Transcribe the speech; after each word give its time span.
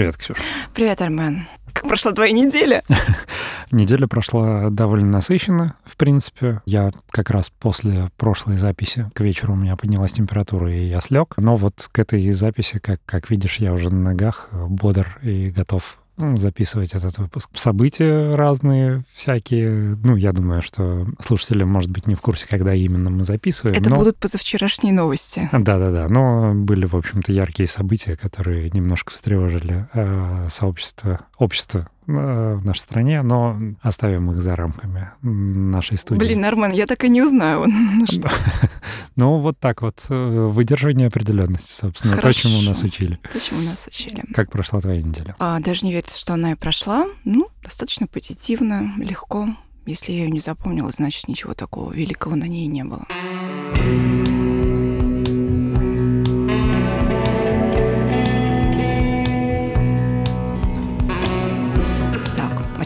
Привет, 0.00 0.16
Ксюша. 0.16 0.40
Привет, 0.72 1.02
Армен. 1.02 1.46
Как 1.74 1.86
прошла 1.86 2.12
твоя 2.12 2.32
неделя? 2.32 2.82
Неделя 3.70 4.06
прошла 4.06 4.70
довольно 4.70 5.10
насыщенно, 5.10 5.74
в 5.84 5.98
принципе. 5.98 6.62
Я 6.64 6.90
как 7.10 7.28
раз 7.28 7.50
после 7.50 8.08
прошлой 8.16 8.56
записи 8.56 9.10
к 9.14 9.20
вечеру 9.20 9.52
у 9.52 9.56
меня 9.56 9.76
поднялась 9.76 10.14
температура, 10.14 10.72
и 10.72 10.86
я 10.86 11.02
слег. 11.02 11.34
Но 11.36 11.56
вот 11.56 11.86
к 11.92 11.98
этой 11.98 12.32
записи, 12.32 12.78
как, 12.78 13.02
как 13.04 13.28
видишь, 13.28 13.58
я 13.58 13.74
уже 13.74 13.92
на 13.92 14.00
ногах, 14.00 14.48
бодр 14.52 15.18
и 15.20 15.50
готов 15.50 15.98
записывать 16.36 16.94
этот 16.94 17.18
выпуск. 17.18 17.50
События 17.54 18.34
разные 18.34 19.02
всякие. 19.12 19.96
Ну, 20.02 20.16
я 20.16 20.32
думаю, 20.32 20.62
что 20.62 21.06
слушатели, 21.20 21.64
может 21.64 21.90
быть, 21.90 22.06
не 22.06 22.14
в 22.14 22.20
курсе, 22.20 22.46
когда 22.48 22.74
именно 22.74 23.10
мы 23.10 23.24
записываем. 23.24 23.76
Это 23.76 23.90
но... 23.90 23.96
будут 23.96 24.16
позавчерашние 24.18 24.92
новости. 24.92 25.48
Да-да-да. 25.52 26.08
Но 26.08 26.54
были, 26.54 26.86
в 26.86 26.94
общем-то, 26.94 27.32
яркие 27.32 27.68
события, 27.68 28.16
которые 28.16 28.70
немножко 28.70 29.12
встревожили 29.12 29.88
э, 29.92 30.46
сообщество, 30.48 31.20
общество 31.38 31.88
в 32.14 32.64
нашей 32.64 32.80
стране, 32.80 33.22
но 33.22 33.58
оставим 33.82 34.30
их 34.30 34.40
за 34.40 34.56
рамками 34.56 35.10
нашей 35.22 35.98
студии. 35.98 36.18
Блин, 36.18 36.44
Армен, 36.44 36.72
я 36.72 36.86
так 36.86 37.04
и 37.04 37.08
не 37.08 37.22
узнаю. 37.22 37.66
Ну, 39.16 39.38
вот 39.38 39.58
так 39.58 39.82
вот. 39.82 40.06
Э, 40.08 40.46
выдерживание 40.46 41.08
определенности, 41.08 41.72
собственно. 41.72 42.16
То, 42.16 42.32
чему 42.32 42.62
нас 42.62 42.82
учили. 42.82 43.18
То, 43.30 43.40
чему 43.40 43.60
нас 43.60 43.86
учили. 43.86 44.24
Как 44.32 44.50
прошла 44.50 44.80
твоя 44.80 45.02
неделя? 45.02 45.36
А, 45.38 45.60
даже 45.60 45.84
не 45.84 45.92
верится, 45.92 46.18
что 46.18 46.34
она 46.34 46.52
и 46.52 46.54
прошла. 46.54 47.06
Ну, 47.24 47.48
достаточно 47.62 48.06
позитивно, 48.06 48.94
легко. 48.96 49.48
Если 49.84 50.12
я 50.12 50.24
ее 50.24 50.30
не 50.30 50.40
запомнила, 50.40 50.90
значит, 50.90 51.28
ничего 51.28 51.54
такого 51.54 51.92
великого 51.92 52.36
на 52.36 52.44
ней 52.44 52.66
не 52.66 52.84
было. 52.84 53.06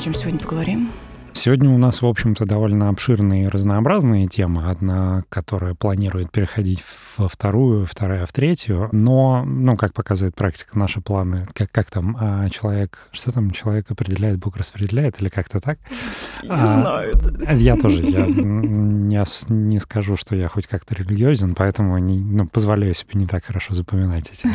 Чем 0.04 0.12
сегодня 0.12 0.38
поговорим? 0.38 0.90
Сегодня 1.34 1.68
у 1.68 1.78
нас, 1.78 2.00
в 2.00 2.06
общем-то, 2.06 2.46
довольно 2.46 2.88
обширные 2.88 3.44
и 3.44 3.48
разнообразные 3.48 4.28
темы. 4.28 4.70
Одна, 4.70 5.24
которая 5.28 5.74
планирует 5.74 6.30
переходить 6.30 6.82
во 7.18 7.28
вторую, 7.28 7.86
вторая 7.86 8.24
в 8.24 8.32
третью. 8.32 8.88
Но, 8.92 9.44
ну, 9.44 9.76
как 9.76 9.92
показывает 9.92 10.36
практика, 10.36 10.78
наши 10.78 11.00
планы, 11.00 11.44
как, 11.52 11.72
как 11.72 11.90
там 11.90 12.16
а 12.20 12.48
человек, 12.50 13.08
что 13.10 13.32
там 13.32 13.50
человек 13.50 13.90
определяет, 13.90 14.38
Бог 14.38 14.56
распределяет, 14.56 15.20
или 15.20 15.28
как-то 15.28 15.60
так? 15.60 15.78
Я 16.44 16.50
а, 16.50 16.80
знаю. 16.80 17.12
Я 17.50 17.76
тоже, 17.76 18.04
я 18.04 18.26
не, 18.26 19.22
не 19.52 19.80
скажу, 19.80 20.16
что 20.16 20.36
я 20.36 20.46
хоть 20.46 20.68
как-то 20.68 20.94
религиозен, 20.94 21.54
поэтому 21.56 21.98
не, 21.98 22.20
ну, 22.20 22.46
позволяю 22.46 22.94
себе 22.94 23.10
не 23.14 23.26
так 23.26 23.44
хорошо 23.44 23.74
запоминать 23.74 24.30
эти 24.30 24.48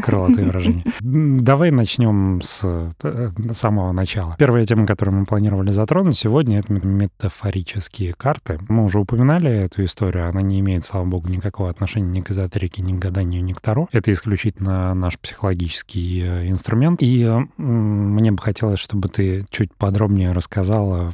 крылатые 0.00 0.46
выражения. 0.46 0.84
Давай 1.00 1.70
начнем 1.70 2.40
с 2.42 2.62
э, 3.02 3.30
самого 3.52 3.92
начала. 3.92 4.34
Первая 4.38 4.64
тема, 4.64 4.86
которую 4.86 5.18
мы 5.18 5.26
планировали 5.26 5.70
затронуть, 5.72 6.21
сегодня 6.22 6.60
это 6.60 6.72
метафорические 6.72 8.14
карты. 8.14 8.60
Мы 8.68 8.84
уже 8.84 9.00
упоминали 9.00 9.50
эту 9.50 9.84
историю, 9.84 10.28
она 10.28 10.40
не 10.40 10.60
имеет, 10.60 10.84
слава 10.84 11.04
богу, 11.04 11.28
никакого 11.28 11.68
отношения 11.68 12.08
ни 12.08 12.20
к 12.20 12.30
эзотерике, 12.30 12.80
ни 12.80 12.96
к 12.96 13.00
гаданию, 13.00 13.42
ни 13.42 13.52
к 13.52 13.60
Таро. 13.60 13.88
Это 13.90 14.12
исключительно 14.12 14.94
наш 14.94 15.18
психологический 15.18 16.22
э, 16.22 16.48
инструмент. 16.48 17.02
И 17.02 17.28
мне 17.56 18.30
бы 18.30 18.38
хотелось, 18.40 18.78
чтобы 18.78 19.08
ты 19.08 19.44
чуть 19.50 19.74
подробнее 19.74 20.30
рассказала, 20.30 21.12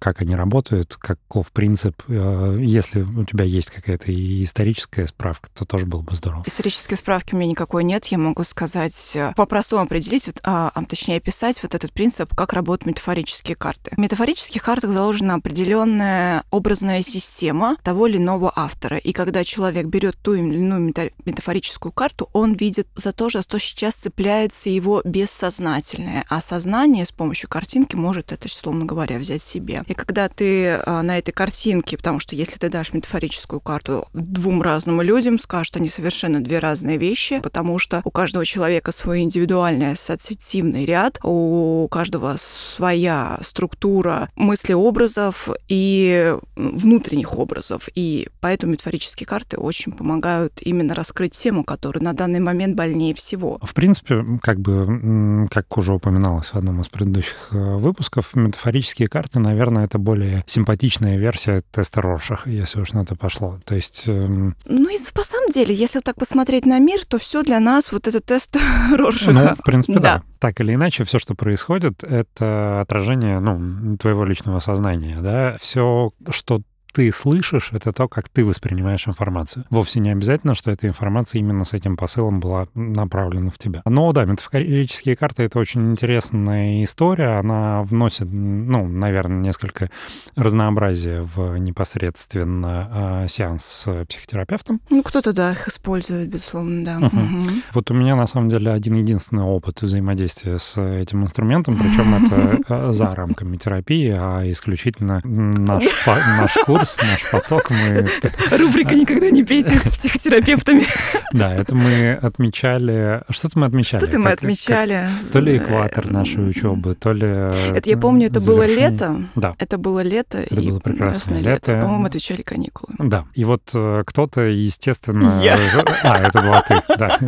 как 0.00 0.22
они 0.22 0.34
работают, 0.34 0.96
каков 0.96 1.52
принцип. 1.52 2.02
Э, 2.08 2.58
если 2.60 3.02
у 3.02 3.24
тебя 3.24 3.44
есть 3.44 3.70
какая-то 3.70 4.10
историческая 4.42 5.06
справка, 5.06 5.50
то 5.54 5.64
тоже 5.66 5.86
было 5.86 6.00
бы 6.00 6.16
здорово. 6.16 6.42
Исторической 6.46 6.96
справки 6.96 7.34
у 7.34 7.38
меня 7.38 7.50
никакой 7.50 7.84
нет. 7.84 8.06
Я 8.06 8.18
могу 8.18 8.42
сказать, 8.42 9.12
э, 9.14 9.32
по-простому 9.36 9.82
определить, 9.84 10.28
а, 10.42 10.72
а, 10.74 10.84
точнее 10.84 11.18
описать 11.18 11.62
вот 11.62 11.76
этот 11.76 11.92
принцип, 11.92 12.34
как 12.34 12.52
работают 12.52 12.86
метафорические 12.86 13.54
карты. 13.54 13.92
Метафорические 13.96 14.47
метафорических 14.48 14.62
картах 14.62 14.92
заложена 14.92 15.34
определенная 15.34 16.44
образная 16.50 17.02
система 17.02 17.76
того 17.82 18.06
или 18.06 18.16
иного 18.16 18.52
автора. 18.54 18.96
И 18.96 19.12
когда 19.12 19.44
человек 19.44 19.86
берет 19.86 20.16
ту 20.22 20.34
или 20.34 20.56
иную 20.56 20.94
метафорическую 21.24 21.92
карту, 21.92 22.30
он 22.32 22.54
видит 22.54 22.88
за 22.96 23.12
то, 23.12 23.28
за 23.28 23.42
что 23.42 23.58
сейчас 23.58 23.94
цепляется 23.94 24.70
его 24.70 25.02
бессознательное. 25.04 26.24
А 26.28 26.40
сознание 26.40 27.04
с 27.04 27.12
помощью 27.12 27.50
картинки 27.50 27.96
может 27.96 28.32
это, 28.32 28.46
условно 28.46 28.86
говоря, 28.86 29.18
взять 29.18 29.42
себе. 29.42 29.84
И 29.86 29.94
когда 29.94 30.28
ты 30.28 30.80
а, 30.86 31.02
на 31.02 31.18
этой 31.18 31.32
картинке, 31.32 31.96
потому 31.96 32.20
что 32.20 32.34
если 32.34 32.58
ты 32.58 32.68
дашь 32.68 32.92
метафорическую 32.92 33.60
карту 33.60 34.06
двум 34.14 34.62
разным 34.62 35.02
людям, 35.02 35.38
скажут, 35.38 35.76
они 35.76 35.88
совершенно 35.88 36.40
две 36.40 36.58
разные 36.58 36.96
вещи, 36.96 37.40
потому 37.40 37.78
что 37.78 38.00
у 38.04 38.10
каждого 38.10 38.44
человека 38.46 38.92
свой 38.92 39.20
индивидуальный 39.20 39.92
ассоциативный 39.92 40.86
ряд, 40.86 41.18
у 41.22 41.86
каждого 41.90 42.36
своя 42.38 43.38
структура 43.42 44.30
мыслеобразов 44.38 45.48
и 45.68 46.36
внутренних 46.56 47.36
образов. 47.38 47.88
И 47.94 48.28
поэтому 48.40 48.72
метафорические 48.72 49.26
карты 49.26 49.58
очень 49.58 49.92
помогают 49.92 50.60
именно 50.62 50.94
раскрыть 50.94 51.32
тему, 51.32 51.64
которая 51.64 52.02
на 52.02 52.12
данный 52.12 52.40
момент 52.40 52.76
больнее 52.76 53.14
всего. 53.14 53.58
В 53.62 53.74
принципе, 53.74 54.24
как 54.40 54.60
бы, 54.60 55.46
как 55.50 55.76
уже 55.76 55.94
упоминалось 55.94 56.48
в 56.48 56.54
одном 56.54 56.80
из 56.80 56.88
предыдущих 56.88 57.48
э, 57.50 57.56
выпусков, 57.76 58.34
метафорические 58.34 59.08
карты, 59.08 59.40
наверное, 59.40 59.84
это 59.84 59.98
более 59.98 60.44
симпатичная 60.46 61.18
версия 61.18 61.62
теста 61.72 62.00
Роршаха, 62.00 62.48
если 62.48 62.80
уж 62.80 62.92
на 62.92 63.00
это 63.00 63.16
пошло. 63.16 63.60
То 63.64 63.74
есть... 63.74 64.04
Эм... 64.06 64.54
Ну, 64.64 64.88
и 64.88 64.98
по 65.12 65.24
самом 65.24 65.50
деле, 65.50 65.74
если 65.74 65.98
так 65.98 66.16
посмотреть 66.16 66.64
на 66.64 66.78
мир, 66.78 67.04
то 67.04 67.18
все 67.18 67.42
для 67.42 67.58
нас 67.58 67.90
вот 67.90 68.06
этот 68.06 68.24
тест 68.24 68.56
Роршаха. 68.92 69.32
Ну, 69.32 69.54
в 69.56 69.64
принципе, 69.64 69.98
да. 69.98 70.16
да. 70.18 70.22
Так 70.38 70.60
или 70.60 70.74
иначе, 70.74 71.04
все, 71.04 71.18
что 71.18 71.34
происходит, 71.34 72.04
это 72.04 72.80
отражение 72.80 73.40
ну, 73.40 73.96
твоего 73.96 74.24
личного 74.24 74.60
сознания. 74.60 75.20
Да? 75.20 75.56
Все, 75.60 76.12
что 76.30 76.62
ты 76.98 77.12
слышишь, 77.12 77.70
это 77.72 77.92
то, 77.92 78.08
как 78.08 78.28
ты 78.28 78.44
воспринимаешь 78.44 79.06
информацию. 79.06 79.64
Вовсе 79.70 80.00
не 80.00 80.10
обязательно, 80.10 80.56
что 80.56 80.72
эта 80.72 80.88
информация 80.88 81.38
именно 81.38 81.64
с 81.64 81.72
этим 81.72 81.96
посылом 81.96 82.40
была 82.40 82.66
направлена 82.74 83.50
в 83.50 83.58
тебя. 83.58 83.82
Но 83.84 84.12
да, 84.12 84.24
метафорические 84.24 85.14
карты— 85.14 85.42
это 85.44 85.60
очень 85.60 85.88
интересная 85.92 86.82
история. 86.82 87.38
Она 87.38 87.82
вносит, 87.82 88.26
ну, 88.32 88.88
наверное, 88.88 89.38
несколько 89.38 89.90
разнообразия 90.34 91.22
в 91.22 91.56
непосредственно 91.58 93.22
э, 93.22 93.28
сеанс 93.28 93.64
с 93.64 94.04
психотерапевтом. 94.06 94.80
Ну, 94.90 95.04
кто-то, 95.04 95.32
да, 95.32 95.52
их 95.52 95.68
использует, 95.68 96.28
безусловно, 96.28 96.84
да. 96.84 96.96
Угу. 96.98 97.16
Угу. 97.16 97.50
Вот 97.74 97.90
у 97.92 97.94
меня, 97.94 98.16
на 98.16 98.26
самом 98.26 98.48
деле, 98.48 98.72
один-единственный 98.72 99.44
опыт 99.44 99.82
взаимодействия 99.82 100.58
с 100.58 100.76
этим 100.76 101.22
инструментом, 101.22 101.76
причем 101.76 102.26
это 102.26 102.58
э, 102.68 102.92
за 102.92 103.14
рамками 103.14 103.56
терапии, 103.56 104.16
а 104.18 104.42
исключительно 104.50 105.20
наш, 105.22 105.84
наш 106.04 106.54
курс 106.66 106.87
курс, 106.88 106.98
наш 107.02 107.30
поток. 107.30 107.70
Мы... 107.70 108.08
Рубрика 108.56 108.94
«Никогда 108.94 109.30
не 109.30 109.44
пейте 109.44 109.78
с 109.78 109.88
психотерапевтами». 109.88 110.86
Да, 111.32 111.54
это 111.54 111.74
мы 111.74 112.12
отмечали... 112.12 113.22
Что-то 113.30 113.58
мы 113.58 113.66
отмечали. 113.66 114.02
Что-то 114.02 114.18
мы 114.18 114.30
отмечали. 114.30 115.08
То 115.32 115.40
ли 115.40 115.58
экватор 115.58 116.10
нашей 116.10 116.48
учебы, 116.48 116.94
то 116.94 117.12
ли... 117.12 117.26
Это 117.26 117.90
я 117.90 117.98
помню, 117.98 118.28
это 118.28 118.40
было 118.40 118.64
лето. 118.66 119.24
Да. 119.34 119.54
Это 119.58 119.78
было 119.78 120.00
лето. 120.00 120.38
Это 120.38 120.60
было 120.60 120.80
прекрасное 120.80 121.40
лето. 121.40 121.80
По-моему, 121.80 122.06
отвечали 122.06 122.42
каникулы. 122.42 122.94
Да. 122.98 123.24
И 123.34 123.44
вот 123.44 123.62
э, 123.74 124.02
кто-то, 124.06 124.42
естественно... 124.42 125.40
Я. 125.42 125.58
А, 126.02 126.18
это 126.18 126.40
была 126.40 126.62
ты, 126.62 126.80
да. 126.96 127.18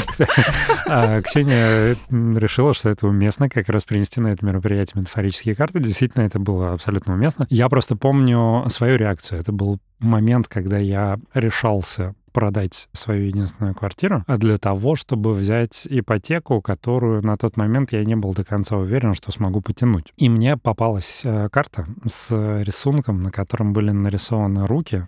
А, 0.87 1.21
Ксения 1.23 1.97
решила, 2.11 2.75
что 2.75 2.89
это 2.89 3.07
уместно 3.07 3.49
как 3.49 3.69
раз 3.69 3.85
принести 3.85 4.21
на 4.21 4.29
это 4.29 4.45
мероприятие 4.45 5.01
метафорические 5.01 5.55
карты. 5.55 5.81
Действительно, 5.81 6.25
это 6.25 6.39
было 6.39 6.73
абсолютно 6.73 7.15
уместно. 7.15 7.47
Я 7.51 7.69
просто 7.69 7.97
помню 7.97 8.65
свою 8.69 8.97
реакцию. 8.97 9.40
Это 9.41 9.53
был 9.53 9.79
момент, 9.99 10.49
когда 10.49 10.79
я 10.79 11.19
решался 11.35 12.15
продать 12.33 12.89
свою 12.93 13.27
единственную 13.27 13.75
квартиру 13.75 14.25
а 14.27 14.37
для 14.37 14.57
того, 14.57 14.95
чтобы 14.95 15.33
взять 15.33 15.87
ипотеку, 15.91 16.61
которую 16.61 17.23
на 17.23 17.37
тот 17.37 17.57
момент 17.57 17.93
я 17.93 18.05
не 18.05 18.15
был 18.15 18.35
до 18.35 18.45
конца 18.45 18.77
уверен, 18.77 19.15
что 19.15 19.33
смогу 19.33 19.61
потянуть. 19.61 20.13
И 20.17 20.29
мне 20.29 20.57
попалась 20.57 21.23
э, 21.25 21.49
карта 21.51 21.87
с 22.09 22.31
рисунком, 22.63 23.23
на 23.23 23.31
котором 23.31 23.73
были 23.73 23.91
нарисованы 23.91 24.67
руки, 24.67 25.07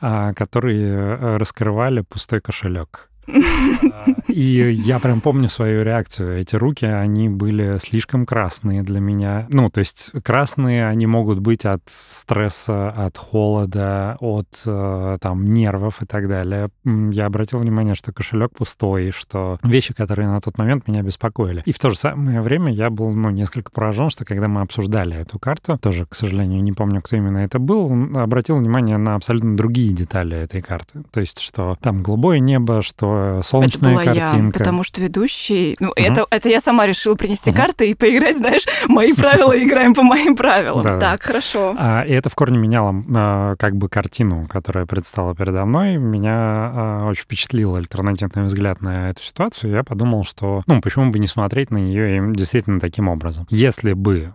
а, 0.00 0.32
которые 0.34 0.88
э, 0.88 1.36
раскрывали 1.36 2.00
пустой 2.00 2.40
кошелек. 2.40 3.10
И 4.28 4.72
я 4.72 4.98
прям 4.98 5.20
помню 5.20 5.48
свою 5.48 5.82
реакцию. 5.82 6.38
Эти 6.38 6.56
руки, 6.56 6.84
они 6.84 7.28
были 7.28 7.78
слишком 7.78 8.26
красные 8.26 8.82
для 8.82 9.00
меня. 9.00 9.46
Ну, 9.50 9.70
то 9.70 9.80
есть 9.80 10.12
красные 10.22 10.86
они 10.86 11.06
могут 11.06 11.40
быть 11.40 11.64
от 11.64 11.82
стресса, 11.86 12.90
от 12.90 13.16
холода, 13.16 14.16
от 14.20 14.62
э, 14.66 15.16
там 15.20 15.44
нервов 15.44 16.02
и 16.02 16.06
так 16.06 16.28
далее. 16.28 16.70
Я 16.84 17.26
обратил 17.26 17.58
внимание, 17.58 17.94
что 17.94 18.12
кошелек 18.12 18.52
пустой, 18.52 19.10
что 19.10 19.58
вещи, 19.62 19.94
которые 19.94 20.28
на 20.28 20.40
тот 20.40 20.58
момент 20.58 20.86
меня 20.88 21.02
беспокоили. 21.02 21.62
И 21.66 21.72
в 21.72 21.78
то 21.78 21.90
же 21.90 21.96
самое 21.96 22.40
время 22.40 22.72
я 22.72 22.90
был, 22.90 23.12
ну, 23.12 23.30
несколько 23.30 23.70
поражен, 23.70 24.10
что 24.10 24.24
когда 24.24 24.48
мы 24.48 24.60
обсуждали 24.60 25.16
эту 25.16 25.38
карту, 25.38 25.78
тоже, 25.78 26.06
к 26.06 26.14
сожалению, 26.14 26.62
не 26.62 26.72
помню, 26.72 27.00
кто 27.00 27.16
именно 27.16 27.38
это 27.38 27.58
был, 27.58 27.90
обратил 28.16 28.56
внимание 28.56 28.96
на 28.96 29.14
абсолютно 29.14 29.56
другие 29.56 29.92
детали 29.92 30.36
этой 30.36 30.62
карты. 30.62 31.02
То 31.10 31.20
есть, 31.20 31.40
что 31.40 31.76
там 31.80 32.02
голубое 32.02 32.38
небо, 32.38 32.82
что 32.82 33.15
красивая 33.16 33.42
солнечная 33.42 33.94
это 33.94 34.04
была 34.04 34.14
картинка. 34.14 34.58
Я, 34.58 34.58
потому 34.58 34.82
что 34.82 35.00
ведущий... 35.00 35.76
Ну, 35.80 35.88
угу. 35.88 35.94
это, 35.96 36.26
это 36.30 36.48
я 36.48 36.60
сама 36.60 36.86
решила 36.86 37.14
принести 37.14 37.50
угу. 37.50 37.56
карты 37.56 37.90
и 37.90 37.94
поиграть, 37.94 38.36
знаешь, 38.36 38.64
мои 38.88 39.12
правила, 39.12 39.52
играем 39.62 39.94
по 39.94 40.02
моим 40.02 40.36
правилам. 40.36 40.82
Так, 40.84 41.22
хорошо. 41.22 41.74
А, 41.78 42.02
и 42.02 42.12
это 42.12 42.30
в 42.30 42.34
корне 42.34 42.58
меняло 42.58 42.94
а, 43.14 43.56
как 43.56 43.76
бы 43.76 43.88
картину, 43.88 44.46
которая 44.48 44.86
предстала 44.86 45.34
передо 45.34 45.64
мной. 45.64 45.96
Меня 45.96 46.34
а, 46.34 47.06
очень 47.08 47.22
впечатлил 47.22 47.76
альтернативный 47.76 48.44
взгляд 48.44 48.80
на 48.80 49.10
эту 49.10 49.22
ситуацию. 49.22 49.72
Я 49.72 49.84
подумал, 49.84 50.24
что, 50.24 50.62
ну, 50.66 50.80
почему 50.80 51.10
бы 51.10 51.18
не 51.18 51.26
смотреть 51.28 51.70
на 51.70 51.78
нее 51.78 52.32
действительно 52.34 52.80
таким 52.80 53.08
образом. 53.08 53.46
Если 53.50 53.92
бы, 53.92 54.32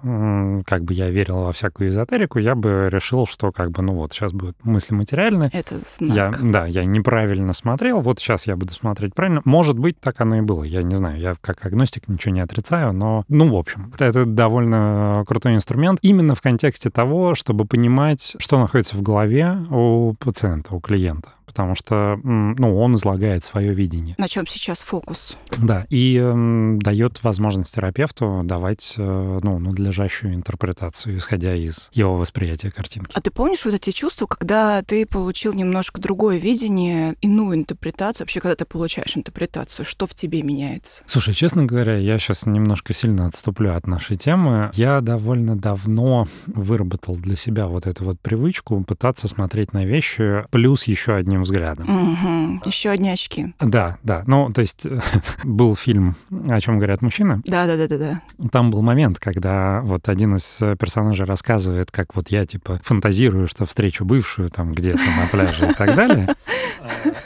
как 0.65 0.83
бы 0.83 0.93
я 0.93 1.09
верил 1.09 1.43
во 1.43 1.51
всякую 1.51 1.89
эзотерику, 1.89 2.39
я 2.39 2.55
бы 2.55 2.87
решил, 2.91 3.25
что 3.25 3.51
как 3.51 3.71
бы, 3.71 3.81
ну 3.81 3.93
вот, 3.93 4.13
сейчас 4.13 4.33
будут 4.33 4.55
мысли 4.63 4.93
материальные. 4.93 5.49
Это 5.53 5.77
знак. 5.79 6.15
Я, 6.15 6.33
да, 6.41 6.65
я 6.65 6.85
неправильно 6.85 7.53
смотрел, 7.53 7.99
вот 7.99 8.19
сейчас 8.19 8.47
я 8.47 8.55
буду 8.55 8.70
смотреть 8.73 9.13
правильно. 9.13 9.41
Может 9.45 9.77
быть, 9.77 9.99
так 9.99 10.19
оно 10.21 10.37
и 10.37 10.41
было, 10.41 10.63
я 10.63 10.83
не 10.83 10.95
знаю, 10.95 11.19
я 11.19 11.35
как 11.39 11.65
агностик 11.65 12.07
ничего 12.07 12.33
не 12.33 12.41
отрицаю, 12.41 12.93
но, 12.93 13.23
ну, 13.27 13.47
в 13.47 13.55
общем, 13.55 13.91
это 13.97 14.25
довольно 14.25 15.23
крутой 15.27 15.55
инструмент 15.55 15.99
именно 16.01 16.35
в 16.35 16.41
контексте 16.41 16.89
того, 16.89 17.35
чтобы 17.35 17.65
понимать, 17.65 18.35
что 18.39 18.59
находится 18.59 18.95
в 18.95 19.01
голове 19.01 19.57
у 19.69 20.13
пациента, 20.19 20.75
у 20.75 20.79
клиента 20.79 21.29
потому 21.51 21.75
что 21.75 22.17
ну, 22.23 22.79
он 22.79 22.95
излагает 22.95 23.43
свое 23.43 23.73
видение. 23.73 24.15
На 24.17 24.29
чем 24.29 24.47
сейчас 24.47 24.81
фокус? 24.81 25.37
Да, 25.57 25.85
и 25.89 26.17
э, 26.21 26.77
дает 26.79 27.21
возможность 27.23 27.75
терапевту 27.75 28.41
давать 28.45 28.95
э, 28.97 29.39
ну, 29.43 29.59
надлежащую 29.59 30.33
интерпретацию, 30.33 31.17
исходя 31.17 31.53
из 31.53 31.89
его 31.93 32.15
восприятия 32.15 32.71
картинки. 32.71 33.11
А 33.13 33.19
ты 33.19 33.31
помнишь 33.31 33.65
вот 33.65 33.73
эти 33.73 33.91
чувства, 33.91 34.27
когда 34.27 34.81
ты 34.83 35.05
получил 35.05 35.51
немножко 35.53 35.99
другое 35.99 36.37
видение, 36.37 37.15
иную 37.19 37.57
интерпретацию, 37.57 38.23
вообще, 38.23 38.39
когда 38.39 38.55
ты 38.55 38.63
получаешь 38.63 39.17
интерпретацию, 39.17 39.85
что 39.85 40.07
в 40.07 40.13
тебе 40.13 40.43
меняется? 40.43 41.03
Слушай, 41.05 41.33
честно 41.33 41.65
говоря, 41.65 41.97
я 41.97 42.17
сейчас 42.17 42.45
немножко 42.45 42.93
сильно 42.93 43.27
отступлю 43.27 43.73
от 43.73 43.87
нашей 43.87 44.15
темы. 44.15 44.71
Я 44.73 45.01
довольно 45.01 45.57
давно 45.57 46.29
выработал 46.45 47.17
для 47.17 47.35
себя 47.35 47.67
вот 47.67 47.87
эту 47.87 48.05
вот 48.05 48.21
привычку 48.21 48.81
пытаться 48.85 49.27
смотреть 49.27 49.73
на 49.73 49.83
вещи 49.83 50.45
плюс 50.49 50.85
еще 50.85 51.15
одним 51.15 51.40
одним 51.41 51.43
взглядом. 51.43 51.89
Угу. 51.89 52.61
Еще 52.65 52.89
одни 52.89 53.09
очки. 53.09 53.53
Да, 53.59 53.97
да. 54.03 54.23
Ну, 54.27 54.51
то 54.51 54.61
есть 54.61 54.87
был 55.43 55.75
фильм 55.75 56.15
«О 56.49 56.59
чем 56.59 56.77
говорят 56.77 57.01
мужчины». 57.01 57.41
Да, 57.45 57.65
да, 57.65 57.77
да, 57.77 57.87
да, 57.87 57.97
да. 57.97 58.21
Там 58.51 58.71
был 58.71 58.81
момент, 58.81 59.19
когда 59.19 59.81
вот 59.83 60.07
один 60.09 60.35
из 60.35 60.61
персонажей 60.79 61.25
рассказывает, 61.25 61.91
как 61.91 62.15
вот 62.15 62.29
я 62.29 62.45
типа 62.45 62.79
фантазирую, 62.83 63.47
что 63.47 63.65
встречу 63.65 64.05
бывшую 64.05 64.49
там 64.49 64.73
где-то 64.73 64.99
на 64.99 65.27
пляже 65.31 65.71
и 65.71 65.73
так 65.73 65.95
далее. 65.95 66.35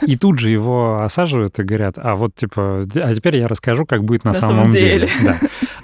И 0.06 0.16
тут 0.16 0.38
же 0.38 0.50
его 0.50 1.02
осаживают 1.02 1.58
и 1.58 1.62
говорят, 1.62 1.98
а 1.98 2.14
вот 2.14 2.34
типа, 2.34 2.82
а 2.94 3.14
теперь 3.14 3.36
я 3.36 3.48
расскажу, 3.48 3.86
как 3.86 4.04
будет 4.04 4.24
на, 4.24 4.32
на 4.32 4.34
самом, 4.34 4.56
самом 4.56 4.72
деле. 4.72 5.08
деле. 5.08 5.10
Да. 5.24 5.38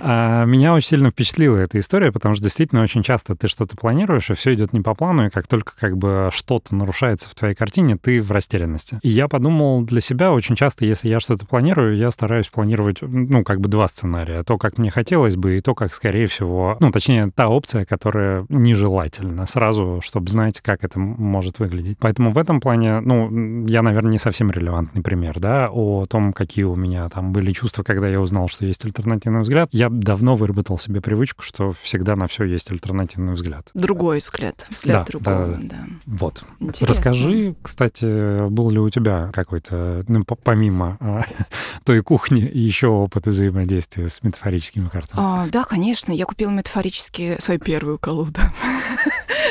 А 0.05 0.45
меня 0.45 0.75
очень 0.75 0.89
сильно 0.89 1.11
впечатлила 1.11 1.59
эта 1.59 1.79
история, 1.79 2.11
потому 2.11 2.35
что 2.35 2.43
действительно 2.43 2.83
очень 2.83 3.05
часто 3.05 3.37
ты 3.37 3.47
что-то 3.47 3.77
планируешь, 3.77 4.31
и 4.31 4.35
все 4.35 4.53
идет 4.53 4.73
не 4.73 4.81
по 4.81 4.95
плану, 4.95 5.27
и 5.27 5.31
как 5.31 5.47
только 5.47 5.75
как 5.79 5.97
бы 5.97 6.29
что-то 6.33 6.75
нарушается 6.75 7.29
в 7.29 7.37
твоей 7.37 7.55
картине, 7.55 7.97
ты 7.97 8.21
в 8.21 8.33
растерянности. 8.33 8.99
И 9.03 9.09
я 9.09 9.29
подумал 9.29 9.83
для 9.83 10.01
себя, 10.01 10.33
очень 10.33 10.57
часто, 10.57 10.85
если 10.85 11.09
я 11.09 11.21
что-то 11.21 11.47
планирую, 11.47 11.97
я 11.97 12.11
стараюсь 12.11 12.49
планировать, 12.49 12.99
ну, 13.01 13.45
как 13.45 13.61
бы 13.61 13.69
два 13.69 13.87
сценария. 13.87 14.43
То, 14.43 14.59
как 14.59 14.77
мне 14.77 14.91
хотелось 14.91 15.37
бы, 15.37 15.59
и 15.59 15.61
то, 15.61 15.77
как, 15.77 15.95
скорее 15.95 16.27
всего, 16.27 16.77
ну, 16.81 16.91
точнее, 16.91 17.31
та 17.33 17.49
опция, 17.49 17.85
которая 17.85 18.45
нежелательна, 18.49 19.47
сразу, 19.47 20.01
чтобы 20.03 20.29
знать, 20.31 20.61
как 20.61 20.83
это 20.83 20.99
может 20.99 21.61
выглядеть. 21.61 21.99
Поэтому 22.01 22.33
в 22.33 22.39
этом 22.39 22.61
плане, 22.61 22.99
ну, 23.01 23.67
я, 23.67 23.83
наверное, 23.83 24.11
не 24.11 24.19
совсем 24.19 24.51
релевантный 24.51 25.03
пример, 25.03 25.39
да, 25.39 25.69
о 25.71 26.07
том, 26.07 26.33
какие 26.33 26.65
у 26.65 26.75
меня 26.75 27.09
там 27.09 27.33
были 27.33 27.53
чувства, 27.53 27.85
когда 27.85 28.09
я 28.09 28.21
узнал, 28.21 28.49
что 28.49 28.65
есть 28.65 28.85
альтернативный 28.85 29.43
взгляд. 29.43 29.69
Я 29.71 29.92
давно 29.93 30.35
выработал 30.35 30.79
себе 30.79 31.01
привычку, 31.01 31.43
что 31.43 31.71
всегда 31.73 32.17
на 32.17 32.27
все 32.27 32.45
есть 32.45 32.71
альтернативный 32.71 33.35
взгляд. 33.35 33.69
Другой 33.75 34.19
взгляд, 34.19 34.67
взгляд 34.71 35.07
да, 35.07 35.11
другого, 35.11 35.47
да. 35.47 35.59
да. 35.63 35.87
Вот. 36.07 36.45
Интересно. 36.61 36.87
Расскажи, 36.87 37.55
кстати, 37.63 38.49
был 38.49 38.71
ли 38.71 38.79
у 38.79 38.89
тебя 38.91 39.31
какой-то, 39.33 40.03
ну, 40.09 40.25
помимо 40.25 40.97
а, 41.01 41.23
той 41.85 42.03
кухни, 42.03 42.41
еще 42.41 42.89
опыт 42.89 43.27
взаимодействия 43.27 44.09
с 44.09 44.23
метафорическими 44.23 44.89
картами? 44.89 45.23
А, 45.23 45.47
да, 45.49 45.65
конечно. 45.65 46.13
Я 46.13 46.25
купила 46.25 46.51
метафорические 46.51 47.39
свою 47.41 47.61
первую 47.61 47.99
колоду. 47.99 48.41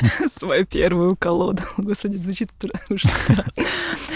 свою 0.27 0.65
первую 0.65 1.15
колоду. 1.15 1.63
Господи, 1.77 2.17
звучит 2.17 2.49
ужасно. 2.89 3.45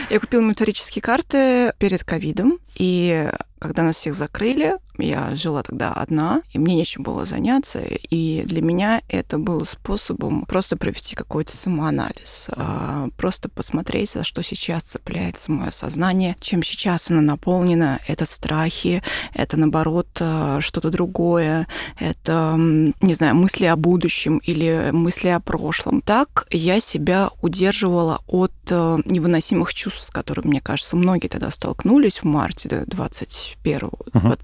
Я 0.10 0.20
купила 0.20 0.42
метафорические 0.42 1.02
карты 1.02 1.74
перед 1.78 2.04
ковидом, 2.04 2.60
и 2.76 3.32
когда 3.68 3.84
нас 3.84 3.96
всех 3.96 4.16
закрыли, 4.16 4.78
я 4.98 5.36
жила 5.36 5.64
тогда 5.64 5.92
одна, 5.92 6.42
и 6.52 6.60
мне 6.60 6.76
нечем 6.76 7.04
было 7.04 7.26
заняться, 7.26 7.80
и 7.80 8.44
для 8.46 8.62
меня 8.62 9.02
это 9.10 9.38
было 9.38 9.64
способом 9.64 10.46
просто 10.46 10.78
провести 10.78 11.16
какой-то 11.16 11.56
самоанализ, 11.56 12.50
а, 12.56 13.08
просто 13.18 13.50
посмотреть, 13.50 14.12
за 14.12 14.24
что 14.24 14.44
сейчас 14.44 14.84
цепляется 14.84 15.52
мое 15.52 15.72
сознание, 15.72 16.36
чем 16.40 16.64
сейчас 16.64 17.12
оно 17.12 17.22
наполнено, 17.22 18.00
это 18.08 18.26
страхи, 18.26 19.04
это, 19.34 19.58
наоборот, 19.58 20.08
а, 20.20 20.62
что-то 20.62 20.90
другое, 20.90 21.68
это, 22.00 22.56
не 22.58 23.14
знаю, 23.14 23.36
мысли 23.36 23.66
о 23.66 23.76
будущем 23.76 24.38
или 24.38 24.92
мысли 24.92 25.30
о 25.30 25.40
прошлом. 25.40 26.02
Так 26.02 26.48
я 26.50 26.80
себя 26.80 27.32
удерживала 27.42 28.22
от 28.28 28.54
а, 28.72 29.00
невыносимых 29.06 29.74
чувств, 29.74 30.06
с 30.06 30.10
которыми, 30.10 30.48
мне 30.48 30.62
кажется, 30.62 30.96
многие 30.96 31.28
тогда 31.28 31.52
столкнулись 31.52 32.20
в 32.20 32.24
марте 32.26 32.86
21 33.64 33.90
угу. 34.14 34.36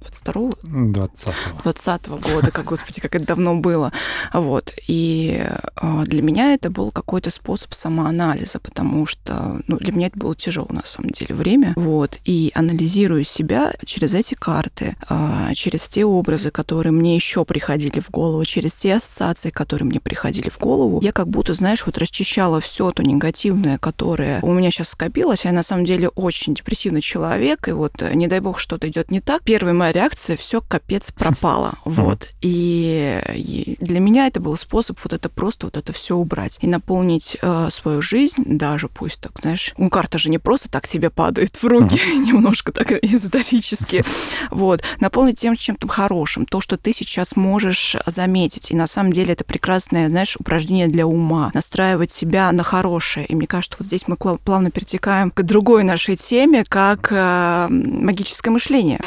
22 0.00 0.50
20 0.62 1.34
20 1.62 2.08
года, 2.08 2.50
как, 2.50 2.64
господи, 2.64 3.00
как 3.00 3.14
это 3.14 3.26
давно 3.26 3.56
было. 3.56 3.92
Вот. 4.32 4.72
И 4.86 5.46
а, 5.76 6.04
для 6.04 6.22
меня 6.22 6.54
это 6.54 6.70
был 6.70 6.90
какой-то 6.90 7.30
способ 7.30 7.74
самоанализа, 7.74 8.58
потому 8.60 9.06
что 9.06 9.60
ну, 9.66 9.76
для 9.78 9.92
меня 9.92 10.06
это 10.08 10.18
было 10.18 10.34
тяжело, 10.34 10.68
на 10.70 10.84
самом 10.84 11.10
деле, 11.10 11.34
время. 11.34 11.74
Вот. 11.76 12.18
И 12.24 12.50
анализируя 12.54 13.24
себя 13.24 13.72
через 13.84 14.14
эти 14.14 14.34
карты, 14.34 14.96
а, 15.08 15.52
через 15.54 15.88
те 15.88 16.04
образы, 16.04 16.50
которые 16.50 16.92
мне 16.92 17.14
еще 17.14 17.44
приходили 17.44 18.00
в 18.00 18.10
голову, 18.10 18.44
через 18.44 18.74
те 18.74 18.96
ассоциации, 18.96 19.50
которые 19.50 19.86
мне 19.86 20.00
приходили 20.00 20.48
в 20.48 20.58
голову, 20.58 21.00
я 21.02 21.12
как 21.12 21.28
будто, 21.28 21.54
знаешь, 21.54 21.84
вот 21.86 21.98
расчищала 21.98 22.60
все 22.60 22.90
то 22.92 23.02
негативное, 23.02 23.78
которое 23.78 24.40
у 24.42 24.52
меня 24.52 24.70
сейчас 24.70 24.90
скопилось. 24.90 25.44
Я 25.44 25.52
на 25.52 25.62
самом 25.62 25.84
деле 25.84 26.08
очень 26.08 26.54
депрессивный 26.54 27.00
человек, 27.00 27.68
и 27.68 27.72
вот, 27.72 28.00
не 28.00 28.26
дай 28.26 28.40
бог, 28.40 28.58
что-то 28.58 28.88
идет 28.88 29.10
не 29.10 29.20
так. 29.20 29.42
Первая 29.42 29.74
моя 29.74 29.89
реакция, 29.92 30.36
все 30.36 30.60
капец 30.60 31.10
пропало. 31.10 31.74
Вот. 31.84 32.28
И 32.40 33.76
для 33.80 34.00
меня 34.00 34.26
это 34.26 34.40
был 34.40 34.56
способ 34.56 34.98
вот 35.02 35.12
это 35.12 35.28
просто 35.28 35.66
вот 35.66 35.76
это 35.76 35.92
все 35.92 36.16
убрать 36.16 36.58
и 36.60 36.66
наполнить 36.66 37.36
э, 37.40 37.68
свою 37.70 38.02
жизнь, 38.02 38.42
даже 38.46 38.88
пусть 38.88 39.20
так, 39.20 39.38
знаешь, 39.40 39.72
ну 39.78 39.90
карта 39.90 40.18
же 40.18 40.30
не 40.30 40.38
просто 40.38 40.70
так 40.70 40.86
себе 40.86 41.10
падает 41.10 41.56
в 41.56 41.64
руки, 41.64 42.00
немножко 42.16 42.72
так 42.72 42.92
эзотерически. 42.92 44.04
Вот. 44.50 44.82
Наполнить 45.00 45.38
тем 45.38 45.56
чем-то 45.56 45.88
хорошим, 45.88 46.46
то, 46.46 46.60
что 46.60 46.76
ты 46.76 46.92
сейчас 46.92 47.36
можешь 47.36 47.96
заметить. 48.06 48.70
И 48.70 48.76
на 48.76 48.86
самом 48.86 49.12
деле 49.12 49.32
это 49.32 49.44
прекрасное, 49.44 50.08
знаешь, 50.08 50.36
упражнение 50.36 50.88
для 50.88 51.06
ума. 51.06 51.50
Настраивать 51.54 52.12
себя 52.12 52.52
на 52.52 52.62
хорошее. 52.62 53.26
И 53.26 53.34
мне 53.34 53.46
кажется, 53.46 53.76
вот 53.78 53.86
здесь 53.86 54.06
мы 54.06 54.16
плавно 54.16 54.70
перетекаем 54.70 55.30
к 55.30 55.42
другой 55.42 55.84
нашей 55.84 56.16
теме, 56.16 56.64
как 56.68 57.08
э, 57.10 57.66
магическое 57.68 58.50
мышление. 58.50 59.00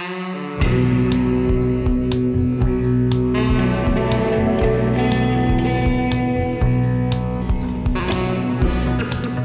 Thank 0.62 0.98
you. 0.98 1.03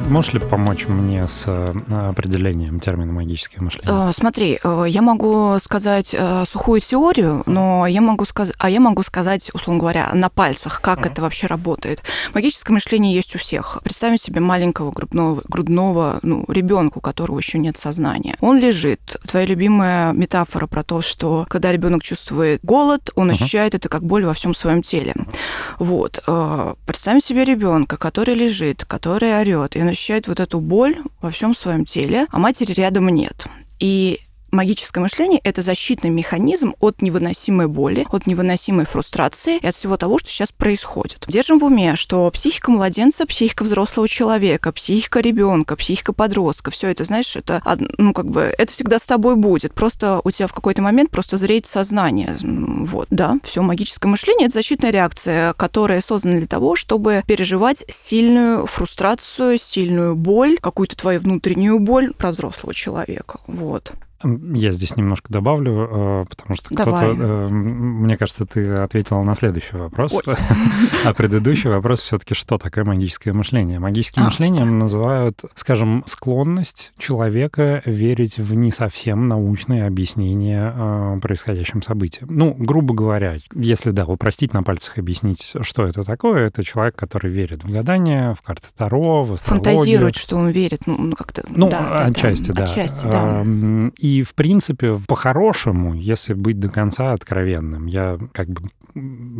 Можешь 0.09 0.33
ли 0.33 0.41
помочь 0.41 0.87
мне 0.87 1.27
с 1.27 1.45
э, 1.47 1.67
определением 2.09 2.81
термина 2.81 3.13
магическое 3.13 3.61
мышление? 3.61 4.09
Э, 4.09 4.13
смотри, 4.15 4.59
э, 4.63 4.85
я 4.89 5.03
могу 5.03 5.59
сказать 5.61 6.17
сухую 6.49 6.81
теорию, 6.81 7.43
но 7.45 7.87
я 7.87 8.01
могу 8.01 8.25
сказать, 8.25 8.55
а 8.59 8.71
я 8.71 8.81
могу 8.81 9.03
сказать, 9.03 9.51
условно 9.53 9.81
говоря, 9.81 10.11
на 10.15 10.31
пальцах, 10.31 10.81
как 10.81 11.01
uh-huh. 11.01 11.13
это 11.13 11.23
вообще 11.23 11.47
работает. 11.47 12.03
Магическое 12.33 12.73
мышление 12.73 13.15
есть 13.15 13.35
у 13.35 13.39
всех. 13.39 13.81
Представим 13.85 14.17
себе 14.17 14.41
маленького 14.41 14.93
грудного, 14.93 15.43
грудного 15.47 16.21
ну, 16.23 16.45
ребенка, 16.49 16.99
у 16.99 17.01
которого 17.03 17.39
еще 17.39 17.59
нет 17.59 17.77
сознания. 17.77 18.37
Он 18.41 18.59
лежит. 18.59 19.17
Твоя 19.29 19.45
любимая 19.45 20.13
метафора 20.13 20.67
про 20.67 20.83
то, 20.85 21.03
что 21.03 21.45
когда 21.51 21.71
ребенок 21.71 22.03
чувствует 22.03 22.61
голод, 22.63 23.11
он 23.15 23.29
uh-huh. 23.29 23.35
ощущает 23.35 23.75
это 23.75 23.91
как 23.91 24.05
боль 24.05 24.25
во 24.25 24.33
всем 24.33 24.55
своем 24.55 24.81
теле. 24.81 25.15
Вот. 25.79 26.23
Представим 26.87 27.21
себе 27.21 27.45
ребенка, 27.45 27.99
который 27.99 28.35
лежит, 28.35 28.87
который 28.87 29.39
орет, 29.39 29.77
и 29.77 29.83
он 29.83 29.89
ощущает 29.99 30.29
вот 30.29 30.39
эту 30.39 30.61
боль 30.61 30.97
во 31.21 31.31
всем 31.31 31.55
своем 31.55 31.85
теле, 31.85 32.27
а 32.31 32.39
матери 32.39 32.73
рядом 32.73 33.09
нет. 33.09 33.47
И 33.81 34.21
магическое 34.51 35.01
мышление– 35.01 35.41
это 35.45 35.63
защитный 35.63 36.11
механизм 36.11 36.75
от 36.81 37.03
невыносимой 37.03 37.69
боли, 37.69 38.07
от 38.11 38.27
невыносимой 38.27 38.87
фрустрации 38.87 39.59
и 39.59 39.67
от 39.67 39.75
всего 39.75 39.97
того, 39.97 40.19
что 40.19 40.29
сейчас 40.29 40.53
происходит. 40.53 41.25
Держим 41.29 41.59
в 41.59 41.65
уме, 41.65 41.97
что 41.97 42.31
психика 42.31 42.71
младенца, 42.71 43.27
психика 43.27 43.65
взрослого 43.65 44.09
человека, 44.09 44.73
психика 44.73 45.21
ребенка, 45.21 45.77
психика 45.77 46.13
подростка, 46.13 46.71
все 46.71 46.89
это, 46.89 47.05
знаешь, 47.05 47.37
это, 47.37 47.63
ну, 47.99 48.13
как 48.13 48.27
бы, 48.27 48.55
это 48.57 48.73
всегда 48.73 48.99
с 48.99 49.05
тобой 49.05 49.37
будет. 49.37 49.75
Просто 49.75 50.21
у 50.25 50.31
тебя 50.31 50.47
в 50.47 50.53
какой-то 50.53 50.83
момент 50.83 51.11
просто 51.11 51.37
зреет 51.37 51.67
сознание. 51.67 52.37
Вот, 52.43 53.09
да, 53.11 53.39
все, 53.45 53.63
магическое 53.63 54.09
мышление– 54.09 54.47
это 54.49 54.55
защитная 54.55 54.91
реакция, 54.91 55.53
которая 55.55 56.01
создана 56.01 56.39
для 56.39 56.47
того, 56.47 56.77
чтобы 56.77 57.23
переживать 57.27 57.85
сильную 57.89 58.67
фрустрацию, 58.67 59.59
сильную 59.59 60.17
боль, 60.17 60.59
какую-то 60.61 60.97
твою 60.97 61.21
внутреннюю 61.21 61.79
боль 61.79 62.13
про 62.15 62.31
взрослого 62.31 62.75
человека. 62.75 63.41
Вот. 63.47 63.93
Я 64.25 64.73
здесь 64.73 64.97
немножко 64.97 65.33
добавлю, 65.33 65.89
э, 65.91 66.25
потому 66.29 66.57
что 66.57 66.75
кто-то, 66.75 67.05
э, 67.05 67.49
мне 67.49 68.17
кажется, 68.17 68.47
ты 68.47 68.75
ответила 68.75 69.23
на 69.23 69.37
следующий 69.37 69.77
вопрос, 69.77 70.21
а 71.05 71.15
предыдущий 71.15 71.71
вопрос 71.71 72.01
все-таки, 72.01 72.35
что 72.35 72.59
такое 72.59 72.85
магическое 72.85 73.33
мышление? 73.33 73.79
Магическим 73.79 74.23
а. 74.23 74.25
мышлением 74.27 74.79
называют, 74.79 75.45
скажем, 75.55 76.03
склонность 76.07 76.93
человека 76.99 77.81
верить 77.85 78.39
в 78.39 78.55
не 78.55 78.73
совсем 78.73 79.29
научные 79.29 79.87
объяснения 79.87 80.73
э, 80.75 81.19
происходящим 81.23 81.83
событиям. 81.83 82.29
Ну, 82.29 82.57
грубо 82.59 82.95
говоря, 82.95 83.37
если, 83.55 83.93
да, 83.93 84.05
упростить 84.05 84.53
на 84.53 84.65
пальцах 84.65 84.99
объяснить, 84.99 85.55
что 85.61 85.87
это 85.87 86.03
такое, 86.03 86.47
это 86.47 86.65
человек, 86.65 86.97
который 86.97 87.31
верит 87.31 87.63
в 87.63 87.71
гадания, 87.71 88.35
в 88.35 88.43
карты 88.43 88.67
Таро, 88.77 89.23
в 89.23 89.35
астрологию. 89.35 89.77
Фантазирует, 89.77 90.17
что 90.17 90.37
он 90.37 90.49
верит, 90.49 90.81
ну, 90.87 91.15
как-то... 91.15 91.45
Ну, 91.49 91.69
да, 91.69 92.07
отчасти, 92.07 92.51
да. 92.51 92.65
Отчасти, 92.65 93.07
да. 93.07 93.45
И, 93.99 94.08
в 94.27 94.35
принципе, 94.35 94.99
по-хорошему, 95.07 95.95
если 95.95 96.35
быть 96.35 96.59
до 96.59 96.69
конца 96.69 97.13
откровенным, 97.13 97.87
я 97.87 98.19
как 98.33 98.49
бы 98.49 98.71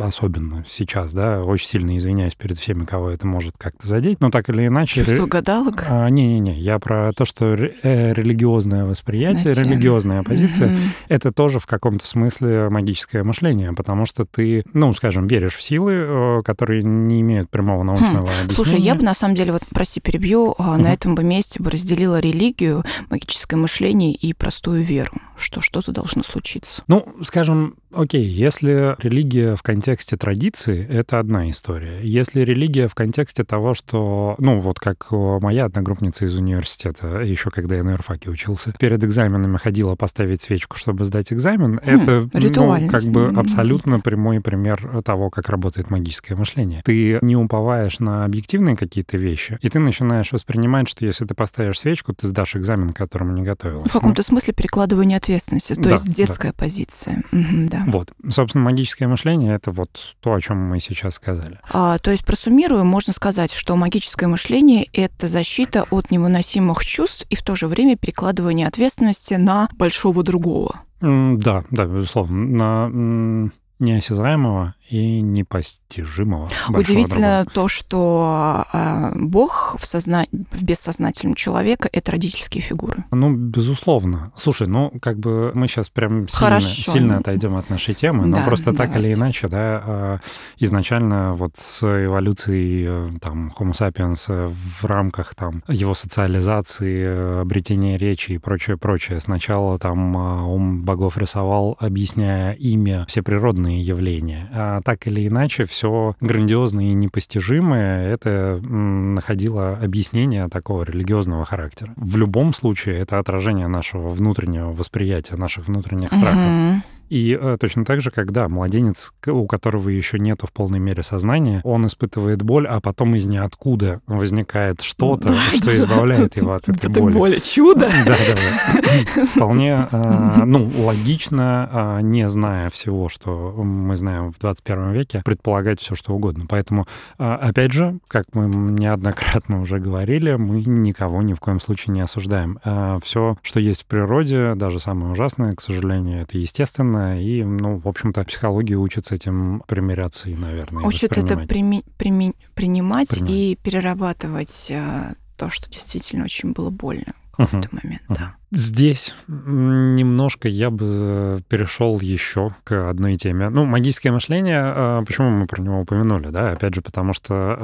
особенно 0.01 0.63
сейчас, 0.67 1.13
да, 1.13 1.43
очень 1.43 1.67
сильно 1.67 1.97
извиняюсь 1.97 2.35
перед 2.35 2.57
всеми, 2.57 2.85
кого 2.85 3.09
это 3.09 3.27
может 3.27 3.55
как-то 3.57 3.87
задеть, 3.87 4.21
но 4.21 4.29
так 4.29 4.49
или 4.49 4.67
иначе... 4.67 5.03
Чувство 5.03 5.25
гадалок? 5.25 5.85
А, 5.87 6.07
не-не-не, 6.09 6.53
я 6.59 6.79
про 6.79 7.11
то, 7.13 7.25
что 7.25 7.55
э, 7.55 8.13
религиозное 8.13 8.85
восприятие, 8.85 9.53
Знаете, 9.53 9.69
религиозная 9.69 10.23
позиция, 10.23 10.69
mm-hmm. 10.69 10.89
это 11.09 11.31
тоже 11.31 11.59
в 11.59 11.65
каком-то 11.65 12.07
смысле 12.07 12.69
магическое 12.69 13.23
мышление, 13.23 13.73
потому 13.73 14.05
что 14.05 14.25
ты, 14.25 14.63
ну, 14.73 14.93
скажем, 14.93 15.27
веришь 15.27 15.55
в 15.55 15.61
силы, 15.61 15.93
э, 15.93 16.39
которые 16.43 16.83
не 16.83 17.21
имеют 17.21 17.49
прямого 17.49 17.83
научного 17.83 18.27
хм. 18.27 18.31
объяснения. 18.43 18.55
Слушай, 18.55 18.79
я 18.79 18.95
бы 18.95 19.03
на 19.03 19.13
самом 19.13 19.35
деле, 19.35 19.53
вот, 19.53 19.63
прости, 19.73 19.99
перебью, 19.99 20.55
mm-hmm. 20.57 20.77
на 20.77 20.93
этом 20.93 21.15
бы 21.15 21.23
месте 21.23 21.61
бы 21.61 21.71
разделила 21.71 22.19
религию, 22.19 22.83
магическое 23.09 23.57
мышление 23.57 24.13
и 24.13 24.33
простое 24.33 24.58
простую 24.59 24.83
веру, 24.83 25.13
что 25.37 25.61
что-то 25.61 25.93
должно 25.93 26.21
случиться. 26.21 26.83
Ну, 26.87 27.15
скажем, 27.23 27.77
окей, 27.93 28.25
если 28.25 28.95
религия 28.99 29.55
в 29.55 29.61
контексте 29.61 30.17
традиции, 30.17 30.85
это 30.89 31.19
одна 31.19 31.49
история. 31.49 31.99
Если 32.01 32.41
религия 32.41 32.87
в 32.87 32.95
контексте 32.95 33.43
того, 33.43 33.73
что, 33.73 34.35
ну, 34.39 34.59
вот 34.59 34.79
как 34.79 35.07
моя 35.11 35.65
одногруппница 35.65 36.25
из 36.25 36.35
университета, 36.35 37.19
еще 37.19 37.49
когда 37.49 37.75
я 37.75 37.83
на 37.83 37.91
юрфаке 37.91 38.29
учился, 38.29 38.73
перед 38.79 39.03
экзаменами 39.03 39.57
ходила 39.57 39.95
поставить 39.95 40.41
свечку, 40.41 40.77
чтобы 40.77 41.05
сдать 41.05 41.31
экзамен, 41.31 41.77
хм, 41.77 41.81
это, 41.83 42.29
ну, 42.33 42.89
как 42.89 43.03
бы 43.05 43.27
абсолютно 43.35 43.99
прямой 43.99 44.41
пример 44.41 45.01
того, 45.03 45.29
как 45.29 45.49
работает 45.49 45.89
магическое 45.89 46.35
мышление. 46.35 46.81
Ты 46.83 47.19
не 47.21 47.35
уповаешь 47.35 47.99
на 47.99 48.25
объективные 48.25 48.75
какие-то 48.75 49.17
вещи, 49.17 49.57
и 49.61 49.69
ты 49.69 49.79
начинаешь 49.79 50.31
воспринимать, 50.31 50.89
что 50.89 51.05
если 51.05 51.25
ты 51.25 51.33
поставишь 51.33 51.79
свечку, 51.79 52.13
ты 52.13 52.27
сдашь 52.27 52.55
экзамен, 52.55 52.89
к 52.89 52.97
которому 52.97 53.31
не 53.33 53.43
готовилась. 53.43 53.89
В 53.89 53.93
каком-то 53.93 54.23
смысле 54.23 54.39
смысле 54.39 54.53
перекладывание 54.53 55.17
ответственности, 55.17 55.73
то 55.73 55.81
да, 55.81 55.91
есть 55.91 56.13
детская 56.13 56.49
да. 56.49 56.53
позиция. 56.57 57.23
Угу, 57.31 57.69
да. 57.69 57.78
Вот. 57.87 58.11
Собственно, 58.29 58.63
магическое 58.63 59.07
мышление— 59.07 59.55
это 59.55 59.71
вот 59.71 60.15
то, 60.21 60.33
о 60.33 60.41
чем 60.41 60.57
мы 60.57 60.79
сейчас 60.79 61.15
сказали. 61.15 61.59
А, 61.71 61.97
то 61.99 62.11
есть, 62.11 62.25
просуммируем, 62.25 62.87
можно 62.87 63.13
сказать, 63.13 63.51
что 63.51 63.75
магическое 63.75 64.27
мышление— 64.27 64.87
это 64.93 65.27
защита 65.27 65.85
от 65.89 66.11
невыносимых 66.11 66.85
чувств 66.85 67.25
и 67.29 67.35
в 67.35 67.43
то 67.43 67.55
же 67.55 67.67
время 67.67 67.97
перекладывание 67.97 68.67
ответственности 68.67 69.35
на 69.35 69.69
большого 69.73 70.23
другого. 70.23 70.81
Да, 71.01 71.63
да, 71.71 71.85
безусловно. 71.85 72.45
На 72.45 73.51
неосязаемого 73.79 74.75
и 74.89 75.21
непостижимого. 75.21 76.49
Удивительно 76.69 77.43
другого. 77.43 77.53
то, 77.53 77.67
что 77.67 78.65
э, 78.73 79.11
Бог 79.15 79.75
в, 79.79 79.85
созна... 79.85 80.25
в 80.31 80.63
бессознательном 80.63 81.35
человека— 81.35 81.87
это 81.91 82.11
родительские 82.11 82.61
фигуры. 82.61 83.05
Ну, 83.11 83.33
безусловно. 83.33 84.31
Слушай, 84.35 84.67
ну, 84.67 84.91
как 85.01 85.19
бы 85.19 85.51
мы 85.53 85.67
сейчас 85.67 85.89
прям 85.89 86.27
сильно, 86.27 86.59
сильно 86.59 87.17
отойдем 87.17 87.55
от 87.55 87.69
нашей 87.69 87.93
темы, 87.93 88.25
но 88.25 88.37
да, 88.37 88.43
просто 88.43 88.71
давайте. 88.71 88.93
так 88.93 89.01
или 89.01 89.13
иначе, 89.13 89.47
да, 89.47 89.83
э, 89.85 90.17
изначально 90.57 91.33
вот 91.33 91.57
с 91.57 91.83
эволюцией 91.83 92.85
э, 92.87 93.09
там 93.21 93.51
Homo 93.57 93.71
sapiens 93.71 94.49
в 94.49 94.85
рамках 94.85 95.35
там 95.35 95.63
его 95.67 95.93
социализации, 95.93 97.41
обретения 97.41 97.97
речи 97.97 98.31
и 98.33 98.37
прочее-прочее. 98.39 99.19
Сначала 99.19 99.77
там 99.77 100.15
ум 100.15 100.83
богов 100.83 101.17
рисовал, 101.17 101.77
объясняя 101.79 102.53
ими 102.53 103.05
все 103.07 103.21
природные 103.21 103.81
явления, 103.81 104.49
а 104.51 104.78
так 104.83 105.07
или 105.07 105.27
иначе 105.27 105.65
все 105.65 106.15
грандиозное 106.21 106.85
и 106.85 106.93
непостижимое 106.93 108.09
это 108.09 108.59
находило 108.61 109.77
объяснение 109.77 110.47
такого 110.49 110.83
религиозного 110.83 111.45
характера. 111.45 111.93
В 111.95 112.17
любом 112.17 112.53
случае 112.53 112.99
это 112.99 113.19
отражение 113.19 113.67
нашего 113.67 114.09
внутреннего 114.09 114.71
восприятия, 114.71 115.35
наших 115.35 115.67
внутренних 115.67 116.09
страхов. 116.09 116.39
Mm-hmm. 116.39 116.81
И 117.09 117.37
э, 117.39 117.57
точно 117.59 117.85
так 117.85 118.01
же, 118.01 118.11
когда 118.11 118.47
младенец, 118.47 119.13
у 119.25 119.45
которого 119.47 119.89
еще 119.89 120.19
нету 120.19 120.45
в 120.47 120.53
полной 120.53 120.79
мере 120.79 121.01
сознания, 121.03 121.61
он 121.63 121.87
испытывает 121.87 122.43
боль, 122.43 122.67
а 122.67 122.79
потом 122.79 123.15
из 123.15 123.25
ниоткуда 123.25 124.01
возникает 124.05 124.81
что-то, 124.81 125.33
что 125.55 125.75
избавляет 125.75 126.37
его 126.37 126.53
от 126.53 126.69
этой 126.69 126.89
боли. 126.89 127.13
боли. 127.13 127.39
Чудо? 127.39 127.89
Да, 128.05 128.15
да. 128.15 129.25
Вполне, 129.25 129.87
э, 129.91 130.43
ну, 130.45 130.71
логично, 130.77 131.97
э, 131.99 132.01
не 132.03 132.27
зная 132.29 132.69
всего, 132.69 133.09
что 133.09 133.53
мы 133.63 133.97
знаем 133.97 134.31
в 134.31 134.39
21 134.39 134.91
веке, 134.91 135.21
предполагать 135.25 135.79
все, 135.79 135.95
что 135.95 136.13
угодно. 136.13 136.45
Поэтому, 136.47 136.85
опять 137.17 137.71
же, 137.71 137.97
как 138.07 138.25
мы 138.33 138.47
неоднократно 138.47 139.61
уже 139.61 139.79
говорили, 139.79 140.35
мы 140.35 140.61
никого 140.61 141.21
ни 141.21 141.33
в 141.33 141.39
коем 141.39 141.59
случае 141.59 141.93
не 141.93 142.01
осуждаем. 142.01 142.59
Все, 143.03 143.37
что 143.41 143.59
есть 143.59 143.83
в 143.83 143.85
природе, 143.85 144.53
даже 144.55 144.79
самое 144.79 145.11
ужасное, 145.11 145.53
к 145.53 145.61
сожалению, 145.61 146.21
это 146.21 146.37
естественно, 146.37 146.98
сложно, 146.99 147.21
и, 147.21 147.43
ну, 147.43 147.77
в 147.77 147.87
общем-то, 147.87 148.23
психология 148.23 148.75
учит 148.75 149.05
с 149.05 149.11
этим 149.11 149.63
примиряться 149.67 150.29
и, 150.29 150.35
наверное, 150.35 150.83
Учит 150.85 151.17
это 151.17 151.37
прими, 151.37 151.83
прими, 151.97 152.33
принимать, 152.55 153.09
принимать 153.09 153.29
и 153.29 153.57
перерабатывать 153.61 154.67
э, 154.69 155.13
то, 155.37 155.49
что 155.49 155.69
действительно 155.69 156.25
очень 156.25 156.51
было 156.51 156.69
больно 156.69 157.13
в 157.31 157.45
какой-то 157.45 157.69
uh-huh. 157.69 157.79
момент, 157.83 158.01
uh-huh. 158.09 158.15
да. 158.15 158.35
Здесь 158.51 159.15
немножко 159.27 160.47
я 160.49 160.71
бы 160.71 161.41
перешел 161.47 161.99
еще 162.01 162.51
к 162.63 162.89
одной 162.89 163.15
теме. 163.15 163.49
Ну, 163.49 163.63
магическое 163.65 164.11
мышление, 164.11 164.73
э, 164.75 165.03
почему 165.05 165.29
мы 165.29 165.45
про 165.45 165.61
него 165.61 165.79
упомянули, 165.79 166.29
да? 166.29 166.51
Опять 166.51 166.73
же, 166.73 166.81
потому 166.81 167.13
что 167.13 167.55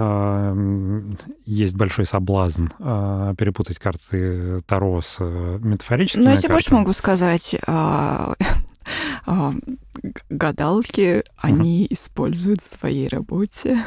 э, 0.56 1.12
есть 1.46 1.76
большой 1.76 2.06
соблазн 2.06 2.68
э, 2.80 3.34
перепутать 3.38 3.80
карты 3.80 4.60
Таро 4.66 5.02
с 5.02 5.20
метафорическими 5.20 6.24
Ну, 6.24 6.30
я 6.30 6.38
тебе 6.38 6.54
больше 6.54 6.74
могу 6.74 6.94
сказать, 6.94 7.56
гадалки, 10.30 11.24
они 11.38 11.88
используют 11.90 12.62
в 12.62 12.70
своей 12.70 13.08
работе 13.08 13.80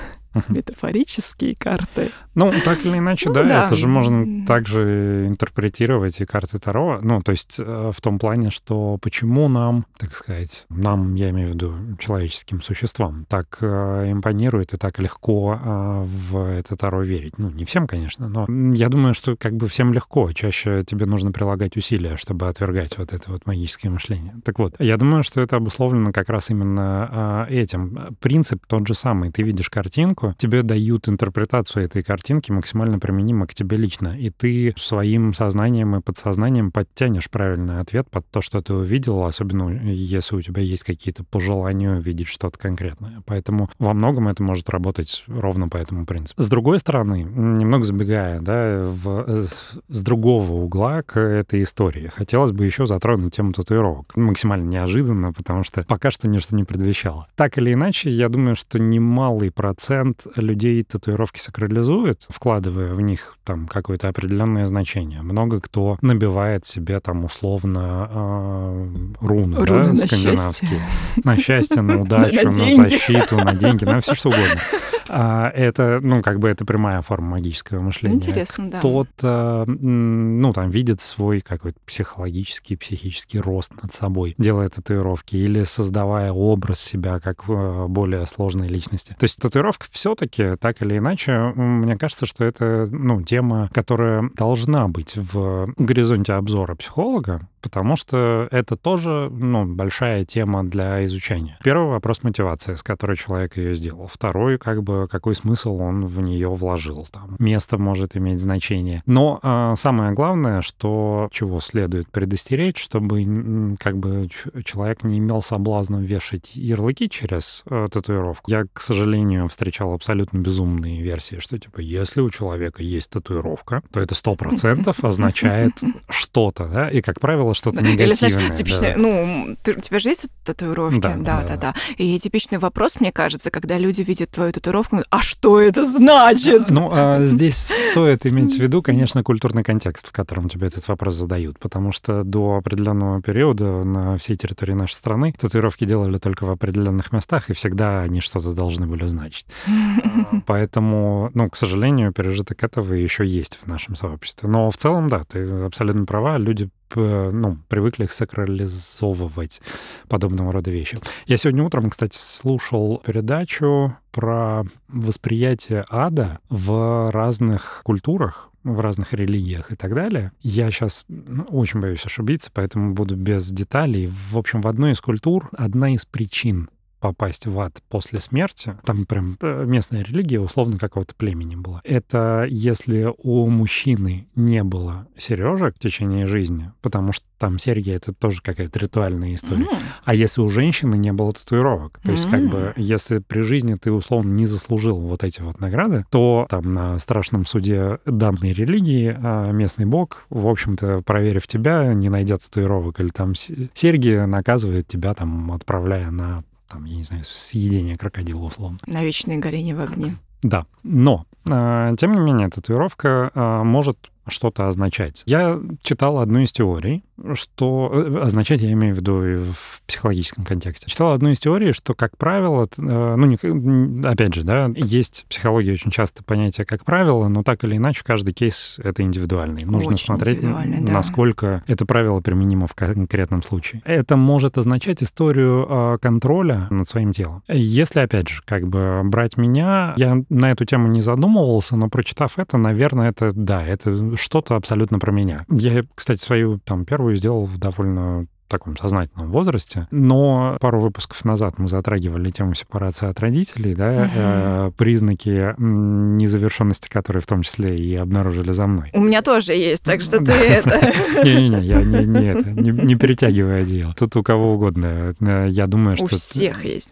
метафорические 0.49 1.55
карты. 1.57 2.11
Ну, 2.35 2.53
так 2.65 2.85
или 2.87 2.99
иначе, 2.99 3.29
ну, 3.29 3.35
да, 3.35 3.45
да, 3.45 3.67
это 3.67 3.75
же 3.75 3.89
можно 3.89 4.47
также 4.47 5.27
интерпретировать 5.27 6.21
и 6.21 6.25
карты 6.25 6.59
Таро. 6.59 7.01
Ну, 7.03 7.21
то 7.21 7.33
есть 7.33 7.57
э, 7.59 7.91
в 7.95 8.01
том 8.01 8.19
плане, 8.19 8.51
что 8.51 8.99
почему 9.03 9.49
нам, 9.49 9.87
так 9.99 10.15
сказать, 10.15 10.67
нам, 10.69 11.15
я 11.15 11.31
имею 11.31 11.51
в 11.51 11.55
виду 11.55 11.75
человеческим 11.99 12.63
существам, 12.63 13.27
так 13.29 13.59
э, 13.61 14.13
импонирует 14.13 14.73
и 14.75 14.77
так 14.77 14.99
легко 14.99 15.59
э, 15.61 16.05
в 16.05 16.45
это 16.49 16.77
Таро 16.77 17.03
верить. 17.03 17.39
Ну, 17.39 17.51
не 17.51 17.65
всем, 17.65 17.87
конечно, 17.87 18.29
но 18.29 18.47
я 18.75 18.89
думаю, 18.89 19.15
что 19.15 19.37
как 19.37 19.55
бы 19.55 19.67
всем 19.69 19.93
легко. 19.93 20.31
Чаще 20.33 20.83
тебе 20.87 21.07
нужно 21.07 21.33
прилагать 21.33 21.77
усилия, 21.77 22.17
чтобы 22.17 22.49
отвергать 22.49 22.99
вот 22.99 23.13
это 23.13 23.31
вот 23.31 23.47
магическое 23.47 23.91
мышление. 23.91 24.35
Так 24.45 24.59
вот, 24.59 24.77
я 24.79 24.97
думаю, 24.97 25.23
что 25.23 25.41
это 25.41 25.57
обусловлено 25.57 26.13
как 26.13 26.29
раз 26.29 26.51
именно 26.51 27.47
этим. 27.51 28.17
Принцип 28.21 28.65
тот 28.67 28.87
же 28.87 28.95
самый. 28.95 29.31
Ты 29.31 29.43
видишь 29.43 29.71
картинку, 29.71 30.28
татуировку, 30.33 30.39
тебе 30.39 30.63
дают 30.63 31.09
интерпретацию 31.09 31.85
этой 31.85 32.03
картинки 32.03 32.53
максимально 32.53 32.99
применимо 32.99 33.47
к 33.47 33.55
тебе 33.55 33.77
лично. 33.77 34.19
И 34.19 34.31
ты 34.31 34.75
своим 34.77 35.35
сознанием 35.35 35.97
и 35.97 36.01
подсознанием 36.01 36.71
подтянешь 36.71 37.31
правильный 37.31 37.81
ответ 37.81 38.09
под 38.11 38.29
то, 38.31 38.41
что 38.41 38.61
ты 38.61 38.75
увидел, 38.75 39.25
особенно 39.25 39.69
если 39.85 40.37
у 40.37 40.41
тебя 40.41 40.63
есть 40.63 40.85
какие-то 40.85 41.25
пожелания 41.25 41.93
увидеть 41.93 42.29
что-то 42.29 42.59
конкретное. 42.59 43.23
Поэтому 43.27 43.71
во 43.79 43.95
многом 43.95 44.29
это 44.29 44.43
может 44.43 44.69
работать 44.71 45.25
ровно 45.27 45.69
по 45.69 45.77
этому 45.77 46.07
принципу. 46.07 46.43
С 46.43 46.49
другой 46.49 46.79
стороны, 46.79 47.23
немного 47.23 47.85
забегая, 47.85 48.41
да, 48.41 48.85
в, 48.85 49.25
с, 49.29 49.79
с 49.89 50.03
другого 50.03 50.53
угла 50.53 51.03
к 51.03 51.19
этой 51.19 51.63
истории, 51.63 52.09
хотелось 52.09 52.53
бы 52.53 52.65
еще 52.65 52.87
затронуть 52.87 53.35
тему 53.35 53.53
татуировок. 53.53 54.17
Максимально 54.17 54.69
неожиданно, 54.69 55.33
потому 55.33 55.65
что 55.65 55.85
пока 55.85 56.11
что 56.11 56.29
ничто 56.29 56.57
не 56.57 56.65
предвещало. 56.65 57.29
Так 57.37 57.59
или 57.59 57.73
иначе, 57.73 58.11
я 58.11 58.29
думаю, 58.29 58.57
что 58.57 58.79
немалый 58.79 59.51
процент 59.51 60.08
людей 60.37 60.83
татуировки 60.83 61.41
сакрализует, 61.41 62.27
вкладывая 62.29 62.95
в 62.95 63.01
них 63.01 63.37
там 63.45 63.67
какое-то 63.67 64.09
определенное 64.09 64.67
значение. 64.67 65.23
Много 65.23 65.61
кто 65.61 65.99
набивает 66.01 66.67
себе 66.67 66.99
там 67.01 67.25
условно 67.25 68.09
э, 68.11 68.89
руны, 69.21 69.65
руны 69.65 69.91
да, 69.91 69.97
скандинавские. 69.97 70.81
На 71.25 71.37
счастье, 71.37 71.83
на 71.83 71.99
удачу, 72.01 72.45
на, 72.45 72.51
на 72.51 72.89
защиту, 72.89 73.37
на 73.37 73.55
деньги, 73.55 73.85
на 73.85 74.01
все 74.01 74.15
что 74.15 74.29
угодно. 74.29 74.61
А, 75.09 75.51
это, 75.51 76.01
ну, 76.03 76.23
как 76.23 76.39
бы 76.39 76.49
это 76.49 76.65
прямая 76.65 77.01
форма 77.03 77.31
магического 77.33 77.81
мышления. 77.81 78.17
Интересно, 78.17 78.71
да. 78.71 78.79
Кто-то, 78.79 79.65
ну, 79.67 80.53
там, 80.53 80.71
видит 80.71 81.01
свой 81.01 81.41
какой-то 81.41 81.79
психологический, 81.87 82.77
психический 82.77 83.41
рост 83.41 83.73
над 83.83 83.93
собой, 83.93 84.35
делая 84.39 84.69
татуировки 84.69 85.37
или 85.37 85.65
создавая 85.65 86.33
образ 86.33 86.81
себя 86.81 87.21
как 87.21 87.45
э, 87.49 87.87
более 87.89 88.27
сложной 88.27 88.69
личности. 88.69 89.15
То 89.19 89.25
есть 89.25 89.39
татуировка 89.39 89.87
все-таки, 89.91 90.57
так 90.57 90.83
или 90.83 90.99
иначе, 90.99 91.53
мне 91.55 91.97
кажется, 91.97 92.27
что 92.27 92.45
это, 92.45 92.89
ну, 92.91 93.23
тема, 93.23 93.71
которая 93.73 94.31
должна 94.35 94.89
быть 94.89 95.17
в 95.17 95.73
горизонте 95.77 96.33
обзора 96.35 96.75
психолога, 96.75 97.49
потому 97.61 97.97
что 97.97 98.49
это 98.51 98.77
тоже 98.77 99.31
ну, 99.31 99.65
большая 99.67 100.25
тема 100.25 100.65
для 100.65 101.05
изучения. 101.07 101.59
Первый 101.63 101.89
вопрос 101.89 102.23
мотивации, 102.23 102.75
с 102.75 102.83
которой 102.83 103.17
человек 103.17 103.57
ее 103.57 103.75
сделал. 103.75 104.07
Второй, 104.07 104.59
как 104.59 104.83
бы, 104.83 105.09
какой 105.09 105.35
смысл 105.35 105.81
он 105.81 106.07
в 106.07 106.21
нее 106.21 106.49
вложил. 106.49 107.07
Там. 107.11 107.37
Место 107.39 107.79
может 107.79 108.17
иметь 108.17 108.41
значение. 108.41 109.03
Но 109.07 109.41
э, 109.43 109.75
самое 109.77 110.13
главное, 110.13 110.63
что 110.63 111.29
чего 111.31 111.61
следует 111.61 112.11
предостеречь, 112.11 112.79
чтобы 112.79 113.77
как 113.79 113.99
бы 113.99 114.29
человек 114.65 115.03
не 115.03 115.19
имел 115.19 115.43
соблазна 115.43 115.99
вешать 115.99 116.55
ярлыки 116.55 117.09
через 117.09 117.63
э, 117.71 117.87
татуировку. 117.91 118.51
Я, 118.51 118.65
к 118.73 118.81
сожалению, 118.81 119.49
встречал 119.49 119.93
абсолютно 119.93 120.39
безумные 120.39 121.03
версии, 121.03 121.37
что 121.41 121.59
типа, 121.59 121.81
если 121.81 122.21
у 122.21 122.31
человека 122.31 122.83
есть 122.83 123.11
татуировка, 123.11 123.83
то 123.93 124.01
это 124.01 124.15
сто 124.15 124.35
процентов 124.35 125.05
означает 125.05 125.83
что-то, 126.09 126.67
да, 126.67 126.89
и, 126.89 127.01
как 127.01 127.21
правило, 127.21 127.48
что-то 127.55 127.83
негативное. 127.83 128.07
Или, 128.07 128.15
знаешь, 128.15 128.57
типичное, 128.57 128.95
да. 128.95 129.01
ну, 129.01 129.57
ты, 129.63 129.73
у 129.73 129.81
тебя 129.81 129.99
же 129.99 130.09
есть 130.09 130.27
татуировки? 130.45 131.01
Да, 131.01 131.17
да, 131.17 131.43
да, 131.43 131.43
да, 131.43 131.57
да. 131.57 131.75
И 131.97 132.19
типичный 132.19 132.59
вопрос, 132.59 133.01
мне 133.01 133.13
кажется, 133.13 133.51
когда 133.51 133.79
люди 133.79 134.03
видят 134.03 134.31
твою 134.31 134.53
татуировку, 134.53 135.03
а 135.11 135.23
что 135.23 135.61
это 135.61 135.85
значит? 135.87 136.71
Ну, 136.71 136.91
а 136.93 137.19
здесь 137.25 137.57
стоит 137.91 138.27
иметь 138.27 138.57
в 138.57 138.61
виду, 138.61 138.83
конечно, 138.83 139.23
культурный 139.23 139.63
контекст, 139.63 140.09
в 140.09 140.13
котором 140.13 140.49
тебе 140.49 140.69
этот 140.69 140.87
вопрос 140.89 141.15
задают, 141.15 141.59
потому 141.59 141.93
что 141.93 142.23
до 142.23 142.57
определенного 142.57 143.21
периода 143.23 143.83
на 143.85 144.17
всей 144.17 144.37
территории 144.37 144.73
нашей 144.73 144.95
страны 144.95 145.35
татуировки 145.39 145.85
делали 145.85 146.19
только 146.19 146.45
в 146.45 146.51
определенных 146.51 147.13
местах, 147.13 147.51
и 147.51 147.53
всегда 147.53 148.03
они 148.03 148.21
что-то 148.21 148.55
должны 148.55 148.87
были 148.87 149.07
значить. 149.07 149.47
Поэтому, 150.47 151.31
ну, 151.35 151.49
к 151.49 151.57
сожалению, 151.57 152.13
пережиток 152.13 152.63
этого 152.63 152.95
еще 152.95 153.27
есть 153.27 153.59
в 153.63 153.67
нашем 153.67 153.97
сообществе. 153.97 154.49
Но 154.49 154.71
в 154.71 154.77
целом, 154.77 155.09
да, 155.09 155.23
ты 155.23 155.43
абсолютно 155.65 156.05
права, 156.05 156.39
люди 156.39 156.69
ну, 156.97 157.59
привыкли 157.69 158.05
их 158.05 158.13
сакрализовывать 158.13 159.61
подобного 160.09 160.53
рода 160.53 160.71
вещи. 160.71 160.99
Я 161.27 161.37
сегодня 161.37 161.63
утром, 161.63 161.91
кстати, 161.91 162.17
слушал 162.17 163.03
передачу 163.05 163.97
про 164.11 164.65
восприятие 164.89 165.85
ада 165.89 166.39
в 166.49 167.11
разных 167.13 167.83
культурах, 167.85 168.51
в 168.65 168.81
разных 168.81 169.13
религиях 169.13 169.73
и 169.73 169.77
так 169.77 169.95
далее. 169.95 170.33
Я 170.43 170.71
сейчас 170.71 171.05
ну, 171.09 171.45
очень 171.45 171.81
боюсь 171.81 172.05
ошибиться, 172.05 172.51
поэтому 172.53 172.95
буду 172.95 173.17
без 173.17 173.51
деталей. 173.51 174.07
В 174.07 174.37
общем, 174.37 174.61
в 174.61 174.69
одной 174.69 174.93
из 174.93 175.01
культур 175.01 175.49
одна 175.57 175.95
из 175.95 176.05
причин 176.05 176.69
попасть 177.01 177.47
в 177.47 177.59
ад 177.61 177.83
после 177.89 178.21
смерти, 178.21 178.77
там 178.85 179.07
прям 179.07 179.37
э, 179.41 179.65
местная 179.67 180.03
религия 180.03 180.41
условно 180.41 180.79
какого-то 180.79 181.15
племени 181.15 181.57
была. 181.57 181.81
Это 181.85 182.47
если 182.49 183.13
у 183.19 183.47
мужчины 183.49 184.27
не 184.35 184.63
было 184.65 185.07
сережек 185.17 185.77
в 185.77 185.79
течение 185.79 186.27
жизни, 186.27 186.73
потому 186.83 187.13
что 187.13 187.25
там 187.39 187.59
серьги— 187.59 187.91
это 187.93 188.13
тоже 188.13 188.43
какая-то 188.43 188.79
ритуальная 188.79 189.35
история. 189.35 189.65
Mm. 189.65 189.77
А 190.05 190.15
если 190.15 190.41
у 190.41 190.51
женщины 190.51 190.97
не 190.97 191.13
было 191.13 191.33
татуировок, 191.33 192.01
то 192.03 192.11
есть 192.11 192.27
mm. 192.27 192.31
как 192.31 192.51
бы 192.51 192.73
если 192.77 193.21
при 193.21 193.43
жизни 193.43 193.75
ты 193.75 193.93
условно 193.93 194.33
не 194.33 194.47
заслужил 194.47 194.99
вот 194.99 195.23
эти 195.23 195.41
вот 195.41 195.61
награды, 195.61 196.05
то 196.11 196.47
там 196.51 196.75
на 196.75 196.99
страшном 196.99 197.47
суде 197.47 197.99
данной 198.05 198.53
религии 198.53 199.17
а 199.23 199.53
местный 199.53 199.87
бог, 199.87 200.25
в 200.31 200.47
общем-то, 200.49 201.03
проверив 201.03 201.47
тебя, 201.47 201.95
не 201.95 202.09
найдя 202.09 202.39
татуировок 202.39 203.01
или 203.01 203.09
там 203.09 203.35
серьги, 203.35 204.25
наказывает 204.27 204.89
тебя 204.89 205.15
там, 205.15 205.53
отправляя 205.53 206.11
на 206.11 206.45
там, 206.69 206.85
я 206.85 206.97
не 206.97 207.05
знаю, 207.05 207.25
съедение 207.25 207.97
крокодила 207.97 208.45
условно. 208.45 208.79
На 208.87 209.03
вечное 209.03 209.39
горение 209.39 209.75
в 209.75 209.81
огне. 209.81 210.15
Да, 210.43 210.67
но, 210.83 211.27
э, 211.49 211.95
тем 211.99 212.13
не 212.13 212.21
менее, 212.21 212.49
татуировка 212.49 213.31
э, 213.35 213.63
может 213.65 214.11
что-то 214.29 214.69
означать. 214.69 215.23
Я 215.27 215.61
читал 215.83 216.19
одну 216.19 216.41
из 216.41 216.53
теорий, 216.53 217.05
что 217.35 217.91
э, 217.93 218.19
означать 218.19 218.61
я 218.63 218.73
имею 218.73 218.95
в 218.95 218.99
виду 218.99 219.25
и 219.25 219.37
в 219.37 219.83
психологическом 219.87 220.45
контексте. 220.45 220.89
Читал 220.89 221.13
одну 221.13 221.31
из 221.31 221.39
теорий, 221.39 221.73
что, 221.73 221.95
как 221.95 222.17
правило, 222.17 222.69
э, 222.77 223.15
ну, 223.17 223.27
не, 223.27 224.07
опять 224.07 224.35
же, 224.35 224.45
да, 224.45 224.71
есть 224.75 225.25
в 225.25 225.31
психологии 225.31 225.73
очень 225.73 225.91
часто 225.91 226.23
понятие 226.23 226.67
как 226.67 226.85
правило, 226.85 227.29
но 227.29 227.43
так 227.43 227.65
или 227.65 227.77
иначе 227.77 228.03
каждый 228.05 228.33
кейс— 228.33 228.79
это 228.83 229.03
индивидуальный. 229.03 229.65
Нужно 229.65 229.93
очень 229.93 230.07
смотреть, 230.07 230.43
насколько 230.43 231.63
да. 231.67 231.73
это 231.73 231.87
правило 231.87 232.21
применимо 232.21 232.67
в 232.67 232.75
конкретном 232.75 233.43
случае. 233.43 233.83
Это 233.85 234.17
может 234.17 234.59
означать 234.59 235.03
историю 235.03 235.67
э, 235.69 235.99
контроля 236.01 236.67
над 236.71 236.89
своим 236.89 237.13
телом. 237.13 237.43
Если, 237.49 238.01
опять 238.01 238.29
же, 238.29 238.43
как 238.45 238.69
бы 238.69 239.03
брать 239.05 239.37
меня, 239.37 239.95
я 239.97 240.23
на 240.29 240.51
эту 240.51 240.65
тему 240.65 240.89
не 240.89 241.01
задумывался, 241.01 241.77
но 241.77 241.89
прочитав 241.89 242.39
это, 242.39 242.57
наверное, 242.57 243.11
это, 243.11 243.31
да, 243.33 243.65
это 243.65 244.17
что-то 244.17 244.57
абсолютно 244.57 244.99
про 244.99 245.13
меня. 245.13 245.45
Я, 245.51 245.85
кстати, 245.95 246.21
свою 246.21 246.59
там 246.59 246.85
первую 246.85 247.08
сделал 247.17 247.45
в 247.45 247.59
довольно 247.59 248.27
таком 248.49 248.77
сознательном 248.77 249.31
возрасте. 249.31 249.87
Но 249.91 250.57
пару 250.61 250.81
выпусков 250.81 251.25
назад 251.25 251.59
мы 251.59 251.69
затрагивали 251.69 252.31
тему 252.31 252.55
сепарации 252.55 253.09
от 253.09 253.21
родителей, 253.21 253.75
да, 253.75 253.91
угу. 253.91 254.11
э, 254.15 254.71
признаки 254.77 255.55
незавершенности, 255.59 256.89
которые 256.89 257.23
в 257.23 257.27
том 257.27 257.43
числе 257.43 257.77
и 257.77 257.95
обнаружили 257.95 258.53
за 258.53 258.67
мной. 258.67 258.91
У 258.93 259.01
меня 259.01 259.23
тоже 259.23 259.53
есть, 259.53 259.83
так 259.83 260.01
что 260.01 260.19
ты 260.19 260.33
это... 260.33 260.81
Не-не-не, 261.25 261.61
я 261.61 261.83
не 261.83 262.27
это, 262.27 262.51
не 262.51 262.95
перетягиваю 262.95 263.63
одеяло. 263.63 263.95
Тут 263.95 264.17
у 264.17 264.23
кого 264.23 264.55
угодно. 264.55 265.15
Э, 265.21 265.47
я 265.49 265.67
думаю, 265.67 265.97
что... 265.97 266.07
У 266.07 266.09
всех 266.09 266.65
есть. 266.65 266.91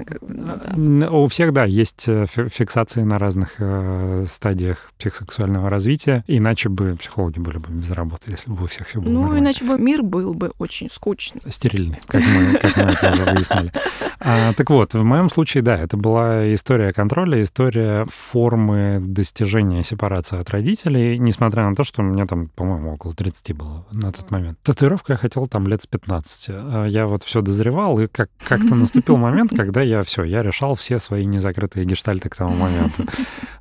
Ну 0.77 1.23
у 1.25 1.29
всех, 1.29 1.53
да, 1.53 1.65
есть 1.65 2.09
э, 2.09 2.27
фиксации 2.27 3.03
на 3.03 3.19
разных 3.19 3.55
э, 3.59 4.25
стадиях 4.29 4.91
психосексуального 4.99 5.71
развития, 5.71 6.25
иначе 6.27 6.69
бы 6.69 6.97
психологи 6.97 7.39
были 7.39 7.59
бы 7.59 7.71
без 7.71 7.91
работы, 7.91 8.31
если 8.31 8.51
бы 8.51 8.65
у 8.65 8.67
всех 8.67 8.89
все 8.89 9.01
было 9.01 9.11
Ну, 9.11 9.39
иначе 9.39 9.65
бы 9.65 9.79
мир 9.79 10.03
был 10.03 10.35
бы 10.35 10.53
очень 10.59 10.91
скучный 10.91 11.43
стерильный, 11.51 11.99
как 12.07 12.23
мы, 12.23 12.59
как 12.59 12.77
мы 12.77 12.93
это 12.93 13.11
уже 13.13 13.25
выяснили. 13.25 13.73
А, 14.21 14.53
так 14.55 14.71
вот, 14.71 14.95
в 14.95 15.05
моем 15.05 15.29
случае, 15.29 15.63
да, 15.63 15.77
это 15.77 15.97
была 15.97 16.53
история 16.55 16.93
контроля, 16.93 17.43
история 17.43 18.07
формы 18.07 18.99
достижения 19.01 19.85
сепарации 19.85 20.39
от 20.39 20.51
родителей, 20.51 21.19
несмотря 21.19 21.69
на 21.69 21.75
то, 21.75 21.85
что 21.85 22.03
мне 22.03 22.27
там, 22.27 22.49
по-моему, 22.49 22.95
около 22.95 23.15
30 23.15 23.55
было 23.55 23.87
на 23.93 24.13
тот 24.13 24.31
момент. 24.31 24.59
Татуировку 24.63 25.13
я 25.13 25.19
хотел 25.19 25.47
там 25.47 25.67
лет 25.67 25.83
с 25.83 25.87
15. 25.87 26.47
А 26.51 26.87
я 26.87 27.07
вот 27.07 27.23
все 27.23 27.41
дозревал, 27.41 27.99
и 27.99 28.07
как- 28.07 28.31
как-то 28.43 28.75
наступил 28.75 29.17
момент, 29.17 29.53
когда 29.57 29.83
я 29.83 30.03
все, 30.03 30.25
я 30.25 30.43
решал 30.43 30.75
все 30.75 30.99
свои 30.99 31.25
незакрытые 31.25 31.85
гештальты 31.85 32.29
к 32.29 32.37
тому 32.37 32.55
моменту. 32.55 33.05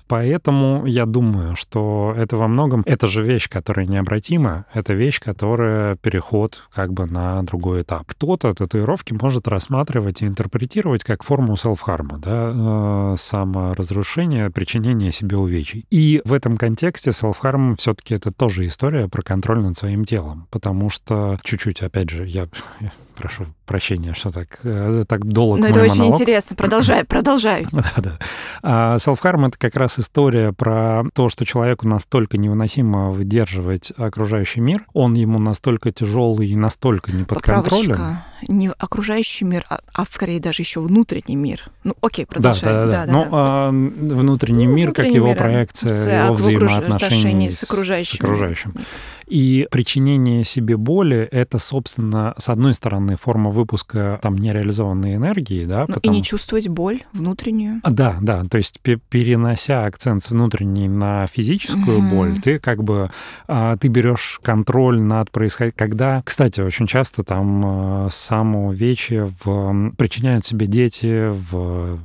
Поэтому 0.08 0.86
я 0.86 1.06
думаю, 1.06 1.56
что 1.56 2.14
это 2.16 2.38
во 2.38 2.48
многом, 2.48 2.84
это 2.86 3.08
же 3.08 3.24
вещь, 3.24 3.50
которая 3.50 3.88
необратима, 3.88 4.66
это 4.74 4.94
вещь, 4.94 5.20
которая 5.20 5.96
переход 5.96 6.64
как 6.74 6.94
бы 6.94 7.08
на 7.08 7.42
другой 7.44 7.75
этап. 7.82 8.06
Кто-то 8.08 8.54
татуировки 8.54 9.14
может 9.14 9.48
рассматривать 9.48 10.22
и 10.22 10.28
интерпретировать 10.28 11.04
как 11.04 11.24
форму 11.24 11.56
селф-харма, 11.56 12.18
да, 12.20 12.52
э, 12.54 13.16
саморазрушение, 13.18 14.50
причинение 14.50 15.12
себе 15.12 15.38
увечий. 15.38 15.86
И 15.90 16.22
в 16.26 16.34
этом 16.34 16.58
контексте 16.58 17.12
селф-харм 17.12 17.76
все-таки 17.76 18.16
это 18.16 18.32
тоже 18.32 18.66
история 18.66 19.08
про 19.08 19.22
контроль 19.22 19.62
над 19.62 19.78
своим 19.78 20.06
телом, 20.06 20.48
потому 20.52 20.90
что 20.90 21.38
чуть-чуть, 21.44 21.82
опять 21.82 22.10
же, 22.10 22.26
я 22.26 22.48
прошу 23.16 23.46
прощения, 23.66 24.14
что 24.14 24.30
так, 24.30 24.60
э, 24.64 25.04
так 25.08 25.26
долго 25.26 25.60
Но 25.60 25.68
это 25.68 25.82
очень 25.82 25.96
монолог. 25.96 26.22
интересно. 26.22 26.56
Продолжай, 26.56 27.04
продолжай. 27.06 27.66
Да-да. 27.72 28.18
А 28.62 28.98
self-harm— 28.98 29.48
это 29.48 29.58
как 29.58 29.76
раз 29.76 29.98
история 30.00 30.52
про 30.52 31.04
то, 31.14 31.30
что 31.30 31.46
человеку 31.46 31.88
настолько 31.88 32.38
невыносимо 32.38 33.10
выдерживать 33.10 33.92
окружающий 33.98 34.62
мир, 34.62 34.86
он 34.94 35.14
ему 35.14 35.40
настолько 35.40 35.92
тяжелый 35.92 36.48
и 36.48 36.56
настолько 36.56 37.12
не 37.12 37.24
подконтролен. 37.24 38.20
Не 38.48 38.70
окружающий 38.70 39.46
мир, 39.46 39.66
а, 39.70 39.80
а 39.94 40.06
скорее 40.06 40.40
даже 40.40 40.62
еще 40.62 40.82
внутренний 40.82 41.36
мир. 41.36 41.72
Ну, 41.84 41.96
окей, 42.02 42.26
продолжай. 42.26 42.64
Да, 42.64 42.86
да, 42.86 42.92
да. 42.92 43.06
да, 43.06 43.12
ну, 43.12 43.24
да. 43.24 43.30
А, 43.32 43.70
внутренний 43.70 44.68
ну, 44.68 44.74
мир, 44.74 44.88
внутренний 44.88 45.10
как 45.10 45.16
его 45.16 45.28
мир, 45.28 45.38
проекция, 45.38 46.26
его 46.26 46.34
взаимоотношения 46.36 47.50
с, 47.50 47.60
с 47.60 47.64
окружающим. 47.64 48.18
С 48.18 48.22
окружающим. 48.22 48.74
И 49.28 49.68
причинение 49.72 50.44
себе 50.44 50.78
боли— 50.78 51.28
это, 51.32 51.58
собственно, 51.58 52.34
с 52.38 52.50
одной 52.50 52.74
стороны, 52.74 53.16
форма 53.16 53.50
выпуска 53.50 54.20
там 54.22 54.38
нереализованной 54.38 55.16
энергии, 55.16 55.66
да. 55.66 55.86
Ну, 55.88 55.96
потому... 55.96 56.16
И 56.16 56.18
не 56.18 56.24
чувствовать 56.24 56.68
боль 56.68 57.02
внутреннюю. 57.14 57.80
А, 57.84 57.92
да, 57.92 58.18
да. 58.22 58.44
То 58.46 58.58
есть 58.58 58.80
перенося 58.82 59.86
акцент 59.86 60.22
с 60.24 60.30
внутренней 60.30 60.88
на 60.88 61.28
физическую 61.28 62.00
mm-hmm. 62.00 62.10
боль, 62.10 62.40
ты 62.42 62.60
как 62.60 62.84
бы 62.84 63.10
а, 63.48 63.78
ты 63.78 63.88
берешь 63.88 64.40
контроль 64.44 65.02
над 65.02 65.32
происходящим. 65.32 65.78
Когда, 65.78 66.22
кстати, 66.24 66.62
очень 66.62 66.86
часто 66.86 67.24
там 67.24 67.62
а, 67.66 68.08
самоувечье 68.12 69.32
в, 69.44 69.94
причиняют 69.98 70.46
себе 70.46 70.68
дети 70.68 71.30
в 71.32 72.00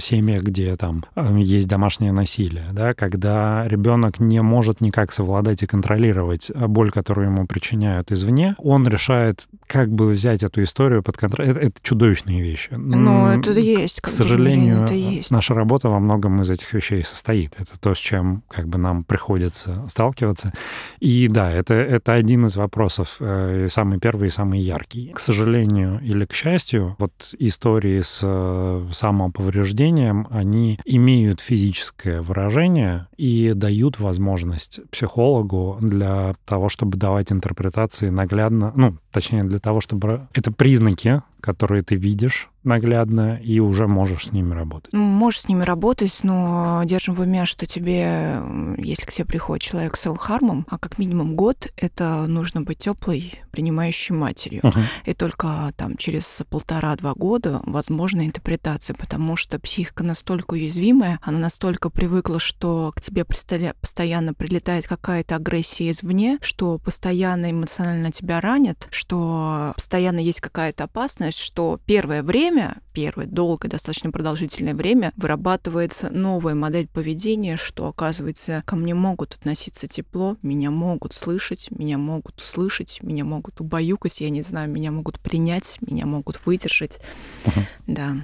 семьях, 0.00 0.42
где 0.42 0.76
там 0.76 1.04
есть 1.36 1.68
домашнее 1.68 2.12
насилие, 2.12 2.68
да, 2.72 2.92
когда 2.94 3.66
ребенок 3.68 4.20
не 4.20 4.40
может 4.40 4.80
никак 4.80 5.12
совладать 5.12 5.62
и 5.62 5.66
контролировать 5.66 6.37
боль, 6.54 6.90
которую 6.90 7.28
ему 7.28 7.46
причиняют 7.46 8.12
извне, 8.12 8.54
он 8.58 8.86
решает 8.86 9.46
как 9.66 9.90
бы 9.90 10.08
взять 10.08 10.42
эту 10.42 10.62
историю 10.62 11.02
под 11.02 11.16
контроль. 11.16 11.48
Это, 11.48 11.60
это 11.60 11.80
чудовищные 11.82 12.42
вещи. 12.42 12.70
Ну, 12.72 13.26
это 13.28 13.52
есть. 13.52 14.00
К 14.00 14.08
сожалению, 14.08 14.84
это 14.84 14.94
есть. 14.94 15.30
наша 15.30 15.54
работа 15.54 15.88
во 15.88 16.00
многом 16.00 16.40
из 16.40 16.50
этих 16.50 16.72
вещей 16.72 17.04
состоит. 17.04 17.54
Это 17.58 17.78
то, 17.78 17.94
с 17.94 17.98
чем 17.98 18.42
как 18.48 18.68
бы 18.68 18.78
нам 18.78 19.04
приходится 19.04 19.84
сталкиваться. 19.88 20.52
И 21.00 21.28
да, 21.28 21.50
это, 21.50 21.74
это 21.74 22.14
один 22.14 22.46
из 22.46 22.56
вопросов, 22.56 23.16
э, 23.20 23.66
самый 23.68 23.98
первый 23.98 24.28
и 24.28 24.30
самый 24.30 24.60
яркий. 24.60 25.12
К 25.14 25.20
сожалению 25.20 26.00
или 26.02 26.24
к 26.24 26.34
счастью, 26.34 26.96
вот 26.98 27.34
истории 27.38 28.00
с 28.00 28.20
э, 28.22 28.88
самоповреждением, 28.92 30.26
они 30.30 30.78
имеют 30.84 31.40
физическое 31.40 32.20
выражение 32.20 33.08
и 33.16 33.52
дают 33.54 34.00
возможность 34.00 34.80
психологу 34.90 35.78
для 35.80 36.27
того, 36.44 36.68
чтобы 36.68 36.98
давать 36.98 37.32
интерпретации 37.32 38.08
наглядно, 38.08 38.72
ну, 38.76 38.98
точнее, 39.18 39.42
для 39.42 39.58
того, 39.58 39.80
чтобы... 39.80 40.28
Это 40.32 40.52
признаки 40.52 41.22
которые 41.40 41.82
ты 41.82 41.94
видишь 41.94 42.50
наглядно, 42.64 43.40
и 43.42 43.60
уже 43.60 43.86
можешь 43.86 44.26
с 44.26 44.32
ними 44.32 44.52
работать. 44.52 44.92
Ну, 44.92 45.02
можешь 45.02 45.42
с 45.42 45.48
ними 45.48 45.62
работать, 45.62 46.20
но 46.22 46.82
держим 46.84 47.14
в 47.14 47.20
уме, 47.20 47.46
что 47.46 47.64
тебе, 47.64 48.42
если 48.76 49.06
к 49.06 49.12
тебе 49.12 49.24
приходит 49.24 49.62
человек 49.62 49.96
с 49.96 50.00
селфхармом, 50.00 50.66
а 50.68 50.76
как 50.76 50.98
минимум 50.98 51.34
год, 51.34 51.68
это 51.76 52.26
нужно 52.26 52.60
быть 52.62 52.78
теплой, 52.78 53.40
принимающей 53.52 54.14
матерью. 54.14 54.60
Uh-huh. 54.62 54.82
И 55.06 55.14
только 55.14 55.72
там 55.76 55.96
через 55.96 56.42
полтора-два 56.50 57.14
года 57.14 57.60
возможна 57.64 58.26
интерпретация, 58.26 58.94
потому 58.94 59.36
что 59.36 59.58
психика 59.58 60.04
настолько 60.04 60.52
уязвимая, 60.54 61.20
она 61.22 61.38
настолько 61.38 61.88
привыкла, 61.88 62.38
что 62.38 62.92
к 62.94 63.00
тебе 63.00 63.24
постоянно 63.24 64.34
прилетает 64.34 64.86
какая-то 64.86 65.36
агрессия 65.36 65.90
извне, 65.90 66.38
что 66.42 66.78
постоянно 66.78 67.50
эмоционально 67.50 68.10
тебя 68.10 68.42
ранят, 68.42 68.88
что 68.90 69.07
постоянно 69.08 70.20
есть 70.20 70.40
какая-то 70.40 70.84
опасность, 70.84 70.98
опасность, 70.98 71.38
что 71.38 71.80
первое 71.86 72.22
время, 72.22 72.78
первое 72.92 73.26
долгое, 73.26 73.68
достаточно 73.68 74.10
продолжительное 74.10 74.74
время 74.74 75.12
вырабатывается 75.16 76.10
новая 76.10 76.54
модель 76.54 76.88
поведения, 76.88 77.56
что, 77.56 77.86
оказывается, 77.86 78.62
ко 78.66 78.76
мне 78.76 78.94
могут 78.94 79.34
относиться 79.34 79.86
тепло, 79.86 80.36
меня 80.42 80.70
могут 80.70 81.14
слышать, 81.14 81.68
меня 81.70 81.98
могут 81.98 82.40
услышать, 82.40 82.98
меня 83.02 83.24
могут 83.24 83.60
убаюкать, 83.60 84.20
я 84.20 84.30
не 84.30 84.42
знаю, 84.42 84.70
меня 84.70 84.90
могут 84.90 85.20
принять, 85.20 85.78
меня 85.80 86.06
могут 86.06 86.44
выдержать. 86.46 86.98
Uh-huh. 87.44 87.62
Да. 87.86 88.16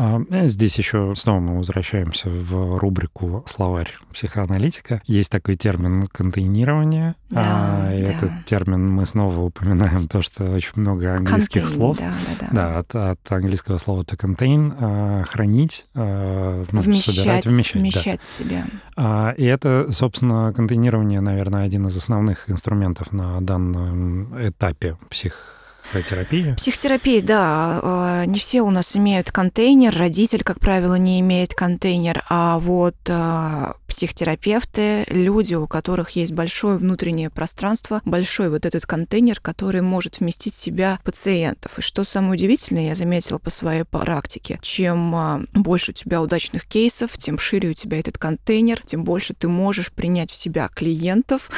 А, 0.00 0.20
э, 0.30 0.46
здесь 0.46 0.78
еще 0.78 1.12
снова 1.16 1.40
мы 1.40 1.58
возвращаемся 1.58 2.30
в 2.30 2.78
рубрику 2.78 3.42
«Словарь 3.48 3.90
психоаналитика». 4.12 5.02
Есть 5.06 5.32
такой 5.32 5.56
термин 5.56 6.06
«контейнирование». 6.06 7.16
Да, 7.30 7.88
а, 7.88 7.92
и 7.92 8.04
да. 8.04 8.10
этот 8.12 8.44
термин 8.44 8.88
мы 8.88 9.04
снова 9.06 9.40
упоминаем 9.40 10.06
то, 10.06 10.22
что 10.22 10.52
очень 10.52 10.74
много 10.76 11.16
английских 11.16 11.64
Contain, 11.64 11.74
слов. 11.74 11.98
Да, 11.98 12.12
да, 12.40 12.46
да. 12.46 12.48
да 12.52 12.78
от, 12.78 12.94
от 12.94 13.32
английского 13.32 13.78
слова 13.78 14.02
to 14.02 14.16
contain 14.16 14.72
а,— 14.78 15.24
хранить, 15.28 15.86
а, 15.96 16.64
ну, 16.70 16.80
вмещать, 16.80 17.16
собирать, 17.16 17.44
вмещать. 17.46 17.82
Вмещать 17.82 18.20
да. 18.20 18.24
себя. 18.24 18.66
А, 18.94 19.34
и 19.36 19.44
это, 19.44 19.88
собственно, 19.90 20.52
контейнирование, 20.54 21.20
наверное, 21.20 21.64
один 21.64 21.88
из 21.88 21.96
основных 21.96 22.48
инструментов 22.48 23.10
на 23.10 23.40
данном 23.40 24.48
этапе 24.48 24.96
псих 25.10 25.57
Психотерапия? 25.90 26.54
Психотерапия, 26.54 27.22
да. 27.22 27.80
А, 27.82 28.24
не 28.26 28.38
все 28.38 28.60
у 28.60 28.70
нас 28.70 28.94
имеют 28.94 29.32
контейнер. 29.32 29.96
Родитель, 29.96 30.42
как 30.44 30.60
правило, 30.60 30.96
не 30.96 31.20
имеет 31.20 31.54
контейнер. 31.54 32.24
А 32.28 32.58
вот 32.58 32.96
а, 33.08 33.76
психотерапевты, 33.86 35.06
люди, 35.08 35.54
у 35.54 35.66
которых 35.66 36.10
есть 36.10 36.32
большое 36.32 36.76
внутреннее 36.76 37.30
пространство, 37.30 38.02
большой 38.04 38.50
вот 38.50 38.66
этот 38.66 38.84
контейнер, 38.84 39.40
который 39.40 39.80
может 39.80 40.20
вместить 40.20 40.54
в 40.54 40.60
себя 40.60 41.00
пациентов. 41.04 41.78
И 41.78 41.82
что 41.82 42.04
самое 42.04 42.34
удивительное, 42.34 42.88
я 42.88 42.94
заметила 42.94 43.38
по 43.38 43.48
своей 43.48 43.84
практике, 43.84 44.58
чем 44.60 45.14
а, 45.14 45.42
больше 45.54 45.92
у 45.92 45.94
тебя 45.94 46.20
удачных 46.20 46.66
кейсов, 46.66 47.16
тем 47.16 47.38
шире 47.38 47.70
у 47.70 47.74
тебя 47.74 47.98
этот 47.98 48.18
контейнер, 48.18 48.82
тем 48.84 49.04
больше 49.04 49.32
ты 49.32 49.48
можешь 49.48 49.90
принять 49.92 50.30
в 50.30 50.36
себя 50.36 50.68
клиентов, 50.68 51.50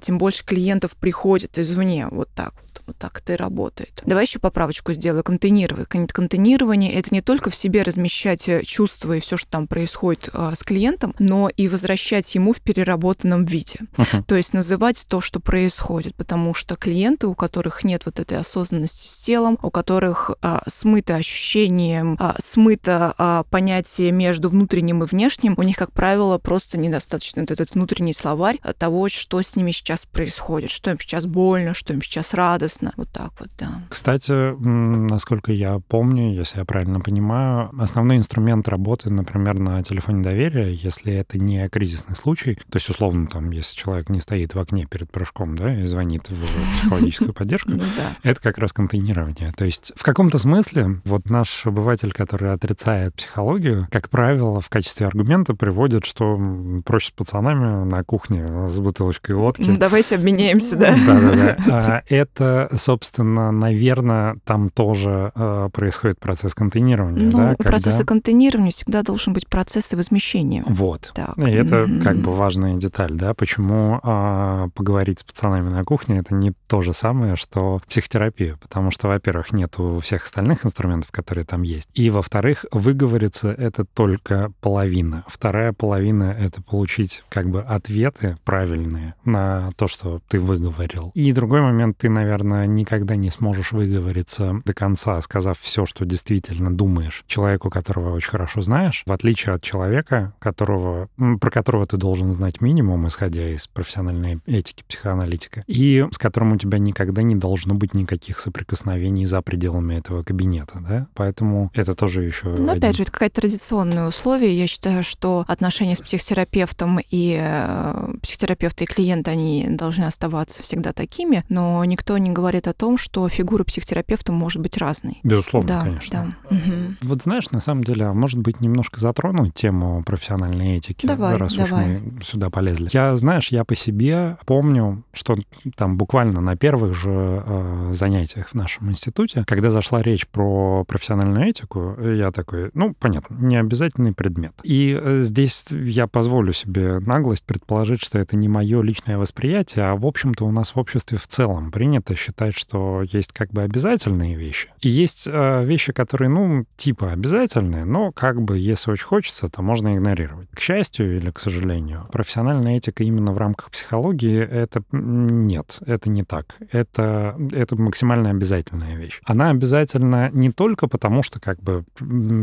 тем 0.00 0.18
больше 0.18 0.44
клиентов 0.44 0.96
приходит 0.96 1.58
извне. 1.58 2.06
Вот 2.08 2.28
так 2.34 2.54
вот 2.62 2.71
вот 2.86 2.96
так 2.96 3.20
это 3.20 3.34
и 3.34 3.36
работает. 3.36 4.02
Давай 4.04 4.24
еще 4.24 4.38
поправочку 4.38 4.92
сделаю. 4.92 5.24
Контейнирование. 5.24 5.86
Контейнирование— 5.86 6.92
это 6.94 7.12
не 7.12 7.20
только 7.20 7.50
в 7.50 7.56
себе 7.56 7.82
размещать 7.82 8.48
э, 8.48 8.62
чувства 8.64 9.14
и 9.14 9.20
все, 9.20 9.36
что 9.36 9.50
там 9.50 9.66
происходит 9.66 10.28
э, 10.32 10.52
с 10.54 10.62
клиентом, 10.62 11.14
но 11.18 11.48
и 11.48 11.68
возвращать 11.68 12.34
ему 12.34 12.52
в 12.52 12.60
переработанном 12.60 13.44
виде. 13.44 13.80
Uh-huh. 13.96 14.22
То 14.24 14.36
есть 14.36 14.52
называть 14.52 15.04
то, 15.08 15.20
что 15.20 15.40
происходит, 15.40 16.14
потому 16.14 16.54
что 16.54 16.76
клиенты, 16.76 17.26
у 17.26 17.34
которых 17.34 17.84
нет 17.84 18.02
вот 18.06 18.20
этой 18.20 18.38
осознанности 18.38 19.06
с 19.06 19.22
телом, 19.24 19.58
у 19.62 19.70
которых 19.70 20.30
э, 20.42 20.58
смыто 20.66 21.14
ощущение, 21.14 22.16
э, 22.18 22.32
смыто 22.38 23.14
э, 23.16 23.44
понятие 23.50 24.12
между 24.12 24.48
внутренним 24.48 25.02
и 25.02 25.06
внешним, 25.06 25.54
у 25.56 25.62
них, 25.62 25.76
как 25.76 25.92
правило, 25.92 26.38
просто 26.38 26.78
недостаточно 26.78 27.42
вот 27.42 27.50
этот 27.50 27.74
внутренний 27.74 28.14
словарь 28.14 28.58
того, 28.78 29.08
что 29.08 29.40
с 29.40 29.56
ними 29.56 29.72
сейчас 29.72 30.06
происходит, 30.06 30.70
что 30.70 30.90
им 30.90 30.98
сейчас 31.00 31.26
больно, 31.26 31.74
что 31.74 31.92
им 31.92 32.02
сейчас 32.02 32.34
радостно, 32.34 32.81
радостно. 32.82 32.92
Вот 32.96 33.08
так 33.10 33.32
вот, 33.38 33.50
да. 33.58 33.68
Кстати, 33.88 34.54
насколько 34.60 35.52
я 35.52 35.80
помню, 35.88 36.32
если 36.32 36.58
я 36.58 36.64
правильно 36.64 37.00
понимаю, 37.00 37.70
основной 37.80 38.16
инструмент 38.16 38.68
работы, 38.68 39.10
например, 39.10 39.58
на 39.58 39.82
телефоне 39.82 40.22
доверия, 40.22 40.72
если 40.72 41.14
это 41.14 41.38
не 41.38 41.66
кризисный 41.68 42.14
случай, 42.14 42.54
то 42.54 42.76
есть, 42.76 42.88
условно, 42.88 43.26
там, 43.26 43.50
если 43.50 43.76
человек 43.76 44.08
не 44.08 44.20
стоит 44.20 44.54
в 44.54 44.58
окне 44.58 44.86
перед 44.86 45.10
прыжком, 45.10 45.56
да, 45.56 45.82
и 45.82 45.86
звонит 45.86 46.28
в 46.30 46.80
психологическую 46.80 47.32
поддержку, 47.32 47.70
ну 47.72 47.82
это 48.22 48.40
как 48.40 48.58
раз 48.58 48.72
контейнирование. 48.72 49.52
То 49.56 49.64
есть, 49.64 49.92
в 49.96 50.02
каком-то 50.02 50.38
смысле, 50.38 51.00
вот 51.04 51.28
наш 51.30 51.66
обыватель, 51.66 52.12
который 52.12 52.52
отрицает 52.52 53.14
психологию, 53.14 53.88
как 53.90 54.08
правило, 54.08 54.60
в 54.60 54.68
качестве 54.68 55.06
аргумента 55.06 55.54
приводит, 55.54 56.04
что 56.04 56.40
проще 56.84 57.08
с 57.08 57.10
пацанами 57.10 57.84
на 57.84 58.04
кухне 58.04 58.68
с 58.68 58.78
бутылочкой 58.78 59.36
водки. 59.36 59.76
Давайте 59.76 60.16
обменяемся, 60.16 60.76
да? 60.76 60.96
Да-да-да. 61.06 61.56
А 61.82 62.02
это 62.08 62.61
собственно, 62.72 63.50
наверное, 63.50 64.36
там 64.44 64.70
тоже 64.70 65.32
э, 65.34 65.68
происходит 65.72 66.18
процесс 66.18 66.54
контейнирования. 66.54 67.30
Ну, 67.30 67.30
да, 67.30 67.56
у 67.58 67.62
процесса 67.62 68.04
контейнирования 68.04 68.70
всегда 68.70 69.02
должен 69.02 69.32
быть 69.32 69.48
процесс 69.48 69.92
возмещения. 69.92 70.64
Вот. 70.66 71.10
Так. 71.14 71.36
И 71.38 71.50
это 71.50 71.84
mm-hmm. 71.84 72.02
как 72.02 72.16
бы 72.16 72.34
важная 72.34 72.76
деталь, 72.76 73.12
да, 73.12 73.34
почему 73.34 74.00
э, 74.02 74.68
поговорить 74.74 75.20
с 75.20 75.24
пацанами 75.24 75.68
на 75.68 75.84
кухне 75.84 76.18
это 76.18 76.34
не 76.34 76.52
то 76.66 76.80
же 76.80 76.92
самое, 76.92 77.36
что 77.36 77.80
психотерапия, 77.88 78.56
потому 78.60 78.90
что, 78.90 79.08
во-первых, 79.08 79.52
нету 79.52 80.00
всех 80.02 80.24
остальных 80.24 80.64
инструментов, 80.64 81.10
которые 81.10 81.44
там 81.44 81.62
есть, 81.62 81.88
и, 81.94 82.10
во-вторых, 82.10 82.64
выговориться 82.72 83.50
это 83.50 83.84
только 83.84 84.52
половина. 84.60 85.24
Вторая 85.26 85.72
половина— 85.72 86.24
это 86.38 86.62
получить 86.62 87.24
как 87.28 87.48
бы 87.48 87.60
ответы 87.60 88.36
правильные 88.44 89.14
на 89.24 89.72
то, 89.76 89.86
что 89.88 90.20
ты 90.28 90.38
выговорил. 90.38 91.10
И 91.14 91.32
другой 91.32 91.60
момент, 91.60 91.98
ты, 91.98 92.08
наверное, 92.08 92.51
соответственно, 92.52 92.66
никогда 92.66 93.16
не 93.16 93.30
сможешь 93.30 93.72
выговориться 93.72 94.60
до 94.64 94.74
конца, 94.74 95.20
сказав 95.20 95.58
все, 95.58 95.86
что 95.86 96.04
действительно 96.04 96.74
думаешь 96.74 97.24
человеку, 97.26 97.70
которого 97.70 98.14
очень 98.14 98.30
хорошо 98.30 98.62
знаешь, 98.62 99.02
в 99.06 99.12
отличие 99.12 99.54
от 99.54 99.62
человека, 99.62 100.34
которого, 100.38 101.08
про 101.40 101.50
которого 101.50 101.86
ты 101.86 101.96
должен 101.96 102.32
знать 102.32 102.60
минимум, 102.60 103.06
исходя 103.06 103.48
из 103.48 103.66
профессиональной 103.66 104.40
этики 104.46 104.84
психоаналитика, 104.88 105.64
и 105.66 106.06
с 106.10 106.18
которым 106.18 106.52
у 106.52 106.56
тебя 106.56 106.78
никогда 106.78 107.22
не 107.22 107.34
должно 107.34 107.74
быть 107.74 107.94
никаких 107.94 108.38
соприкосновений 108.38 109.26
за 109.26 109.42
пределами 109.42 109.96
этого 109.96 110.22
кабинета, 110.22 110.78
да? 110.80 111.06
Поэтому 111.14 111.70
это 111.74 111.94
тоже 111.94 112.24
еще... 112.24 112.48
Ну, 112.48 112.70
один... 112.70 112.78
опять 112.78 112.96
же, 112.96 113.02
это 113.02 113.12
какое-то 113.12 113.40
традиционное 113.40 114.06
условие. 114.06 114.58
Я 114.58 114.66
считаю, 114.66 115.02
что 115.02 115.44
отношения 115.48 115.96
с 115.96 116.00
психотерапевтом 116.00 116.98
и 116.98 117.38
э, 117.40 118.14
психотерапевта 118.22 118.84
и 118.84 118.86
клиента, 118.86 119.30
они 119.30 119.66
должны 119.68 120.04
оставаться 120.04 120.62
всегда 120.62 120.92
такими, 120.92 121.44
но 121.48 121.84
никто 121.84 122.18
не 122.18 122.30
говорит 122.30 122.41
о 122.66 122.72
том, 122.72 122.98
что 122.98 123.28
фигура 123.28 123.64
психотерапевта 123.64 124.32
может 124.32 124.60
быть 124.60 124.76
разной. 124.78 125.20
Безусловно, 125.22 125.68
да, 125.68 125.80
конечно. 125.80 126.36
Да. 126.50 126.56
Угу. 126.56 126.96
Вот 127.02 127.22
знаешь, 127.22 127.50
на 127.50 127.60
самом 127.60 127.84
деле, 127.84 128.06
а 128.06 128.12
может 128.12 128.38
быть, 128.38 128.60
немножко 128.60 129.00
затронуть 129.00 129.54
тему 129.54 130.02
профессиональной 130.04 130.76
этики, 130.76 131.06
давай, 131.06 131.36
раз 131.36 131.54
давай. 131.54 131.96
уж 131.96 132.02
мы 132.02 132.22
сюда 132.22 132.50
полезли. 132.50 132.88
Я, 132.92 133.16
знаешь, 133.16 133.48
я 133.48 133.64
по 133.64 133.74
себе 133.74 134.38
помню, 134.46 135.04
что 135.12 135.36
там 135.76 135.96
буквально 135.96 136.40
на 136.40 136.56
первых 136.56 136.94
же 136.94 137.42
э, 137.46 137.90
занятиях 137.94 138.48
в 138.48 138.54
нашем 138.54 138.90
институте, 138.90 139.44
когда 139.46 139.70
зашла 139.70 140.02
речь 140.02 140.26
про 140.26 140.84
профессиональную 140.84 141.48
этику, 141.48 141.96
я 142.00 142.30
такой, 142.30 142.70
ну, 142.74 142.94
понятно, 142.98 143.34
не 143.34 143.56
обязательный 143.56 144.12
предмет. 144.12 144.52
И 144.62 144.98
э, 145.00 145.18
здесь 145.20 145.66
я 145.70 146.06
позволю 146.06 146.52
себе 146.52 146.98
наглость 147.00 147.44
предположить, 147.44 148.02
что 148.02 148.18
это 148.18 148.36
не 148.36 148.48
мое 148.48 148.82
личное 148.82 149.18
восприятие, 149.18 149.84
а, 149.84 149.96
в 149.96 150.06
общем-то, 150.06 150.44
у 150.46 150.50
нас 150.50 150.74
в 150.74 150.78
обществе 150.78 151.18
в 151.18 151.26
целом 151.26 151.70
принято 151.70 152.14
считать, 152.32 152.56
что 152.56 153.02
есть 153.12 153.32
как 153.32 153.50
бы 153.50 153.62
обязательные 153.62 154.34
вещи. 154.36 154.70
И 154.80 154.88
есть 154.88 155.28
э, 155.30 155.64
вещи, 155.64 155.92
которые, 155.92 156.28
ну, 156.28 156.64
типа 156.76 157.12
обязательные, 157.12 157.84
но 157.84 158.12
как 158.12 158.40
бы, 158.40 158.58
если 158.58 158.90
очень 158.90 159.04
хочется, 159.04 159.48
то 159.48 159.62
можно 159.62 159.94
игнорировать. 159.94 160.48
К 160.54 160.60
счастью 160.60 161.16
или 161.16 161.30
к 161.30 161.38
сожалению, 161.38 162.08
профессиональная 162.12 162.78
этика 162.78 163.04
именно 163.04 163.32
в 163.32 163.38
рамках 163.38 163.70
психологии— 163.70 164.40
это 164.50 164.82
нет, 164.92 165.78
это 165.86 166.08
не 166.08 166.24
так. 166.24 166.56
Это, 166.70 167.36
это 167.52 167.76
максимально 167.76 168.30
обязательная 168.30 168.96
вещь. 168.96 169.20
Она 169.24 169.50
обязательна 169.50 170.30
не 170.32 170.50
только 170.50 170.88
потому, 170.88 171.22
что 171.22 171.40
как 171.40 171.60
бы 171.60 171.84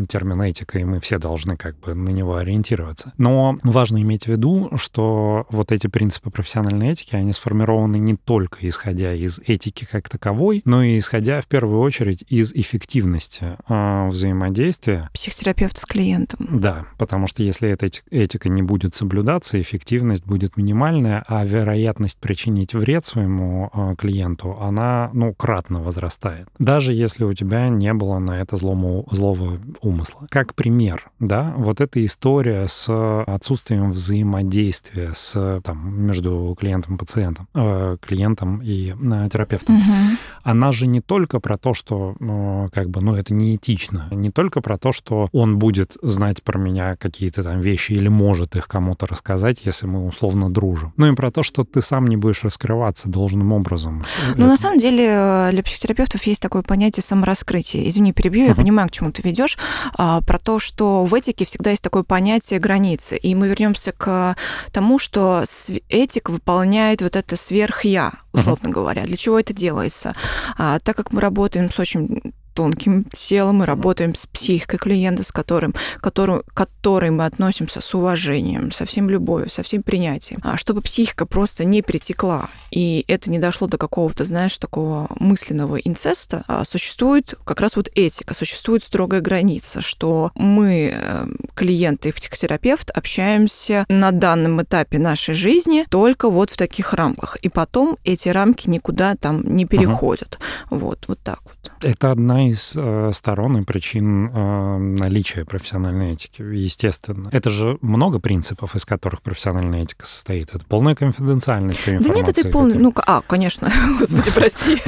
термин 0.07 0.41
этика, 0.41 0.79
и 0.79 0.83
мы 0.83 0.99
все 0.99 1.17
должны 1.17 1.57
как 1.57 1.79
бы 1.79 1.93
на 1.93 2.09
него 2.09 2.35
ориентироваться, 2.35 3.13
но 3.17 3.57
важно 3.63 4.01
иметь 4.01 4.25
в 4.25 4.27
виду, 4.27 4.69
что 4.75 5.47
вот 5.49 5.71
эти 5.71 5.87
принципы 5.87 6.29
профессиональной 6.29 6.89
этики, 6.89 7.15
они 7.15 7.33
сформированы 7.33 7.97
не 7.97 8.15
только 8.15 8.67
исходя 8.67 9.13
из 9.13 9.39
этики 9.39 9.78
как 9.85 10.09
таковой, 10.09 10.61
но 10.65 10.83
и 10.83 10.97
исходя 10.97 11.41
в 11.41 11.47
первую 11.47 11.79
очередь 11.79 12.23
из 12.27 12.53
эффективности 12.53 13.57
э, 13.67 14.07
взаимодействия. 14.07 15.09
Психотерапевт 15.13 15.77
с 15.77 15.85
клиентом. 15.85 16.59
Да, 16.59 16.85
потому 16.97 17.27
что 17.27 17.43
если 17.43 17.69
эта 17.69 17.87
этика 18.11 18.49
не 18.49 18.61
будет 18.61 18.95
соблюдаться, 18.95 19.61
эффективность 19.61 20.25
будет 20.25 20.57
минимальная, 20.57 21.23
а 21.27 21.45
вероятность 21.45 22.19
причинить 22.19 22.73
вред 22.73 23.05
своему 23.05 23.69
э, 23.73 23.95
клиенту, 23.97 24.57
она, 24.59 25.09
ну, 25.13 25.33
кратно 25.33 25.81
возрастает. 25.81 26.47
Даже 26.59 26.93
если 26.93 27.23
у 27.23 27.33
тебя 27.33 27.69
не 27.69 27.93
было 27.93 28.19
на 28.19 28.41
это 28.41 28.55
злому, 28.55 29.07
злого 29.11 29.59
умысла. 29.81 30.27
Как 30.29 30.55
пример, 30.55 31.09
да, 31.19 31.53
вот 31.57 31.81
эта 31.81 32.03
история 32.05 32.67
с 32.67 32.89
отсутствием 33.23 33.91
взаимодействия 33.91 35.11
с, 35.13 35.61
там, 35.63 36.05
между 36.05 36.55
клиентом 36.59 36.95
и 36.95 36.97
пациентом, 36.97 37.47
э, 37.53 37.97
клиентом 38.01 38.61
и 38.61 38.93
э, 38.93 39.29
терапевтом, 39.31 39.68
угу. 39.69 40.17
она 40.43 40.71
же 40.71 40.87
не 40.87 41.01
только 41.01 41.39
про 41.39 41.57
то, 41.57 41.73
что, 41.73 42.15
э, 42.19 42.67
как 42.73 42.89
бы, 42.89 43.01
ну, 43.01 43.15
это 43.15 43.33
неэтично, 43.33 44.07
не 44.11 44.31
только 44.31 44.61
про 44.61 44.77
то, 44.77 44.91
что 44.91 45.29
он 45.31 45.59
будет 45.59 45.97
знать 46.01 46.43
про 46.43 46.59
меня 46.59 46.95
какие-то 46.95 47.43
там 47.43 47.61
вещи 47.61 47.93
или 47.93 48.07
может 48.07 48.55
их 48.55 48.67
кому-то 48.67 49.07
рассказать, 49.07 49.61
если 49.65 49.85
мы 49.85 50.05
условно 50.05 50.49
дружим, 50.49 50.93
ну 50.97 51.11
и 51.11 51.15
про 51.15 51.31
то, 51.31 51.43
что 51.43 51.63
ты 51.63 51.81
сам 51.81 52.07
не 52.07 52.17
будешь 52.17 52.43
раскрываться 52.43 53.09
должным 53.09 53.51
образом. 53.51 54.05
Ну, 54.35 54.47
на 54.47 54.57
самом 54.57 54.79
деле, 54.79 55.05
э, 55.07 55.49
для 55.51 55.63
психотерапевтов 55.63 56.23
есть 56.23 56.41
такое 56.41 56.63
понятие 56.63 57.03
самораскрытия. 57.03 57.87
Извини, 57.87 58.13
перебью, 58.13 58.45
uh-huh. 58.45 58.49
я 58.49 58.55
понимаю, 58.55 58.89
к 58.89 58.91
чему 58.91 59.11
ты 59.11 59.21
ведешь, 59.21 59.57
а, 59.97 60.21
про 60.21 60.39
то, 60.39 60.59
что 60.59 61.05
в 61.05 61.13
этике 61.13 61.45
всегда 61.45 61.71
есть 61.71 61.83
такое 61.83 62.03
понятие 62.03 62.59
границы. 62.59 63.17
И 63.17 63.35
мы 63.35 63.47
вернемся 63.47 63.91
к 63.91 64.35
тому, 64.71 64.99
что 64.99 65.43
этик 65.89 66.29
выполняет 66.29 67.01
вот 67.01 67.15
это 67.15 67.35
сверх-я, 67.35 68.13
условно 68.33 68.67
uh-huh. 68.67 68.73
говоря. 68.73 69.03
Для 69.05 69.17
чего 69.17 69.39
это 69.39 69.53
делается? 69.53 70.15
А, 70.57 70.79
так 70.79 70.95
как 70.95 71.11
мы 71.11 71.21
работаем 71.21 71.69
с 71.69 71.79
очень 71.79 72.33
тонким 72.59 73.05
телом, 73.05 73.59
мы 73.59 73.65
работаем 73.65 74.13
с 74.13 74.25
психикой 74.25 74.79
клиента, 74.79 75.23
с 75.23 75.31
которым, 75.31 75.73
который, 76.01 76.41
которой 76.53 77.09
мы 77.09 77.23
относимся 77.23 77.79
с 77.79 77.95
уважением, 77.95 78.73
со 78.73 78.83
всем 78.83 79.09
любовью, 79.09 79.49
со 79.49 79.63
всем 79.63 79.81
принятием, 79.81 80.41
а 80.43 80.57
чтобы 80.57 80.81
психика 80.81 81.25
просто 81.25 81.63
не 81.63 81.81
притекла, 81.81 82.49
и 82.69 83.05
это 83.07 83.31
не 83.31 83.39
дошло 83.39 83.67
до 83.67 83.77
какого-то, 83.77 84.25
знаешь, 84.25 84.57
такого 84.57 85.07
мысленного 85.21 85.77
инцеста, 85.77 86.43
а 86.47 86.65
существует 86.65 87.33
как 87.45 87.61
раз 87.61 87.77
вот 87.77 87.89
этика, 87.95 88.33
существует 88.33 88.83
строгая 88.83 89.21
граница, 89.21 89.79
что 89.79 90.31
мы, 90.35 90.91
э, 90.93 91.27
клиенты 91.55 92.09
и 92.09 92.11
психотерапевт, 92.11 92.91
общаемся 92.91 93.85
на 93.87 94.11
данном 94.11 94.61
этапе 94.61 94.99
нашей 94.99 95.33
жизни 95.33 95.85
только 95.89 96.29
вот 96.29 96.49
в 96.49 96.57
таких 96.57 96.91
рамках, 96.93 97.37
и 97.37 97.47
потом 97.47 97.97
эти 98.03 98.27
рамки 98.27 98.69
никуда 98.69 99.15
там 99.15 99.43
не 99.45 99.63
переходят. 99.63 100.39
Угу. 100.69 100.79
Вот, 100.79 101.05
вот 101.07 101.19
так 101.21 101.39
вот. 101.45 101.71
Это 101.81 102.11
одна 102.11 102.48
из 102.49 102.73
э, 102.75 103.11
сторон 103.13 103.57
и 103.57 103.63
причин 103.63 104.27
э, 104.27 104.77
наличия 104.77 105.45
профессиональной 105.45 106.11
этики, 106.11 106.41
естественно. 106.41 107.29
Это 107.31 107.49
же 107.49 107.77
много 107.81 108.19
принципов, 108.19 108.75
из 108.75 108.85
которых 108.85 109.21
профессиональная 109.21 109.83
этика 109.83 110.05
состоит. 110.05 110.53
Это 110.53 110.65
полная 110.65 110.95
конфиденциальность 110.95 111.87
информации. 111.87 112.09
Да 112.09 112.15
нет, 112.15 112.37
это 112.37 112.49
полная... 112.49 112.77
Ну, 112.77 112.93
а, 112.95 113.21
конечно, 113.21 113.71
господи, 113.99 114.31
прости. 114.31 114.81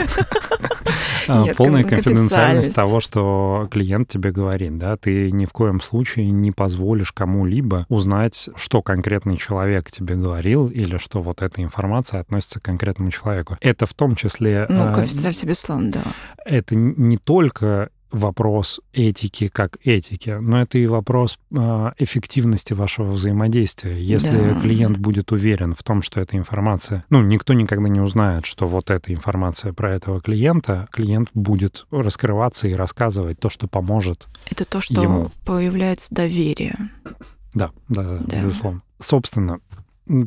А, 1.27 1.45
полная 1.55 1.83
конфиденциальность 1.83 2.73
того, 2.73 2.99
что 2.99 3.67
клиент 3.71 4.07
тебе 4.07 4.31
говорит, 4.31 4.77
да, 4.77 4.97
ты 4.97 5.31
ни 5.31 5.45
в 5.45 5.51
коем 5.51 5.81
случае 5.81 6.31
не 6.31 6.51
позволишь 6.51 7.11
кому-либо 7.11 7.85
узнать, 7.89 8.49
что 8.55 8.81
конкретный 8.81 9.37
человек 9.37 9.91
тебе 9.91 10.15
говорил, 10.15 10.67
или 10.67 10.97
что 10.97 11.21
вот 11.21 11.41
эта 11.41 11.61
информация 11.61 12.19
относится 12.19 12.59
к 12.59 12.63
конкретному 12.63 13.11
человеку. 13.11 13.57
Это 13.61 13.85
в 13.85 13.93
том 13.93 14.15
числе... 14.15 14.65
Ну, 14.69 14.89
а, 14.89 14.93
конфиденциальность 14.93 15.43
безусловно, 15.43 15.91
да. 15.91 16.01
Это 16.45 16.75
не 16.75 17.17
только 17.17 17.50
вопрос 18.11 18.81
этики 18.93 19.47
как 19.47 19.77
этики, 19.83 20.31
но 20.31 20.61
это 20.61 20.77
и 20.77 20.85
вопрос 20.85 21.39
э, 21.51 21.91
эффективности 21.97 22.73
вашего 22.73 23.11
взаимодействия. 23.11 24.01
Если 24.01 24.53
да. 24.53 24.61
клиент 24.61 24.97
будет 24.97 25.31
уверен 25.31 25.73
в 25.73 25.83
том, 25.83 26.01
что 26.01 26.19
эта 26.19 26.37
информация, 26.37 27.05
ну, 27.09 27.21
никто 27.21 27.53
никогда 27.53 27.89
не 27.89 28.01
узнает, 28.01 28.45
что 28.45 28.67
вот 28.67 28.89
эта 28.89 29.13
информация 29.13 29.73
про 29.73 29.93
этого 29.93 30.21
клиента, 30.21 30.87
клиент 30.91 31.29
будет 31.33 31.85
раскрываться 31.91 32.67
и 32.67 32.73
рассказывать 32.73 33.39
то, 33.39 33.49
что 33.49 33.67
поможет. 33.67 34.27
Это 34.45 34.65
то, 34.65 34.81
что 34.81 35.01
ему. 35.01 35.31
появляется 35.45 36.13
доверие. 36.13 36.75
Да, 37.53 37.71
да, 37.89 38.19
да, 38.19 38.43
безусловно. 38.43 38.81
Собственно, 38.99 39.59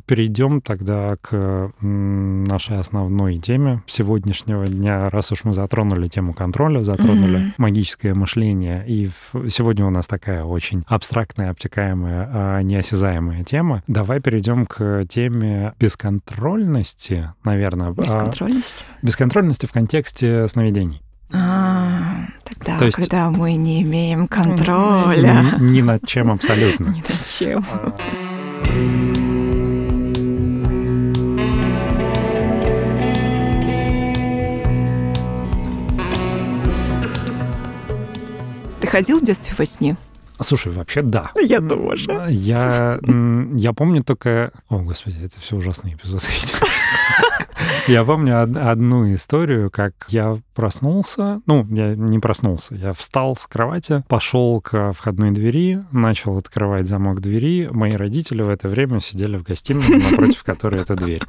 Перейдем 0.06 0.60
тогда 0.60 1.16
к 1.20 1.72
нашей 1.80 2.78
основной 2.78 3.38
теме 3.38 3.82
сегодняшнего 3.86 4.66
дня. 4.66 5.10
Раз 5.10 5.32
уж 5.32 5.44
мы 5.44 5.52
затронули 5.52 6.06
тему 6.06 6.32
контроля, 6.32 6.82
затронули 6.82 7.38
mm-hmm. 7.38 7.52
магическое 7.58 8.14
мышление, 8.14 8.84
и 8.86 9.10
сегодня 9.48 9.84
у 9.84 9.90
нас 9.90 10.06
такая 10.06 10.44
очень 10.44 10.84
абстрактная, 10.86 11.50
обтекаемая, 11.50 12.30
а, 12.32 12.60
неосязаемая 12.60 13.44
тема, 13.44 13.82
давай 13.86 14.20
перейдем 14.20 14.64
к 14.64 15.04
теме 15.06 15.74
бесконтрольности, 15.78 17.32
наверное. 17.44 17.88
А, 17.88 17.92
бесконтрольности? 17.92 18.84
Бесконтрольности 19.02 19.66
в 19.66 19.72
контексте 19.72 20.48
сновидений. 20.48 21.02
А, 21.32 22.26
тогда, 22.44 22.78
То 22.78 22.86
есть, 22.86 22.96
когда 22.96 23.30
мы 23.30 23.54
не 23.54 23.82
имеем 23.82 24.28
контроля. 24.28 25.42
Ни, 25.58 25.72
ни 25.72 25.82
над 25.82 26.06
чем 26.06 26.30
абсолютно. 26.30 26.84
Ни 26.88 27.00
над 27.00 27.26
чем. 27.26 27.64
Ходил 38.94 39.18
в 39.18 39.24
детстве 39.24 39.52
во 39.58 39.66
сне? 39.66 39.96
Слушай, 40.38 40.72
вообще 40.72 41.02
да. 41.02 41.32
Я 41.42 41.60
тоже. 41.60 42.12
Я, 42.28 43.00
я 43.56 43.72
помню 43.72 44.04
только... 44.04 44.52
О, 44.68 44.78
господи, 44.78 45.16
это 45.20 45.40
все 45.40 45.56
ужасный 45.56 45.94
эпизод. 45.94 46.22
Я 47.88 48.04
помню 48.04 48.42
одну 48.42 49.12
историю, 49.12 49.70
как 49.70 49.92
я 50.08 50.36
проснулся, 50.54 51.40
ну, 51.46 51.66
я 51.70 51.94
не 51.94 52.18
проснулся, 52.18 52.74
я 52.74 52.92
встал 52.92 53.36
с 53.36 53.46
кровати, 53.46 54.04
пошел 54.08 54.60
к 54.60 54.92
входной 54.92 55.32
двери, 55.32 55.82
начал 55.92 56.36
открывать 56.36 56.86
замок 56.86 57.20
двери. 57.20 57.68
Мои 57.70 57.92
родители 57.92 58.42
в 58.42 58.48
это 58.48 58.68
время 58.68 59.00
сидели 59.00 59.36
в 59.36 59.42
гостиной, 59.42 60.10
напротив 60.10 60.42
которой 60.44 60.80
эта 60.80 60.94
дверь. 60.94 61.22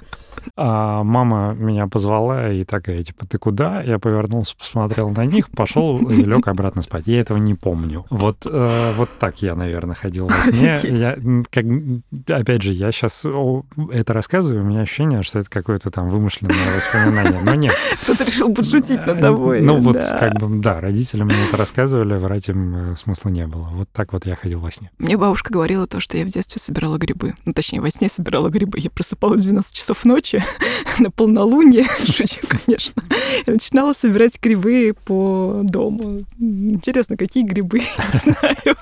А 0.56 1.04
мама 1.04 1.54
меня 1.54 1.88
позвала 1.88 2.52
и 2.52 2.64
такая, 2.64 3.04
типа, 3.04 3.26
ты 3.26 3.38
куда? 3.38 3.82
Я 3.82 4.00
повернулся, 4.00 4.56
посмотрел 4.56 5.10
на 5.10 5.26
них, 5.26 5.50
пошел 5.50 5.98
и 6.10 6.24
лег 6.24 6.48
обратно 6.48 6.82
спать. 6.82 7.08
Я 7.08 7.22
этого 7.22 7.38
не 7.38 7.56
помню. 7.56 8.06
Вот, 8.10 8.46
э, 8.46 8.94
вот 8.96 9.10
так 9.20 9.42
я, 9.42 9.56
наверное, 9.56 9.96
ходил 9.96 10.28
во 10.28 10.44
сне. 10.44 10.80
Я, 10.84 11.18
как, 11.50 11.66
опять 12.28 12.62
же, 12.62 12.74
я 12.74 12.92
сейчас 12.92 13.26
это 13.26 14.14
рассказываю, 14.14 14.64
у 14.64 14.68
меня 14.68 14.82
ощущение, 14.82 15.24
что 15.24 15.40
это 15.40 15.50
какое-то 15.50 15.90
там 15.90 16.08
вымышленное 16.10 16.35
воспоминание, 16.42 17.42
но 17.42 17.56
нет. 17.56 17.76
Кто-то 18.04 18.24
решил 18.24 18.54
подшутить 18.54 19.06
над 19.06 19.22
тобой. 19.22 19.62
Ну 19.62 19.78
вот, 19.78 19.98
как 19.98 20.36
бы, 20.40 20.62
да, 20.62 20.82
родители 20.82 21.24
мне 21.24 21.36
это 21.48 21.58
рассказывали, 21.58 22.16
врать 22.16 22.50
им 22.50 22.92
э, 22.92 22.96
смысла 22.96 23.30
не 23.30 23.48
было. 23.48 23.70
Вот 23.72 23.90
так 23.92 24.14
вот 24.14 24.26
я 24.26 24.36
ходил 24.36 24.60
во 24.60 24.72
сне. 24.72 24.92
Мне 24.98 25.18
бабушка 25.18 25.54
говорила 25.54 25.88
то, 25.88 26.00
что 26.00 26.18
я 26.18 26.26
в 26.26 26.30
детстве 26.30 26.62
собирала 26.62 26.98
грибы. 26.98 27.34
Ну, 27.46 27.54
точнее, 27.54 27.82
во 27.82 27.90
сне 27.90 28.10
собирала 28.10 28.50
грибы. 28.50 28.80
Я 28.80 28.90
просыпалась 28.90 29.42
в 29.42 29.44
12 29.44 29.74
часов 29.74 30.06
ночи 30.06 30.44
на 31.00 31.12
полнолуние, 31.12 31.86
шучу, 32.06 32.42
конечно, 32.48 33.04
и 33.46 33.52
начинала 33.52 33.94
собирать 33.94 34.40
грибы 34.42 34.96
по 35.06 35.62
дому. 35.64 36.20
Интересно, 36.40 37.18
какие 37.18 37.44
грибы, 37.44 37.80
не 37.80 38.20
знаю. 38.32 38.76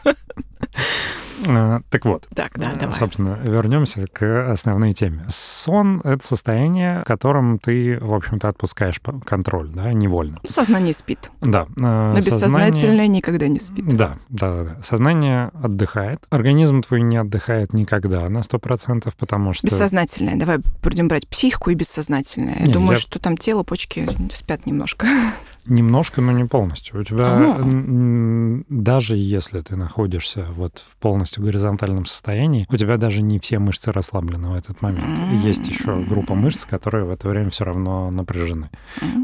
А, 1.48 1.82
так 1.89 2.06
вот, 2.06 2.28
так, 2.34 2.58
да, 2.58 2.72
э, 2.72 2.80
давай. 2.80 2.96
собственно, 2.96 3.38
вернемся 3.43 4.06
к 4.12 4.52
основной 4.52 4.93
теме. 4.93 5.26
Сон— 5.30 6.02
это 6.04 6.26
состояние, 6.26 7.02
в 7.02 7.04
котором 7.06 7.60
ты, 7.60 8.00
в 8.00 8.13
общем-то, 8.13 8.48
отпускаешь 8.48 9.00
контроль, 9.26 9.69
да, 9.69 9.91
невольно. 9.93 10.39
Ну, 10.43 10.50
сознание 10.50 10.93
спит. 10.93 11.32
Да. 11.41 11.67
Э, 11.78 12.10
Но 12.12 12.15
бессознательное 12.15 12.74
сознание... 12.74 13.08
никогда 13.08 13.48
не 13.48 13.60
спит. 13.60 13.88
Да, 13.88 14.15
да, 14.30 14.63
да. 14.63 14.82
Сознание 14.82 15.52
отдыхает. 15.62 16.24
Организм 16.30 16.82
твой 16.82 17.02
не 17.02 17.17
отдыхает 17.17 17.74
никогда 17.74 18.30
на 18.30 18.39
100%, 18.39 19.12
потому 19.17 19.54
что... 19.54 19.67
Бессознательное. 19.67 20.36
Давай 20.36 20.60
будем 20.82 21.08
брать 21.08 21.28
психику 21.28 21.69
и 21.72 21.76
бессознательное. 21.76 22.60
Я 22.60 22.67
не, 22.67 22.74
думаю, 22.74 22.93
я... 22.93 23.00
что 23.00 23.19
там 23.19 23.38
тело, 23.38 23.63
почки 23.63 24.10
спят 24.32 24.65
немножко. 24.65 25.08
Немножко, 25.65 26.21
но 26.21 26.32
не 26.32 26.45
полностью. 26.45 26.99
У 26.99 27.04
тебя 27.04 27.26
А-а-а. 27.26 28.63
даже 28.69 29.15
если 29.15 29.62
ты 29.62 29.76
находишься 29.76 30.47
вот 30.52 30.84
в 30.88 30.97
полностью 30.97 31.43
горизонтальном 31.43 32.06
состоянии, 32.06 32.67
у 32.69 32.78
тебя 32.78 32.97
даже 32.97 33.21
не 33.21 33.39
все 33.39 33.60
мышцы 33.60 33.91
расслаблены 33.91 34.49
в 34.49 34.56
этот 34.56 34.82
момент. 34.82 35.19
Есть 35.43 35.67
еще 35.67 36.04
группа 36.04 36.36
мышц, 36.36 36.65
которые 36.65 37.06
в 37.06 37.12
это 37.12 37.30
время 37.30 37.49
все 37.49 37.63
равно 37.63 38.12
напряжены. 38.12 38.69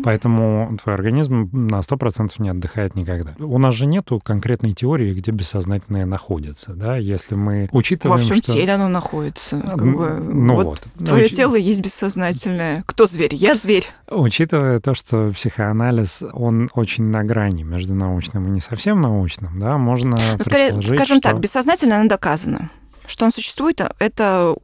Поэтому 0.03 0.77
твой 0.81 0.95
организм 0.95 1.49
на 1.51 1.79
100% 1.79 2.31
не 2.39 2.49
отдыхает 2.49 2.95
никогда. 2.95 3.35
У 3.39 3.57
нас 3.57 3.73
же 3.73 3.85
нету 3.85 4.21
конкретной 4.23 4.73
теории, 4.73 5.13
где 5.13 5.31
бессознательное 5.31 6.05
находится. 6.05 6.73
Да? 6.73 6.97
Если 6.97 7.35
мы 7.35 7.69
учитываем, 7.71 8.17
Во 8.17 8.23
всем 8.23 8.37
что... 8.37 8.53
теле 8.53 8.73
оно 8.73 8.87
находится. 8.87 9.59
Как 9.59 9.83
бы, 9.83 10.19
ну 10.19 10.55
вот. 10.55 10.65
вот. 10.65 11.05
Твое 11.05 11.25
Уч... 11.25 11.31
тело 11.31 11.55
есть 11.55 11.81
бессознательное. 11.81 12.83
Кто 12.85 13.07
зверь? 13.07 13.35
Я 13.35 13.55
зверь. 13.55 13.87
Учитывая 14.09 14.79
то, 14.79 14.93
что 14.93 15.31
психоанализ 15.33 16.23
он 16.33 16.69
очень 16.73 17.05
на 17.05 17.23
грани 17.23 17.63
между 17.63 17.95
научным 17.95 18.47
и 18.47 18.49
не 18.49 18.61
совсем 18.61 19.01
научным, 19.01 19.59
да, 19.59 19.77
можно 19.77 20.17
ну, 20.37 20.43
скорее, 20.43 20.81
скажем 20.81 21.17
что... 21.17 21.29
так, 21.29 21.39
бессознательно 21.39 21.99
оно 21.99 22.09
доказано. 22.09 22.69
Что 23.05 23.25
он 23.25 23.31
существует, 23.31 23.81
это 23.99 24.55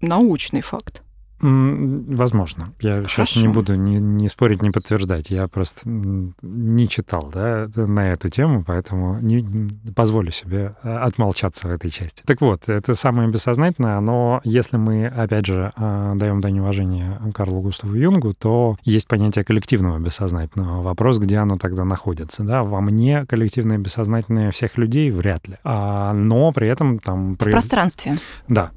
научный 0.00 0.62
факт. 0.62 1.02
Возможно. 1.40 2.74
Я 2.80 2.96
Хорошо. 2.96 3.24
сейчас 3.24 3.42
не 3.42 3.48
буду 3.48 3.74
ни, 3.74 3.96
ни 3.96 4.28
спорить, 4.28 4.62
ни 4.62 4.70
подтверждать. 4.70 5.30
Я 5.30 5.48
просто 5.48 5.88
не 5.88 6.88
читал 6.88 7.30
да, 7.32 7.68
на 7.74 8.12
эту 8.12 8.28
тему, 8.28 8.62
поэтому 8.66 9.18
не 9.20 9.70
позволю 9.94 10.32
себе 10.32 10.76
а, 10.82 11.04
отмолчаться 11.04 11.68
в 11.68 11.70
этой 11.70 11.90
части. 11.90 12.22
Так 12.26 12.40
вот, 12.40 12.68
это 12.68 12.94
самое 12.94 13.30
бессознательное, 13.30 14.00
но 14.00 14.40
если 14.44 14.76
мы, 14.76 15.06
опять 15.06 15.46
же, 15.46 15.72
а, 15.76 16.14
даем 16.14 16.40
дань 16.40 16.58
уважения 16.58 17.20
Карлу 17.34 17.62
Густаву 17.62 17.94
Юнгу, 17.94 18.34
то 18.34 18.76
есть 18.82 19.08
понятие 19.08 19.44
коллективного 19.44 19.98
бессознательного. 19.98 20.82
Вопрос, 20.82 21.18
где 21.18 21.38
оно 21.38 21.56
тогда 21.56 21.84
находится. 21.84 22.44
Да? 22.44 22.64
Во 22.64 22.80
мне 22.80 23.24
коллективное 23.26 23.78
бессознательное 23.78 24.50
всех 24.50 24.76
людей 24.76 25.10
вряд 25.10 25.48
ли. 25.48 25.56
А, 25.64 26.12
но 26.12 26.52
при 26.52 26.68
этом 26.68 26.98
там... 26.98 27.34
В 27.34 27.38
при... 27.38 27.50
пространстве. 27.50 28.16
Да, 28.48 28.70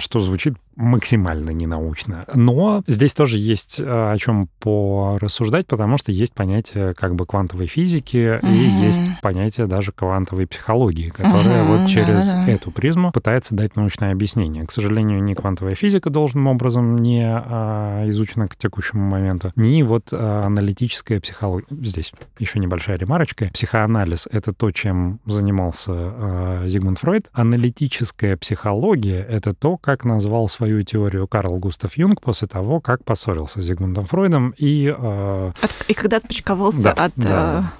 что 0.00 0.20
звучит 0.20 0.54
максимально 0.78 1.50
ненаучно. 1.50 2.24
Но 2.34 2.84
здесь 2.86 3.12
тоже 3.12 3.36
есть 3.36 3.80
э, 3.80 3.84
о 3.84 4.16
чем 4.16 4.48
порассуждать, 4.60 5.66
потому 5.66 5.98
что 5.98 6.12
есть 6.12 6.34
понятие 6.34 6.94
как 6.94 7.16
бы 7.16 7.26
квантовой 7.26 7.66
физики 7.66 8.16
mm-hmm. 8.16 8.52
и 8.52 8.84
есть 8.86 9.02
понятие 9.20 9.66
даже 9.66 9.90
квантовой 9.90 10.46
психологии, 10.46 11.08
которая 11.08 11.64
mm-hmm, 11.64 11.80
вот 11.80 11.88
через 11.88 12.32
да, 12.32 12.46
да. 12.46 12.52
эту 12.52 12.70
призму 12.70 13.10
пытается 13.10 13.56
дать 13.56 13.74
научное 13.74 14.12
объяснение. 14.12 14.64
К 14.64 14.70
сожалению, 14.70 15.22
ни 15.22 15.34
квантовая 15.34 15.74
физика 15.74 16.10
должным 16.10 16.46
образом 16.46 16.96
не 16.96 17.24
а, 17.26 18.08
изучена 18.08 18.46
к 18.46 18.56
текущему 18.56 19.02
моменту, 19.02 19.52
ни 19.56 19.82
вот 19.82 20.10
а, 20.12 20.46
аналитическая 20.46 21.20
психология. 21.20 21.66
Здесь 21.70 22.12
еще 22.38 22.60
небольшая 22.60 22.98
ремарочка. 22.98 23.50
Психоанализ— 23.52 24.28
это 24.30 24.52
то, 24.52 24.70
чем 24.70 25.18
занимался 25.26 25.92
а, 25.92 26.62
Зигмунд 26.66 27.00
Фройд. 27.00 27.30
Аналитическая 27.32 28.36
психология— 28.36 29.26
это 29.28 29.54
то, 29.54 29.76
как 29.76 30.04
назвал 30.04 30.48
свою 30.48 30.67
свою 30.68 30.82
теорию 30.82 31.26
Карл 31.26 31.58
Густав 31.58 31.96
Юнг 31.96 32.20
после 32.20 32.46
того, 32.46 32.80
как 32.80 33.02
поссорился 33.02 33.62
с 33.62 33.64
Зигмундом 33.64 34.04
Фройдом 34.04 34.54
и... 34.58 34.94
Э, 34.96 35.52
от, 35.62 35.70
и 35.88 35.94
когда 35.94 36.18
отпочковался 36.18 36.82
да, 36.82 37.04
от 37.04 37.12
да. 37.16 37.72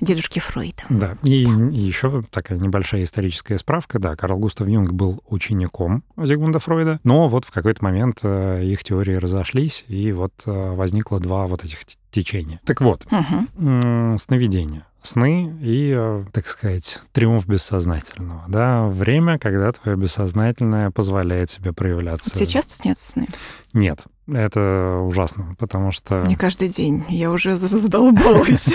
Э, 0.00 0.04
дедушки 0.04 0.38
Фройда. 0.38 0.84
Да, 0.88 1.16
и, 1.22 1.44
и 1.44 1.80
еще 1.80 2.22
такая 2.30 2.58
небольшая 2.58 3.02
историческая 3.02 3.58
справка. 3.58 3.98
Да, 3.98 4.16
Карл 4.16 4.38
Густав 4.38 4.68
Юнг 4.68 4.92
был 4.92 5.22
учеником 5.28 6.02
Зигмунда 6.16 6.60
Фройда, 6.60 7.00
но 7.04 7.28
вот 7.28 7.44
в 7.44 7.50
какой-то 7.50 7.84
момент 7.84 8.20
э, 8.22 8.64
их 8.64 8.82
теории 8.84 9.16
разошлись, 9.16 9.84
и 9.88 10.10
вот 10.12 10.32
э, 10.46 10.50
возникло 10.74 11.20
два 11.20 11.46
вот 11.46 11.62
этих 11.62 11.80
течения. 12.10 12.60
Так 12.64 12.80
вот, 12.80 13.06
угу. 13.12 14.16
сновидение 14.16 14.84
сны 15.02 15.56
и, 15.60 15.92
э, 15.96 16.24
так 16.32 16.48
сказать, 16.48 17.00
триумф 17.12 17.46
бессознательного. 17.46 18.44
Да? 18.48 18.86
Время, 18.86 19.38
когда 19.38 19.72
твое 19.72 19.96
бессознательное 19.96 20.90
позволяет 20.90 21.50
себе 21.50 21.72
проявляться. 21.72 22.30
Тебе 22.30 22.46
часто 22.46 22.74
снятся 22.74 23.12
сны? 23.12 23.28
Нет. 23.72 24.04
Это 24.32 25.00
ужасно, 25.04 25.56
потому 25.58 25.92
что... 25.92 26.24
Не 26.26 26.36
каждый 26.36 26.68
день. 26.68 27.04
Я 27.08 27.30
уже 27.30 27.56
задолбалась. 27.56 28.66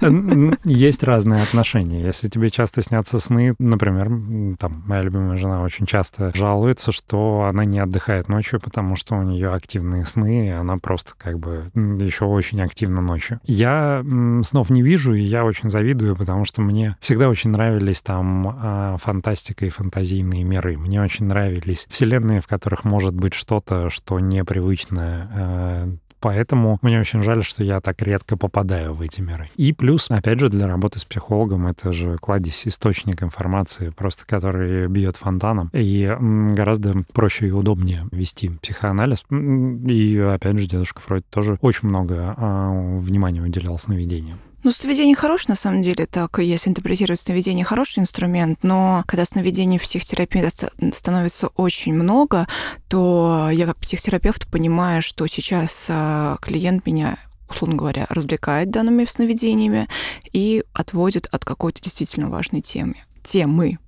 Есть 0.64 1.02
разные 1.02 1.42
отношения. 1.42 2.02
Если 2.02 2.28
тебе 2.28 2.50
часто 2.50 2.82
снятся 2.82 3.18
сны, 3.18 3.54
например, 3.58 4.10
там, 4.58 4.82
моя 4.86 5.02
любимая 5.02 5.36
жена 5.36 5.62
очень 5.62 5.86
часто 5.86 6.32
жалуется, 6.34 6.92
что 6.92 7.46
она 7.48 7.64
не 7.64 7.78
отдыхает 7.78 8.28
ночью, 8.28 8.60
потому 8.60 8.96
что 8.96 9.14
у 9.16 9.22
нее 9.22 9.50
активные 9.50 10.04
сны, 10.06 10.48
и 10.48 10.50
она 10.50 10.76
просто 10.78 11.12
как 11.16 11.38
бы 11.38 11.70
еще 11.74 12.24
очень 12.24 12.62
активна 12.62 13.00
ночью. 13.00 13.40
Я 13.44 14.04
снов 14.44 14.70
не 14.70 14.82
вижу, 14.82 15.14
и 15.14 15.20
я 15.20 15.44
очень 15.44 15.70
завидую, 15.70 16.16
потому 16.16 16.44
что 16.44 16.62
мне 16.62 16.96
всегда 17.00 17.28
очень 17.28 17.50
нравились 17.50 18.02
там 18.02 18.46
а, 18.48 18.96
фантастика 18.98 19.66
и 19.66 19.70
фантазийные 19.70 20.44
миры. 20.44 20.78
Мне 20.78 21.02
очень 21.02 21.26
нравились 21.26 21.86
вселенные, 21.90 22.40
в 22.40 22.46
которых 22.46 22.84
может 22.84 23.14
быть 23.14 23.34
что-то, 23.34 23.90
что 23.90 24.20
непривычно 24.20 24.99
Э, 25.00 25.92
поэтому 26.20 26.78
мне 26.82 27.00
очень 27.00 27.22
жаль, 27.22 27.42
что 27.44 27.64
я 27.64 27.80
так 27.80 28.02
редко 28.02 28.36
попадаю 28.36 28.94
в 28.94 29.00
эти 29.00 29.20
миры. 29.20 29.48
И 29.56 29.72
плюс, 29.72 30.10
опять 30.10 30.40
же, 30.40 30.48
для 30.48 30.66
работы 30.66 30.98
с 30.98 31.04
психологом 31.04 31.66
это 31.66 31.92
же 31.92 32.16
кладезь, 32.18 32.66
источник 32.66 33.22
информации, 33.22 33.90
просто 33.90 34.26
который 34.26 34.86
бьет 34.88 35.16
фонтаном. 35.16 35.70
И 35.72 36.14
гораздо 36.20 36.94
проще 37.12 37.48
и 37.48 37.50
удобнее 37.50 38.06
вести 38.12 38.48
психоанализ. 38.48 39.24
И, 39.30 40.18
опять 40.18 40.58
же, 40.58 40.68
дедушка 40.68 41.00
Фройд 41.00 41.26
тоже 41.30 41.58
очень 41.60 41.88
много 41.88 42.34
а, 42.36 42.70
внимания 42.98 43.42
уделял 43.42 43.78
сновидениям. 43.78 44.38
Ну, 44.62 44.70
сновидение 44.70 45.16
хорош, 45.16 45.48
на 45.48 45.54
самом 45.54 45.80
деле, 45.80 46.04
так, 46.04 46.38
если 46.38 46.68
интерпретировать 46.68 47.20
сновидение, 47.20 47.64
хороший 47.64 48.00
инструмент, 48.00 48.58
но 48.62 49.04
когда 49.06 49.24
сновидений 49.24 49.78
в 49.78 49.82
психотерапии 49.82 50.46
становится 50.92 51.48
очень 51.48 51.94
много, 51.94 52.46
то 52.88 53.48
я 53.50 53.64
как 53.64 53.78
психотерапевт 53.78 54.46
понимаю, 54.48 55.00
что 55.00 55.26
сейчас 55.26 55.86
а, 55.88 56.36
клиент 56.42 56.84
меня 56.86 57.16
условно 57.48 57.76
говоря, 57.76 58.06
развлекает 58.10 58.70
данными 58.70 59.04
сновидениями 59.06 59.88
и 60.32 60.62
отводит 60.72 61.26
от 61.32 61.44
какой-то 61.44 61.82
действительно 61.82 62.30
важной 62.30 62.60
темы. 62.60 62.94
Темы, 63.24 63.78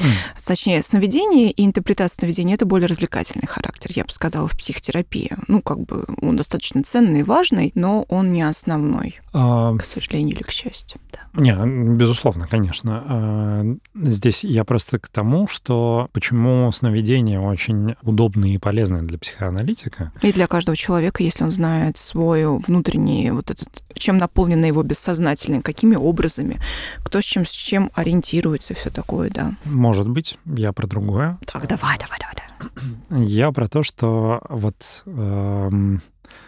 Mm. 0.00 0.44
Точнее, 0.46 0.82
сновидение 0.82 1.50
и 1.50 1.64
интерпретация 1.64 2.20
сновидения– 2.20 2.54
это 2.56 2.66
более 2.66 2.86
развлекательный 2.86 3.46
характер, 3.46 3.90
я 3.94 4.04
бы 4.04 4.10
сказала, 4.10 4.48
в 4.48 4.56
психотерапии. 4.56 5.36
Ну, 5.48 5.62
как 5.62 5.80
бы 5.80 6.04
он 6.20 6.36
достаточно 6.36 6.82
ценный 6.82 7.20
и 7.20 7.22
важный, 7.22 7.72
но 7.74 8.04
он 8.08 8.32
не 8.32 8.42
основной, 8.42 9.20
а... 9.32 9.76
к 9.76 9.84
сожалению 9.84 10.36
или 10.36 10.42
к 10.42 10.50
счастью. 10.50 11.00
Да. 11.12 11.40
Не, 11.40 11.54
безусловно, 11.96 12.46
конечно. 12.46 13.04
А, 13.06 13.64
здесь 13.94 14.44
я 14.44 14.64
просто 14.64 14.98
к 14.98 15.08
тому, 15.08 15.48
что 15.48 16.08
почему 16.12 16.70
сновидение 16.72 17.40
очень 17.40 17.94
удобно 18.02 18.46
и 18.52 18.58
полезно 18.58 19.02
для 19.02 19.18
психоаналитика. 19.18 20.12
И 20.22 20.32
для 20.32 20.46
каждого 20.46 20.76
человека, 20.76 21.22
если 21.22 21.44
он 21.44 21.50
знает 21.50 21.98
свой 21.98 22.46
внутренний 22.58 23.30
вот 23.30 23.50
этот, 23.50 23.82
чем 23.94 24.16
наполнено 24.18 24.66
его 24.66 24.82
бессознательное, 24.82 25.62
какими 25.62 25.96
образами, 25.96 26.60
кто 26.98 27.20
с 27.20 27.24
чем, 27.24 27.46
с 27.46 27.50
чем 27.50 27.90
ориентируется, 27.94 28.74
все 28.74 28.90
такое, 28.90 29.30
да. 29.30 29.54
Может 29.72 30.08
быть, 30.08 30.38
я 30.44 30.72
про 30.72 30.86
другое. 30.86 31.38
Так, 31.46 31.66
давай, 31.66 31.98
давай, 31.98 32.18
давай. 32.20 33.24
Я 33.24 33.50
про 33.52 33.68
то, 33.68 33.82
что 33.82 34.40
вот 34.48 35.02
э, 35.06 35.70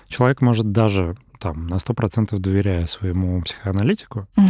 человек 0.09 0.41
может 0.41 0.73
даже 0.73 1.17
там 1.39 1.67
на 1.67 1.77
100% 1.77 2.39
доверяя 2.39 2.87
своему 2.87 3.41
психоаналитику, 3.43 4.27
угу. 4.37 4.49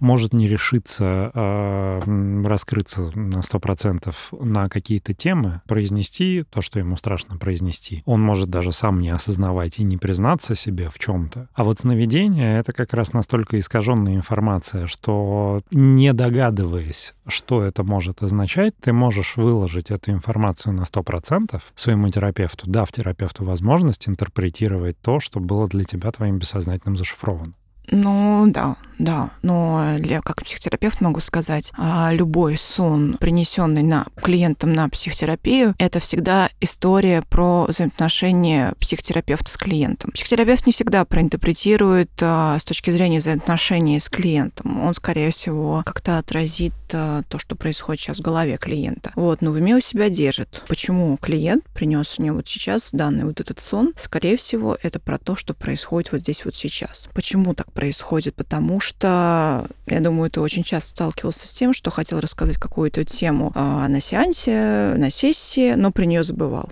может 0.00 0.34
не 0.34 0.48
решиться 0.48 1.30
э, 1.34 2.42
раскрыться 2.44 3.10
на 3.14 3.38
100% 3.38 4.14
на 4.40 4.68
какие-то 4.68 5.14
темы, 5.14 5.62
произнести 5.66 6.44
то, 6.50 6.60
что 6.60 6.78
ему 6.78 6.96
страшно 6.96 7.36
произнести. 7.36 8.02
Он 8.06 8.20
может 8.20 8.50
даже 8.50 8.72
сам 8.72 9.00
не 9.00 9.10
осознавать 9.10 9.78
и 9.78 9.84
не 9.84 9.96
признаться 9.96 10.54
себе 10.54 10.88
в 10.88 10.98
чем-то. 10.98 11.48
А 11.54 11.64
вот 11.64 11.80
сновидение— 11.80 12.58
это 12.58 12.72
как 12.72 12.94
раз 12.94 13.12
настолько 13.12 13.58
искаженная 13.58 14.14
информация, 14.14 14.86
что 14.86 15.62
не 15.70 16.12
догадываясь, 16.12 17.14
что 17.26 17.62
это 17.62 17.82
может 17.82 18.22
означать, 18.22 18.74
ты 18.80 18.92
можешь 18.92 19.36
выложить 19.36 19.90
эту 19.90 20.10
информацию 20.10 20.74
на 20.74 20.82
100% 20.82 21.60
своему 21.74 22.08
терапевту, 22.08 22.70
дав 22.70 22.90
терапевту 22.92 23.44
возможность 23.44 24.08
интерпретировать 24.08 24.98
то, 25.00 25.20
что 25.20 25.40
было 25.40 25.66
для 25.66 25.84
тебя 25.84 26.10
твоим 26.20 26.38
бессознательным 26.38 26.98
зашифровано. 26.98 27.54
Ну 27.90 28.46
да, 28.48 28.76
да, 29.00 29.30
но 29.40 29.96
я 29.96 30.20
как 30.20 30.44
психотерапевт 30.44 31.00
могу 31.00 31.20
сказать, 31.20 31.72
а, 31.78 32.12
любой 32.12 32.58
сон, 32.58 33.16
принесенный 33.18 33.82
на 33.82 34.06
клиентам 34.22 34.74
на 34.74 34.90
психотерапию, 34.90 35.74
это 35.78 36.00
всегда 36.00 36.50
история 36.60 37.22
про 37.22 37.64
взаимоотношения 37.64 38.74
психотерапевта 38.78 39.50
с 39.50 39.56
клиентом. 39.56 40.10
Психотерапевт 40.10 40.66
не 40.66 40.74
всегда 40.74 41.06
проинтерпретирует 41.06 42.10
а, 42.20 42.58
с 42.58 42.64
точки 42.64 42.90
зрения 42.90 43.18
взаимоотношений 43.18 43.98
с 43.98 44.10
клиентом. 44.10 44.82
Он, 44.82 44.92
скорее 44.92 45.30
всего, 45.30 45.82
как-то 45.86 46.18
отразит 46.18 46.74
а, 46.92 47.22
то, 47.22 47.38
что 47.38 47.56
происходит 47.56 48.02
сейчас 48.02 48.18
в 48.18 48.22
голове 48.22 48.58
клиента. 48.58 49.12
Вот, 49.16 49.40
но 49.40 49.50
в 49.50 49.54
уме 49.54 49.76
у 49.76 49.80
себя 49.80 50.10
держит. 50.10 50.62
Почему 50.68 51.16
клиент 51.16 51.64
принес 51.72 52.18
мне 52.18 52.34
вот 52.34 52.46
сейчас 52.46 52.90
данный 52.92 53.24
вот 53.24 53.40
этот 53.40 53.60
сон? 53.60 53.94
Скорее 53.96 54.36
всего, 54.36 54.76
это 54.82 55.00
про 55.00 55.16
то, 55.16 55.36
что 55.36 55.54
происходит 55.54 56.12
вот 56.12 56.20
здесь 56.20 56.44
вот 56.44 56.54
сейчас. 56.54 57.08
Почему 57.14 57.54
так 57.54 57.72
происходит? 57.80 58.34
Потому 58.34 58.78
что 58.78 59.66
я 59.86 60.00
думаю, 60.00 60.30
ты 60.30 60.40
очень 60.40 60.62
часто 60.62 60.90
сталкивался 60.90 61.48
с 61.48 61.52
тем, 61.52 61.72
что 61.72 61.90
хотел 61.90 62.20
рассказать 62.20 62.58
какую-то 62.58 63.04
тему 63.06 63.52
а, 63.54 63.88
на 63.88 64.00
сеансе, 64.02 64.94
на 64.96 65.10
сессии, 65.10 65.72
но 65.74 65.90
при 65.90 66.04
нее 66.04 66.22
забывал. 66.22 66.70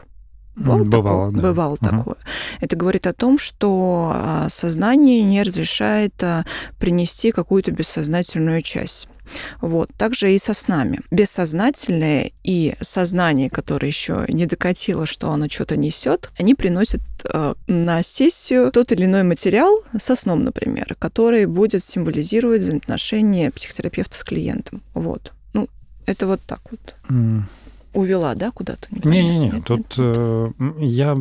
Бывало, 0.54 0.84
бывало, 0.84 1.30
такое? 1.30 1.30
Да. 1.30 1.48
Бывало 1.48 1.72
угу. 1.72 1.86
такое. 1.86 2.16
Это 2.60 2.76
говорит 2.76 3.06
о 3.06 3.14
том, 3.14 3.38
что 3.38 4.12
а, 4.14 4.48
сознание 4.50 5.22
не 5.22 5.42
разрешает 5.42 6.22
а, 6.22 6.44
принести 6.78 7.32
какую-то 7.32 7.70
бессознательную 7.70 8.60
часть. 8.60 9.08
Вот. 9.60 9.90
Также 9.96 10.34
и 10.34 10.38
со 10.38 10.54
снами. 10.54 11.00
Бессознательное 11.10 12.32
и 12.44 12.74
сознание, 12.80 13.50
которое 13.50 13.88
еще 13.88 14.24
не 14.28 14.46
докатило, 14.46 15.06
что 15.06 15.30
оно 15.30 15.48
что-то 15.48 15.76
несет, 15.76 16.30
они 16.38 16.54
приносят 16.54 17.00
э, 17.24 17.54
на 17.66 18.02
сессию 18.02 18.70
тот 18.72 18.92
или 18.92 19.04
иной 19.04 19.22
материал 19.22 19.82
со 19.98 20.16
сном, 20.16 20.44
например, 20.44 20.96
который 20.98 21.46
будет 21.46 21.82
символизировать 21.82 22.62
взаимоотношения 22.62 23.50
психотерапевта 23.50 24.16
с 24.16 24.24
клиентом. 24.24 24.82
Вот. 24.94 25.32
Ну, 25.52 25.68
это 26.06 26.26
вот 26.26 26.40
так 26.46 26.60
вот. 26.70 26.94
Mm 27.08 27.42
увела, 27.94 28.34
да, 28.34 28.50
куда-то? 28.50 28.86
Не-не-не, 28.90 29.62
тут 29.62 29.94
э, 29.96 30.50
я 30.78 31.16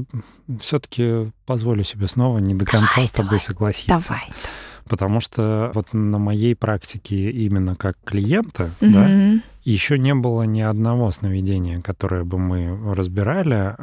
все-таки 0.61 1.31
позволю 1.45 1.83
себе 1.83 2.07
снова 2.07 2.37
не 2.39 2.53
до 2.53 2.65
конца 2.65 2.95
давай, 2.95 3.07
с 3.07 3.11
тобой 3.11 3.25
давай, 3.25 3.39
согласиться. 3.39 4.09
Давай 4.09 4.29
потому 4.87 5.19
что 5.19 5.71
вот 5.73 5.93
на 5.93 6.17
моей 6.19 6.55
практике 6.55 7.29
именно 7.29 7.75
как 7.75 7.97
клиента, 8.03 8.71
mm-hmm. 8.79 8.91
да, 8.91 9.41
еще 9.67 9.99
не 9.99 10.15
было 10.15 10.43
ни 10.43 10.61
одного 10.61 11.11
сновидения, 11.11 11.81
которое 11.81 12.23
бы 12.23 12.37
мы 12.37 12.95
разбирали, 12.95 13.75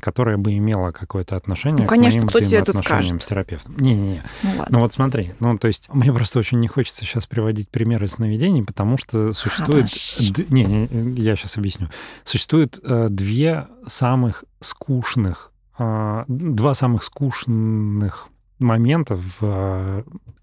которое 0.00 0.36
бы 0.36 0.58
имело 0.58 0.90
какое-то 0.90 1.36
отношение 1.36 1.84
ну, 1.84 1.88
конечно, 1.88 2.20
к 2.20 2.34
моим 2.34 2.44
взаимоотношениям 2.44 3.18
с 3.18 3.24
терапевтом. 3.24 3.78
Не-не-не. 3.78 4.22
Ну, 4.42 4.50
ладно. 4.50 4.66
ну 4.68 4.80
вот 4.80 4.92
смотри, 4.92 5.32
ну 5.40 5.56
то 5.56 5.68
есть 5.68 5.88
мне 5.90 6.12
просто 6.12 6.38
очень 6.38 6.60
не 6.60 6.68
хочется 6.68 7.06
сейчас 7.06 7.26
приводить 7.26 7.70
примеры 7.70 8.08
сновидений, 8.08 8.62
потому 8.62 8.98
что 8.98 9.32
существует... 9.32 9.86
Д... 10.18 10.44
Не, 10.50 10.64
не, 10.64 11.22
я 11.22 11.34
сейчас 11.34 11.56
объясню. 11.56 11.88
Существует 12.24 12.78
э, 12.84 13.06
две 13.08 13.68
самых 13.86 14.44
скучных, 14.60 15.52
э, 15.78 16.24
два 16.28 16.74
самых 16.74 17.04
скучных 17.04 18.28
моментов 18.60 19.20
в 19.40 19.42
э, 19.42 20.02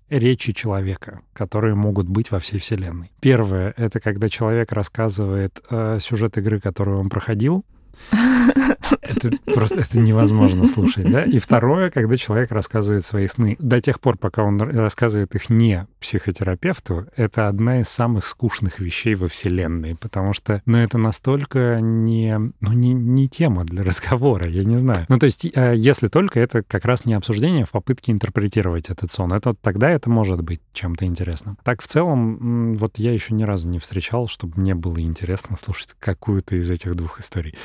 речи 0.09 0.53
человека, 0.53 1.21
которые 1.33 1.75
могут 1.75 2.07
быть 2.07 2.31
во 2.31 2.39
всей 2.39 2.59
Вселенной. 2.59 3.11
Первое— 3.21 3.73
это 3.77 3.99
когда 3.99 4.29
человек 4.29 4.71
рассказывает 4.71 5.61
э, 5.69 5.99
сюжет 6.01 6.37
игры, 6.37 6.59
которую 6.59 6.99
он 6.99 7.09
проходил, 7.09 7.65
это 9.01 9.31
просто 9.45 9.81
это 9.81 9.99
невозможно 9.99 10.67
слушать, 10.67 11.11
да? 11.11 11.23
И 11.23 11.39
второе, 11.39 11.89
когда 11.89 12.17
человек 12.17 12.51
рассказывает 12.51 13.05
свои 13.05 13.27
сны. 13.27 13.55
До 13.59 13.81
тех 13.81 13.99
пор, 13.99 14.17
пока 14.17 14.43
он 14.43 14.59
рассказывает 14.59 15.35
их 15.35 15.49
не 15.49 15.87
психотерапевту, 15.99 17.07
это 17.15 17.47
одна 17.47 17.81
из 17.81 17.89
самых 17.89 18.25
скучных 18.25 18.79
вещей 18.79 19.15
во 19.15 19.27
Вселенной, 19.27 19.95
потому 19.95 20.33
что, 20.33 20.61
ну, 20.65 20.77
это 20.77 20.97
настолько 20.97 21.79
не, 21.81 22.37
ну, 22.37 22.71
не, 22.73 22.93
не 22.93 23.27
тема 23.27 23.65
для 23.65 23.83
разговора, 23.83 24.47
я 24.47 24.63
не 24.63 24.77
знаю. 24.77 25.05
Ну, 25.09 25.19
то 25.19 25.25
есть, 25.25 25.45
э, 25.45 25.73
если 25.75 26.07
только 26.07 26.39
это 26.39 26.63
как 26.63 26.85
раз 26.85 27.05
не 27.05 27.13
обсуждение 27.13 27.65
в 27.65 27.71
попытке 27.71 28.11
интерпретировать 28.11 28.89
этот 28.89 29.11
сон, 29.11 29.33
это 29.33 29.53
тогда 29.53 29.89
это 29.89 30.09
может 30.09 30.41
быть 30.41 30.61
чем-то 30.73 31.05
интересным. 31.05 31.57
Так, 31.63 31.81
в 31.81 31.87
целом, 31.87 32.75
вот 32.75 32.97
я 32.97 33.11
еще 33.11 33.33
ни 33.33 33.43
разу 33.43 33.67
не 33.67 33.79
встречал, 33.79 34.27
чтобы 34.27 34.59
мне 34.59 34.75
было 34.75 34.99
интересно 34.99 35.57
слушать 35.57 35.95
какую-то 35.99 36.55
из 36.55 36.69
этих 36.69 36.95
двух 36.95 37.19
историй. 37.19 37.55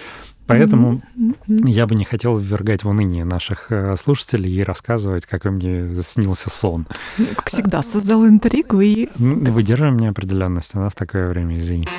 Поэтому 0.47 1.01
mm-hmm. 1.17 1.69
я 1.69 1.87
бы 1.87 1.95
не 1.95 2.05
хотел 2.05 2.37
ввергать 2.37 2.85
в 2.85 2.89
уныние 2.89 3.25
наших 3.25 3.71
э, 3.71 3.97
слушателей 3.97 4.53
и 4.53 4.63
рассказывать, 4.63 5.25
как 5.25 5.45
мне 5.45 5.95
снился 6.03 6.51
сон. 6.51 6.87
Как 7.37 7.49
всегда, 7.49 7.83
создал 7.83 8.27
интригу 8.27 8.81
и... 8.81 9.09
Выдерживаем 9.17 9.99
неопределенность. 9.99 10.75
У 10.75 10.81
нас 10.81 10.95
такое 10.95 11.29
время, 11.29 11.59
извините. 11.59 11.93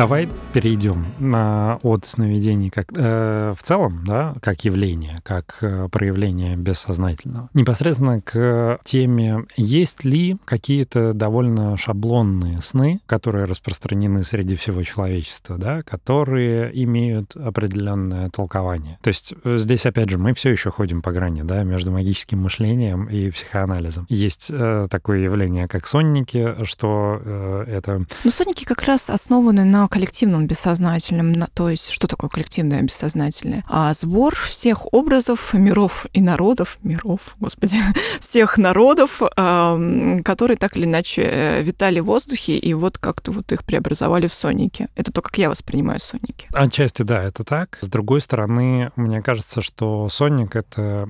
Давай 0.00 0.30
перейдем 0.54 1.04
на, 1.18 1.78
от 1.82 2.06
сновидений 2.06 2.70
как 2.70 2.86
э, 2.96 3.54
в 3.54 3.62
целом, 3.62 4.02
да, 4.06 4.34
как 4.40 4.64
явление, 4.64 5.18
как 5.22 5.58
э, 5.60 5.90
проявление 5.92 6.56
бессознательного. 6.56 7.50
Непосредственно 7.52 8.22
к 8.22 8.80
теме, 8.82 9.44
есть 9.58 10.06
ли 10.06 10.38
какие-то 10.46 11.12
довольно 11.12 11.76
шаблонные 11.76 12.62
сны, 12.62 13.00
которые 13.04 13.44
распространены 13.44 14.22
среди 14.22 14.56
всего 14.56 14.82
человечества, 14.84 15.58
да, 15.58 15.82
которые 15.82 16.70
имеют 16.84 17.36
определенное 17.36 18.30
толкование. 18.30 18.98
То 19.02 19.08
есть 19.08 19.34
э, 19.44 19.58
здесь, 19.58 19.84
опять 19.84 20.08
же, 20.08 20.16
мы 20.16 20.32
все 20.32 20.48
еще 20.48 20.70
ходим 20.70 21.02
по 21.02 21.12
грани, 21.12 21.42
да, 21.42 21.62
между 21.62 21.92
магическим 21.92 22.40
мышлением 22.40 23.04
и 23.04 23.28
психоанализом. 23.28 24.06
Есть 24.08 24.50
э, 24.50 24.86
такое 24.90 25.18
явление, 25.18 25.68
как 25.68 25.86
сонники, 25.86 26.54
что 26.64 27.20
э, 27.22 27.64
это... 27.68 28.06
Ну, 28.24 28.30
сонники 28.30 28.64
как 28.64 28.80
раз 28.84 29.10
основаны 29.10 29.64
на 29.64 29.89
коллективном 29.90 30.46
бессознательном, 30.46 31.34
то 31.52 31.68
есть 31.68 31.90
что 31.90 32.06
такое 32.06 32.30
коллективное 32.30 32.80
бессознательное? 32.82 33.64
А 33.68 33.92
сбор 33.92 34.36
всех 34.36 34.92
образов 34.94 35.52
миров 35.52 36.06
и 36.12 36.22
народов, 36.22 36.78
миров, 36.82 37.34
господи, 37.40 37.76
всех 38.20 38.56
народов, 38.56 39.20
которые 39.20 40.56
так 40.56 40.76
или 40.76 40.84
иначе 40.84 41.22
э, 41.22 41.62
витали 41.62 42.00
в 42.00 42.06
воздухе, 42.06 42.56
и 42.56 42.72
вот 42.72 42.98
как-то 42.98 43.32
вот 43.32 43.50
их 43.52 43.64
преобразовали 43.64 44.28
в 44.28 44.34
соники. 44.34 44.88
Это 44.94 45.12
то, 45.12 45.22
как 45.22 45.36
я 45.38 45.50
воспринимаю 45.50 45.98
соники. 45.98 46.46
Отчасти, 46.54 47.02
да, 47.02 47.22
это 47.22 47.44
так. 47.44 47.78
С 47.80 47.88
другой 47.88 48.20
стороны, 48.20 48.92
мне 48.96 49.22
кажется, 49.22 49.60
что 49.60 50.08
соник— 50.08 50.56
это 50.56 51.08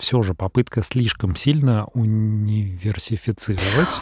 все 0.00 0.22
же 0.22 0.34
попытка 0.34 0.82
слишком 0.82 1.36
сильно 1.36 1.86
универсифицировать 1.94 4.00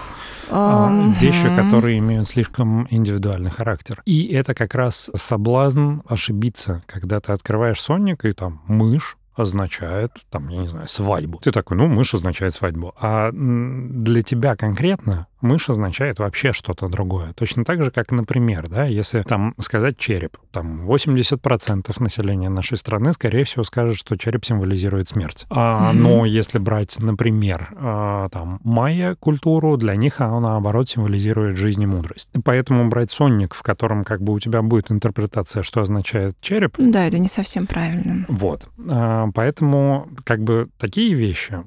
uh-huh. 0.50 1.20
вещи, 1.20 1.54
которые 1.56 1.98
имеют 1.98 2.28
слишком 2.28 2.86
индивидуальный 2.90 3.50
характер. 3.50 4.02
И 4.04 4.28
это 4.28 4.54
как 4.54 4.74
раз 4.74 5.10
соблазн 5.14 6.00
ошибиться, 6.06 6.82
когда 6.86 7.20
ты 7.20 7.32
открываешь 7.32 7.80
сонник, 7.80 8.24
и 8.24 8.32
там 8.32 8.62
мышь, 8.66 9.16
означает, 9.34 10.12
там, 10.30 10.48
я 10.48 10.58
не 10.58 10.68
знаю, 10.68 10.86
свадьбу. 10.86 11.38
Ты 11.38 11.50
такой, 11.50 11.76
ну, 11.76 11.88
мышь 11.88 12.14
означает 12.14 12.54
свадьбу. 12.54 12.94
А 13.00 13.30
для 13.32 14.22
тебя 14.22 14.56
конкретно 14.56 15.26
мышь 15.44 15.70
означает 15.70 16.18
вообще 16.18 16.52
что-то 16.52 16.88
другое. 16.88 17.32
Точно 17.34 17.64
так 17.64 17.82
же, 17.82 17.90
как, 17.90 18.10
например, 18.10 18.68
да, 18.68 18.84
если 18.84 19.22
там 19.22 19.54
сказать 19.60 19.96
череп, 19.98 20.36
там 20.50 20.84
80% 20.84 22.02
населения 22.02 22.48
нашей 22.48 22.76
страны, 22.76 23.12
скорее 23.12 23.44
всего, 23.44 23.62
скажет, 23.62 23.96
что 23.96 24.16
череп 24.16 24.44
символизирует 24.44 25.08
смерть. 25.08 25.46
А, 25.50 25.92
mm-hmm. 25.92 25.96
Но 25.96 26.24
если 26.24 26.58
брать, 26.58 26.98
например, 26.98 27.68
а, 27.76 28.28
там, 28.30 28.60
майя 28.64 29.14
культуру, 29.14 29.76
для 29.76 29.94
них 29.94 30.20
она, 30.20 30.40
наоборот, 30.40 30.88
символизирует 30.88 31.56
жизнь 31.56 31.82
и 31.82 31.86
мудрость. 31.86 32.28
Поэтому 32.44 32.88
брать 32.88 33.10
сонник, 33.10 33.54
в 33.54 33.62
котором 33.62 34.04
как 34.04 34.22
бы 34.22 34.32
у 34.32 34.40
тебя 34.40 34.62
будет 34.62 34.90
интерпретация, 34.90 35.62
что 35.62 35.80
означает 35.80 36.36
череп... 36.40 36.76
Да, 36.78 37.06
это 37.06 37.18
не 37.18 37.28
совсем 37.28 37.66
правильно. 37.66 38.24
Вот. 38.28 38.66
А, 38.88 39.28
поэтому 39.34 40.08
как 40.24 40.42
бы 40.42 40.68
такие 40.78 41.14
вещи 41.14 41.62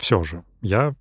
все 0.00 0.22
же 0.22 0.42
я 0.62 0.94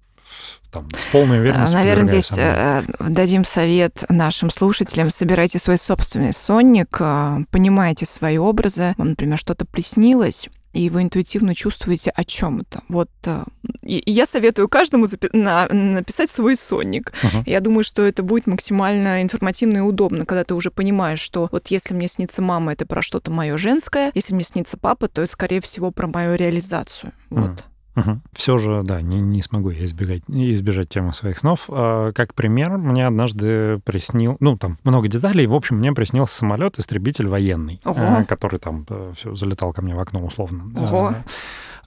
там, 0.71 0.87
с 0.95 1.05
полной 1.11 1.39
уверенностью. 1.39 1.77
Наверное, 1.77 2.07
здесь 2.07 2.31
э, 2.37 2.83
дадим 2.99 3.43
совет 3.43 4.03
нашим 4.09 4.49
слушателям. 4.49 5.09
Собирайте 5.09 5.59
свой 5.59 5.77
собственный 5.77 6.33
сонник, 6.33 6.97
э, 6.99 7.39
понимайте 7.51 8.05
свои 8.05 8.37
образы. 8.37 8.93
Вам, 8.97 9.09
например, 9.09 9.37
что-то 9.37 9.65
приснилось, 9.65 10.47
и 10.73 10.89
вы 10.89 11.01
интуитивно 11.01 11.55
чувствуете 11.55 12.11
о 12.11 12.23
чем 12.23 12.61
это. 12.61 12.81
Вот 12.87 13.09
э, 13.25 13.43
и 13.81 14.03
я 14.11 14.27
советую 14.27 14.69
каждому 14.69 15.05
запи- 15.05 15.29
на, 15.33 15.67
написать 15.67 16.29
свой 16.29 16.55
сонник. 16.55 17.11
Uh-huh. 17.23 17.43
Я 17.47 17.59
думаю, 17.59 17.83
что 17.83 18.03
это 18.03 18.21
будет 18.21 18.45
максимально 18.45 19.23
информативно 19.23 19.77
и 19.77 19.81
удобно, 19.81 20.25
когда 20.25 20.43
ты 20.43 20.53
уже 20.53 20.69
понимаешь, 20.69 21.19
что 21.19 21.49
вот 21.51 21.67
если 21.69 21.95
мне 21.95 22.07
снится 22.07 22.43
мама, 22.43 22.73
это 22.73 22.85
про 22.85 23.01
что-то 23.01 23.31
мое 23.31 23.57
женское, 23.57 24.11
если 24.13 24.35
мне 24.35 24.43
снится 24.43 24.77
папа, 24.77 25.07
то 25.07 25.23
это 25.23 25.31
скорее 25.31 25.61
всего 25.61 25.89
про 25.89 26.05
мою 26.07 26.35
реализацию. 26.35 27.13
Uh-huh. 27.31 27.49
Вот. 27.49 27.65
Угу. 27.99 28.19
Все 28.33 28.57
же, 28.57 28.81
да, 28.83 29.01
не, 29.01 29.19
не 29.19 29.41
смогу 29.41 29.69
я 29.69 29.85
избегать, 29.85 30.23
избежать 30.27 30.89
темы 30.89 31.13
своих 31.13 31.37
снов. 31.37 31.65
А, 31.69 32.11
как 32.13 32.33
пример, 32.33 32.77
мне 32.77 33.07
однажды 33.07 33.79
приснил, 33.79 34.37
ну, 34.39 34.57
там 34.57 34.77
много 34.83 35.07
деталей. 35.07 35.47
В 35.47 35.55
общем, 35.55 35.77
мне 35.77 35.91
приснился 35.91 36.35
самолет, 36.35 36.79
истребитель 36.79 37.27
военный, 37.27 37.79
Ого. 37.85 38.25
который 38.27 38.59
там 38.59 38.85
э, 38.89 39.13
все 39.15 39.35
залетал 39.35 39.73
ко 39.73 39.81
мне 39.81 39.95
в 39.95 39.99
окно 39.99 40.23
условно. 40.23 40.71
Ого. 40.77 41.13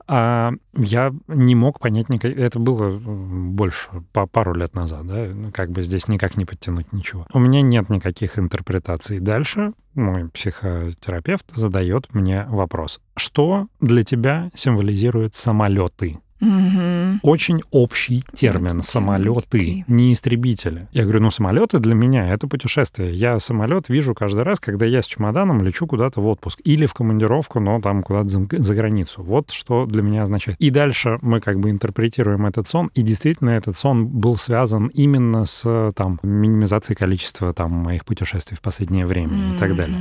А 0.07 0.53
я 0.76 1.12
не 1.28 1.55
мог 1.55 1.78
понять 1.78 2.09
никак... 2.09 2.36
Это 2.36 2.59
было 2.59 2.98
больше, 2.98 3.90
по 4.12 4.26
пару 4.26 4.55
лет 4.55 4.74
назад, 4.74 5.07
да? 5.07 5.26
Ну, 5.26 5.50
как 5.53 5.70
бы 5.70 5.82
здесь 5.82 6.09
никак 6.09 6.36
не 6.36 6.44
подтянуть 6.44 6.92
ничего. 6.92 7.26
У 7.32 7.38
меня 7.38 7.62
нет 7.62 7.88
никаких 7.88 8.38
интерпретаций. 8.38 9.20
Дальше 9.20 9.72
мой 9.94 10.28
психотерапевт 10.28 11.50
задает 11.55 12.12
мне 12.14 12.46
вопрос. 12.48 13.00
Что 13.16 13.68
для 13.80 14.03
тебя 14.03 14.50
символизирует 14.55 15.34
самолеты? 15.34 16.18
Угу. 16.43 17.20
Очень 17.22 17.62
общий 17.70 18.24
термин 18.34 18.82
самолеты, 18.82 19.84
не 19.86 20.12
истребители. 20.12 20.88
Я 20.90 21.05
говорю, 21.05 21.20
ну 21.20 21.30
самолеты 21.30 21.78
для 21.78 21.95
меня 21.95 22.28
это 22.32 22.49
путешествие. 22.49 23.14
Я 23.14 23.38
самолет 23.38 23.88
вижу 23.88 24.12
каждый 24.12 24.43
раз, 24.43 24.59
когда 24.59 24.84
я 24.84 25.03
с 25.03 25.07
чемоданом 25.07 25.62
лечу 25.62 25.86
куда-то 25.86 26.20
в 26.20 26.26
отпуск 26.26 26.61
или 26.64 26.86
в 26.86 26.95
командировку, 26.95 27.61
но 27.61 27.80
там 27.80 28.03
куда-то 28.03 28.28
за, 28.28 28.47
за 28.51 28.74
границу. 28.74 29.22
Вот 29.22 29.53
что 29.53 29.86
для 29.86 30.03
меня 30.03 30.22
означает. 30.22 30.59
И 30.59 30.70
дальше 30.70 31.18
мы 31.22 31.38
как 31.38 31.61
бы 31.61 31.70
интерпретируем 31.70 32.45
этот 32.47 32.66
сон, 32.66 32.90
и 32.95 33.03
действительно 33.03 33.51
этот 33.51 33.76
сон 33.76 34.07
был 34.07 34.36
связан 34.36 34.88
именно 34.88 35.45
с 35.45 35.93
там 35.95 36.18
минимизацией 36.24 36.97
количества 36.97 37.53
там 37.53 37.70
моих 37.72 38.05
путешествий 38.05 38.57
в 38.57 38.61
последнее 38.61 39.07
время 39.07 39.36
mm-hmm. 39.36 39.55
и 39.55 39.59
так 39.59 39.76
далее. 39.76 39.99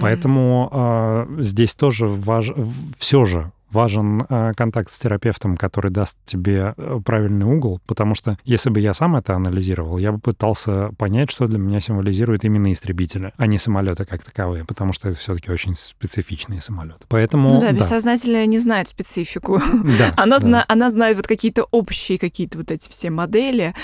Поэтому 0.00 0.68
э, 0.70 1.36
здесь 1.40 1.74
тоже 1.74 2.06
важно, 2.06 2.66
все 2.98 3.24
же 3.24 3.52
важен 3.70 4.22
э, 4.28 4.52
контакт 4.56 4.90
с 4.90 4.98
терапевтом, 4.98 5.56
который 5.56 5.90
даст 5.90 6.16
тебе 6.24 6.74
э, 6.76 7.00
правильный 7.04 7.46
угол, 7.46 7.80
потому 7.86 8.14
что 8.14 8.38
если 8.44 8.70
бы 8.70 8.80
я 8.80 8.94
сам 8.94 9.16
это 9.16 9.34
анализировал, 9.34 9.98
я 9.98 10.12
бы 10.12 10.18
пытался 10.18 10.90
понять, 10.98 11.30
что 11.30 11.46
для 11.46 11.58
меня 11.58 11.80
символизирует 11.80 12.44
именно 12.44 12.72
истребители, 12.72 13.32
а 13.36 13.46
не 13.46 13.58
самолеты 13.58 14.04
как 14.04 14.22
таковые, 14.22 14.64
потому 14.64 14.92
что 14.92 15.08
это 15.08 15.18
все-таки 15.18 15.50
очень 15.50 15.74
специфичные 15.74 16.60
самолеты. 16.60 17.00
Поэтому 17.08 17.50
ну 17.50 17.60
да, 17.60 17.68
да. 17.68 17.72
бессознательно 17.72 18.46
не 18.46 18.58
знает 18.58 18.88
специфику. 18.88 19.60
Да, 19.98 20.12
она, 20.16 20.38
да. 20.38 20.44
Зна- 20.44 20.64
она 20.68 20.90
знает 20.90 21.16
вот 21.16 21.26
какие-то 21.26 21.64
общие 21.70 22.18
какие-то 22.18 22.58
вот 22.58 22.70
эти 22.70 22.88
все 22.88 23.10
модели, 23.10 23.74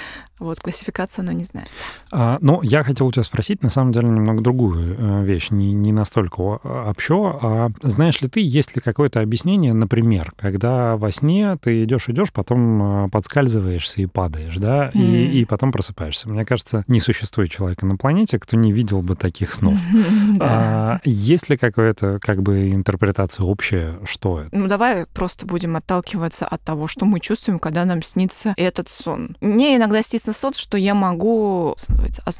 вот, 0.45 0.61
классификацию 0.61 1.23
она 1.23 1.33
не 1.33 1.45
знает. 1.45 1.69
А, 2.13 2.39
ну, 2.41 2.61
я 2.63 2.83
хотел 2.83 3.07
у 3.07 3.13
тебя 3.13 3.23
спросить, 3.23 3.63
на 3.63 3.71
самом 3.71 3.93
деле, 3.93 4.09
немного 4.09 4.43
другую 4.43 4.97
э, 4.99 5.25
вещь, 5.25 5.51
не, 5.51 5.73
не 5.73 5.93
настолько 5.93 6.41
общо. 6.41 7.39
А 7.43 7.71
знаешь 7.83 8.21
ли 8.21 8.29
ты, 8.29 8.41
есть 8.41 8.77
ли 8.77 8.83
какое-то 8.83 9.21
объяснение, 9.21 9.73
например, 9.73 10.33
когда 10.37 10.97
во 10.97 11.11
сне 11.11 11.57
ты 11.61 11.85
идешь, 11.85 12.09
идешь, 12.09 12.33
потом 12.33 13.07
э, 13.07 13.09
подскальзываешься 13.11 14.03
и 14.03 14.07
падаешь, 14.07 14.57
да, 14.57 14.91
mm. 14.95 15.01
и, 15.01 15.41
и 15.41 15.45
потом 15.45 15.73
просыпаешься. 15.73 16.29
Мне 16.29 16.45
кажется, 16.45 16.85
не 16.89 17.01
существует 17.01 17.51
человека 17.51 17.87
на 17.87 17.97
планете, 17.97 18.39
кто 18.39 18.57
не 18.57 18.73
видел 18.73 19.03
бы 19.03 19.15
таких 19.15 19.53
снов. 19.53 19.79
а, 20.41 21.01
есть 21.05 21.49
ли 21.49 21.57
какая-то, 21.57 22.19
как 22.21 22.43
бы, 22.43 22.71
интерпретация 22.71 23.45
общая, 23.45 23.99
что 24.05 24.41
это? 24.41 24.51
Ну, 24.53 24.69
давай 24.69 25.07
просто 25.07 25.47
будем 25.47 25.77
отталкиваться 25.77 26.47
от 26.47 26.61
того, 26.63 26.87
что 26.87 27.07
мы 27.07 27.21
чувствуем, 27.21 27.59
когда 27.59 27.85
нам 27.85 28.03
снится 28.03 28.55
этот 28.57 28.89
сон. 28.89 29.37
Мне 29.41 29.77
иногда 29.77 30.03
снится 30.03 30.33
высот, 30.35 30.57
что 30.57 30.77
я 30.77 30.95
могу 30.95 31.77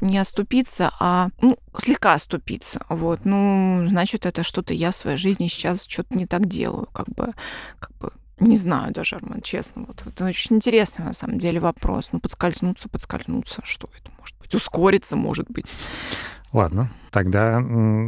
не 0.01 0.17
оступиться, 0.17 0.91
а 0.99 1.29
ну, 1.41 1.57
слегка 1.79 2.13
оступиться. 2.13 2.85
Вот, 2.89 3.21
ну, 3.23 3.85
значит, 3.87 4.25
это 4.25 4.43
что-то 4.43 4.73
я 4.73 4.91
в 4.91 4.95
своей 4.95 5.17
жизни 5.17 5.47
сейчас 5.47 5.85
что-то 5.87 6.15
не 6.15 6.25
так 6.25 6.47
делаю, 6.47 6.87
как 6.91 7.07
бы, 7.07 7.33
как 7.79 7.91
бы 7.97 8.11
не 8.39 8.57
знаю 8.57 8.93
даже, 8.93 9.15
Арман, 9.15 9.41
честно. 9.41 9.85
Вот, 9.87 10.03
это 10.05 10.25
очень 10.25 10.57
интересный, 10.57 11.05
на 11.05 11.13
самом 11.13 11.39
деле, 11.39 11.61
вопрос. 11.61 12.09
Ну, 12.11 12.19
подскользнуться, 12.19 12.89
подскользнуться, 12.89 13.61
что 13.63 13.89
это 13.97 14.11
может 14.19 14.37
быть? 14.39 14.53
Ускориться, 14.53 15.15
может 15.15 15.49
быть. 15.49 15.71
Ладно, 16.55 16.89
тогда 17.11 17.61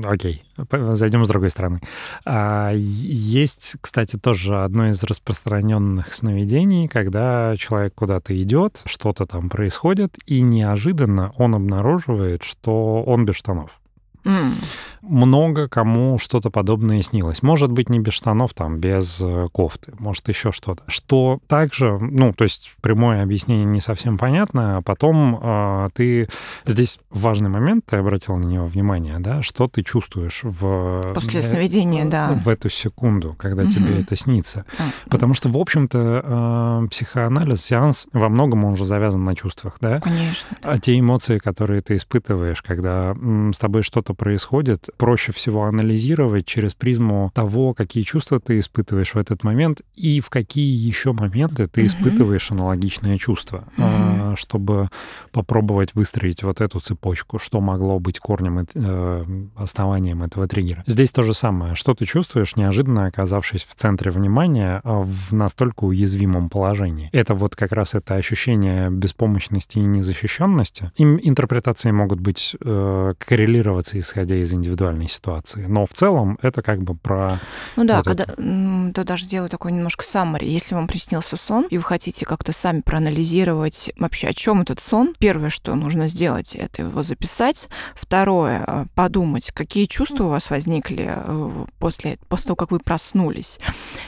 окей, 0.05 0.41
зайдем 0.71 1.25
с 1.25 1.27
другой 1.27 1.49
стороны. 1.49 1.81
А, 2.23 2.71
есть, 2.73 3.75
кстати, 3.81 4.15
тоже 4.17 4.63
одно 4.63 4.87
из 4.87 5.03
распространенных 5.03 6.13
сновидений, 6.13 6.87
когда 6.87 7.55
человек 7.57 7.93
куда-то 7.93 8.41
идет, 8.41 8.83
что-то 8.85 9.25
там 9.25 9.49
происходит, 9.49 10.17
и 10.27 10.39
неожиданно 10.39 11.33
он 11.35 11.55
обнаруживает, 11.55 12.43
что 12.43 13.03
он 13.03 13.25
без 13.25 13.35
штанов. 13.35 13.81
Mm. 14.27 14.53
Много 15.01 15.69
кому 15.69 16.17
что-то 16.17 16.49
подобное 16.49 17.01
снилось. 17.01 17.41
Может 17.41 17.71
быть, 17.71 17.89
не 17.89 17.99
без 17.99 18.13
штанов, 18.13 18.53
там, 18.53 18.79
без 18.79 19.21
э, 19.21 19.47
кофты, 19.53 19.93
может, 19.99 20.27
еще 20.27 20.51
что-то. 20.51 20.83
Что 20.87 21.39
также, 21.47 21.97
ну, 21.97 22.33
то 22.33 22.43
есть 22.43 22.75
прямое 22.81 23.23
объяснение 23.23 23.65
не 23.65 23.79
совсем 23.79 24.17
понятно, 24.17 24.77
а 24.77 24.81
потом 24.81 25.39
э, 25.41 25.89
ты... 25.93 26.27
Здесь 26.65 26.99
важный 27.09 27.49
момент, 27.49 27.85
ты 27.85 27.97
обратил 27.97 28.35
на 28.35 28.45
него 28.45 28.65
внимание, 28.65 29.19
да, 29.19 29.41
что 29.41 29.67
ты 29.67 29.81
чувствуешь 29.81 30.41
в... 30.43 31.13
После 31.13 31.41
сновидения, 31.41 32.05
э, 32.05 32.09
да. 32.09 32.27
В 32.33 32.49
эту 32.49 32.69
секунду, 32.69 33.33
когда 33.37 33.63
mm-hmm. 33.63 33.71
тебе 33.71 34.01
это 34.01 34.15
снится. 34.17 34.65
Mm-hmm. 34.67 35.09
Потому 35.09 35.33
что, 35.35 35.47
в 35.47 35.57
общем-то, 35.57 36.81
э, 36.83 36.87
психоанализ, 36.89 37.63
сеанс 37.63 38.07
во 38.11 38.27
многом 38.27 38.65
он 38.65 38.73
уже 38.73 38.85
завязан 38.85 39.23
на 39.23 39.35
чувствах, 39.35 39.77
да? 39.79 40.01
Конечно. 40.01 40.57
Да. 40.61 40.71
А 40.71 40.79
те 40.79 40.99
эмоции, 40.99 41.37
которые 41.37 41.81
ты 41.81 41.95
испытываешь, 41.95 42.61
когда 42.61 43.15
с 43.53 43.59
тобой 43.59 43.83
что-то 43.83 44.13
происходит, 44.17 44.89
проще 44.97 45.31
всего 45.31 45.63
анализировать 45.63 46.45
через 46.45 46.73
призму 46.73 47.31
того, 47.33 47.73
какие 47.73 48.03
чувства 48.03 48.39
ты 48.39 48.59
испытываешь 48.59 49.13
в 49.13 49.17
этот 49.17 49.43
момент 49.43 49.81
и 49.95 50.19
в 50.19 50.29
какие 50.29 50.73
еще 50.73 51.13
моменты 51.13 51.67
ты 51.67 51.85
испытываешь 51.85 52.51
аналогичные 52.51 53.17
чувства, 53.17 53.63
mm-hmm. 53.77 54.35
чтобы 54.35 54.89
попробовать 55.31 55.95
выстроить 55.95 56.43
вот 56.43 56.61
эту 56.61 56.79
цепочку, 56.79 57.39
что 57.39 57.61
могло 57.61 57.99
быть 57.99 58.19
корнем, 58.19 58.67
э, 58.73 59.25
основанием 59.55 60.23
этого 60.23 60.47
триггера. 60.47 60.83
Здесь 60.87 61.11
то 61.11 61.23
же 61.23 61.33
самое. 61.33 61.75
Что 61.75 61.93
ты 61.93 62.05
чувствуешь, 62.05 62.55
неожиданно 62.55 63.05
оказавшись 63.05 63.65
в 63.65 63.75
центре 63.75 64.11
внимания 64.11 64.81
а 64.83 65.01
в 65.01 65.33
настолько 65.33 65.85
уязвимом 65.85 66.49
положении? 66.49 67.09
Это 67.13 67.35
вот 67.35 67.55
как 67.55 67.71
раз 67.71 67.95
это 67.95 68.15
ощущение 68.15 68.89
беспомощности 68.89 69.79
и 69.79 69.81
незащищенности. 69.81 70.91
Им 70.97 71.19
интерпретации 71.21 71.91
могут 71.91 72.19
быть 72.19 72.55
э, 72.59 73.11
коррелироваться 73.19 73.99
исходя 74.07 74.35
из 74.35 74.53
индивидуальной 74.53 75.07
ситуации. 75.07 75.65
Но 75.67 75.85
в 75.85 75.93
целом 75.93 76.37
это 76.41 76.61
как 76.61 76.81
бы 76.81 76.95
про... 76.95 77.39
Ну 77.75 77.83
да, 77.83 77.97
вот 77.97 78.05
когда 78.05 78.23
это... 78.23 78.35
да, 78.37 79.03
даже 79.03 79.25
сделаю 79.25 79.49
такой 79.49 79.71
немножко 79.71 80.03
summary. 80.03 80.45
Если 80.45 80.75
вам 80.75 80.87
приснился 80.87 81.35
сон, 81.35 81.67
и 81.69 81.77
вы 81.77 81.83
хотите 81.83 82.25
как-то 82.25 82.51
сами 82.51 82.81
проанализировать 82.81 83.91
вообще, 83.97 84.27
о 84.27 84.33
чем 84.33 84.61
этот 84.61 84.79
сон, 84.79 85.13
первое, 85.19 85.49
что 85.49 85.75
нужно 85.75 86.07
сделать, 86.07 86.55
это 86.55 86.83
его 86.83 87.03
записать. 87.03 87.69
Второе, 87.95 88.63
э, 88.65 88.85
подумать, 88.95 89.51
какие 89.51 89.85
чувства 89.85 90.25
у 90.25 90.29
вас 90.29 90.49
возникли 90.49 91.13
э, 91.15 91.65
после, 91.79 92.17
после 92.29 92.47
того, 92.47 92.55
как 92.55 92.71
вы 92.71 92.79
проснулись. 92.79 93.59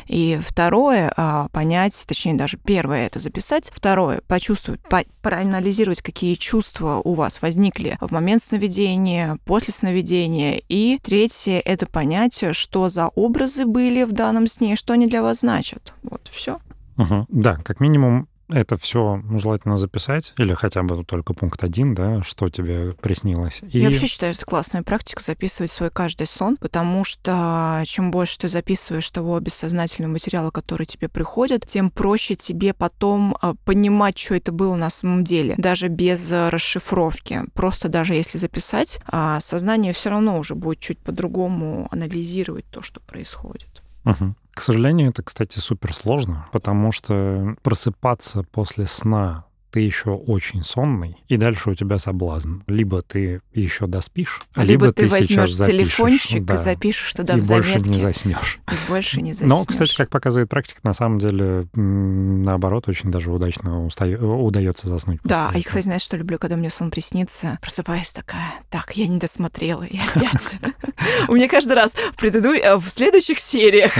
И 0.08 0.40
второе, 0.42 1.14
э, 1.16 1.48
понять, 1.52 2.02
точнее 2.08 2.36
даже 2.36 2.58
первое, 2.58 3.06
это 3.06 3.20
записать. 3.20 3.72
Второе, 3.74 4.22
почувствовать, 4.28 4.82
по 4.82 5.04
проанализировать, 5.22 6.02
какие 6.02 6.36
чувства 6.36 7.02
у 7.04 7.14
вас 7.14 7.42
возникли 7.42 7.98
в 8.00 8.12
момент 8.12 8.44
сновидения, 8.44 9.38
после 9.46 9.74
сновидения. 9.80 10.62
И 10.70 10.98
третье— 11.02 11.60
это 11.66 11.86
понятие, 11.86 12.54
что 12.54 12.88
за 12.88 13.08
образы 13.10 13.66
были 13.66 14.04
в 14.04 14.14
данном 14.14 14.48
сне, 14.48 14.76
что 14.76 14.94
они 14.94 15.08
для 15.08 15.22
вас 15.22 15.40
значат. 15.40 15.94
Вот, 16.04 16.30
все. 16.32 16.60
Угу. 16.98 17.26
Да, 17.30 17.56
как 17.56 17.80
минимум 17.80 18.29
это 18.50 18.78
все 18.78 19.22
желательно 19.36 19.78
записать, 19.78 20.34
или 20.38 20.54
хотя 20.54 20.84
бы 20.84 21.04
только 21.04 21.34
пункт 21.34 21.64
один, 21.64 21.94
да, 21.94 22.24
что 22.24 22.50
тебе 22.50 22.94
приснилось. 22.94 23.62
И... 23.70 23.80
Я 23.80 23.90
вообще 23.90 24.08
считаю, 24.08 24.34
что 24.34 24.44
это 24.44 24.50
классная 24.50 24.84
практика 24.84 25.22
записывать 25.22 25.72
свой 25.72 25.90
каждый 25.90 26.28
сон, 26.28 26.58
потому 26.58 27.04
что 27.04 27.84
чем 27.86 28.12
больше 28.12 28.40
ты 28.40 28.48
записываешь 28.48 29.10
того 29.12 29.40
бессознательного 29.40 30.14
материала, 30.14 30.52
который 30.52 30.86
тебе 30.86 31.10
приходит, 31.10 31.66
тем 31.66 31.92
проще 31.92 32.36
тебе 32.36 32.74
потом 32.74 33.36
а, 33.42 33.56
понимать, 33.66 34.18
что 34.18 34.36
это 34.36 34.52
было 34.52 34.76
на 34.76 34.90
самом 34.90 35.24
деле, 35.24 35.56
даже 35.58 35.88
без 35.88 36.32
расшифровки. 36.32 37.44
Просто 37.54 37.90
даже 37.90 38.14
если 38.14 38.38
записать, 38.38 39.00
а, 39.06 39.40
сознание 39.40 39.94
все 39.94 40.10
равно 40.10 40.38
уже 40.38 40.56
будет 40.56 40.80
чуть 40.80 41.00
по-другому 41.00 41.88
анализировать 41.92 42.66
то, 42.72 42.82
что 42.82 43.00
происходит. 43.00 43.84
Угу. 44.06 44.36
К 44.60 44.62
сожалению, 44.62 45.12
это, 45.12 45.24
кстати, 45.24 45.58
супер 45.58 45.94
сложно, 45.94 46.46
потому 46.52 46.92
что 46.92 47.56
просыпаться 47.64 48.44
после 48.44 48.88
сна 48.88 49.46
ты 49.72 49.82
еще 49.82 50.12
очень 50.12 50.64
сонный, 50.64 51.18
и 51.28 51.38
дальше 51.38 51.70
у 51.72 51.74
тебя 51.74 51.98
соблазн. 52.00 52.60
Либо 52.68 53.02
ты 53.02 53.42
еще 53.54 53.88
доспишь, 53.88 54.42
либо, 54.56 54.86
либо 54.86 54.88
ты, 54.92 55.08
ты 55.08 55.10
возьмешь 55.10 55.56
телефончик 55.56 56.44
да, 56.44 56.56
и 56.56 56.58
запишешь 56.58 57.14
туда 57.14 57.36
и 57.36 57.42
в 57.42 57.48
больше 57.48 57.72
заметки. 57.74 57.90
не 57.90 58.00
заснешь. 58.00 58.60
И 58.72 58.90
больше 58.90 59.22
не 59.22 59.34
заснешь. 59.34 59.50
Но, 59.50 59.66
кстати, 59.66 59.96
как 59.96 60.10
показывает 60.10 60.50
практика, 60.50 60.82
на 60.84 60.94
самом 60.94 61.20
деле, 61.20 61.68
наоборот, 61.74 62.88
очень 62.88 63.12
даже 63.12 63.32
удачно 63.32 63.86
удается 63.86 64.88
заснуть. 64.88 65.20
Да, 65.24 65.52
а 65.54 65.58
я, 65.58 65.64
кстати, 65.64 65.86
знаешь, 65.86 66.02
что 66.02 66.18
люблю, 66.18 66.40
когда 66.40 66.56
мне 66.56 66.70
сон 66.70 66.92
приснится? 66.92 67.58
Просыпаюсь 67.62 68.12
такая, 68.12 68.54
так, 68.70 68.96
я 68.96 69.08
не 69.08 69.20
досмотрела, 69.20 69.84
и 69.84 70.00
опять. 70.00 70.60
У 71.28 71.34
меня 71.34 71.48
каждый 71.48 71.74
раз 71.74 71.94
в 71.94 72.16
предыдущих, 72.16 72.64
э, 72.64 72.76
в 72.78 72.90
следующих 72.90 73.40
сериях 73.50 73.92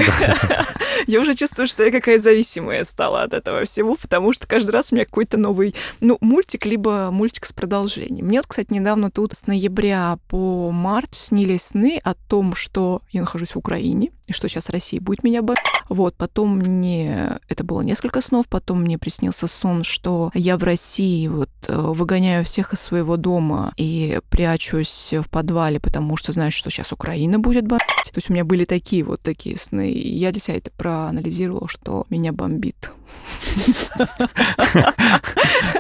я 1.08 1.20
уже 1.20 1.34
чувствую, 1.34 1.68
что 1.68 1.84
я 1.84 1.92
какая 1.92 2.20
зависимая 2.20 2.84
стала 2.84 3.24
от 3.24 3.34
этого 3.34 3.66
всего, 3.66 3.96
потому 3.96 4.34
что 4.34 4.48
каждый 4.48 4.72
раз 4.72 4.92
у 4.92 4.96
меня 4.96 5.06
какой-то 5.06 5.38
новый, 5.38 5.76
ну, 6.00 6.18
мультик, 6.22 6.66
либо 6.66 7.10
мультик 7.12 7.46
с 7.46 7.54
продолжением. 7.54 8.26
Мне 8.26 8.40
вот, 8.40 8.48
кстати, 8.48 8.72
недавно 8.72 9.12
тут 9.12 9.34
с 9.34 9.48
ноября 9.48 10.18
по 10.28 10.72
март 10.72 11.16
снились 11.16 11.64
сны 11.64 12.00
о 12.04 12.14
том, 12.14 12.56
что 12.56 13.02
я 13.12 13.22
нахожусь 13.22 13.56
в 13.56 13.58
Украине, 13.58 14.12
и 14.30 14.34
что 14.34 14.48
сейчас 14.48 14.70
Россия 14.70 15.02
будет 15.02 15.24
меня 15.24 15.42
бомбить. 15.42 15.64
Вот, 15.90 16.16
потом 16.16 16.60
мне, 16.60 17.40
это 17.50 17.64
было 17.64 17.82
несколько 17.82 18.22
снов, 18.22 18.48
потом 18.48 18.82
мне 18.82 18.98
приснился 18.98 19.48
сон, 19.48 19.84
что 19.84 20.30
я 20.36 20.58
в 20.58 20.64
России 20.64 21.28
вот 21.28 21.50
э, 21.68 21.76
выгоняю 21.76 22.46
всех 22.46 22.74
из 22.74 22.80
своего 22.80 23.18
дома 23.18 23.74
и 23.76 24.20
прячусь 24.30 25.14
в 25.14 25.30
подвале, 25.30 25.80
потому 25.80 26.16
что 26.16 26.32
знаю, 26.32 26.52
что 26.52 26.70
сейчас 26.70 26.92
Украина 26.92 27.40
будет 27.40 27.66
бомбить. 27.66 27.88
То 27.88 28.18
есть 28.18 28.30
у 28.30 28.34
меня 28.34 28.46
были 28.46 28.66
такие 28.66 29.04
вот 29.04 29.22
такие 29.22 29.58
сны, 29.58 29.92
и 29.92 30.18
я 30.18 30.32
для 30.32 30.40
себя 30.40 30.58
это 30.58 30.70
проанализировала, 30.72 31.68
что 31.68 32.06
меня 32.10 32.32
бомбит. 32.32 32.94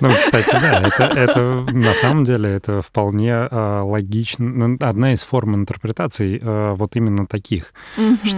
Ну, 0.01 0.13
кстати, 0.13 0.51
да, 0.51 0.81
это, 0.81 1.03
это 1.03 1.41
на 1.71 1.93
самом 1.93 2.23
деле 2.23 2.49
это 2.49 2.81
вполне 2.81 3.31
э, 3.31 3.81
логично. 3.81 4.77
Одна 4.79 5.13
из 5.13 5.23
форм 5.23 5.55
интерпретаций 5.55 6.39
э, 6.41 6.73
вот 6.73 6.95
именно 6.95 7.25
таких, 7.25 7.73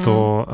что 0.02 0.46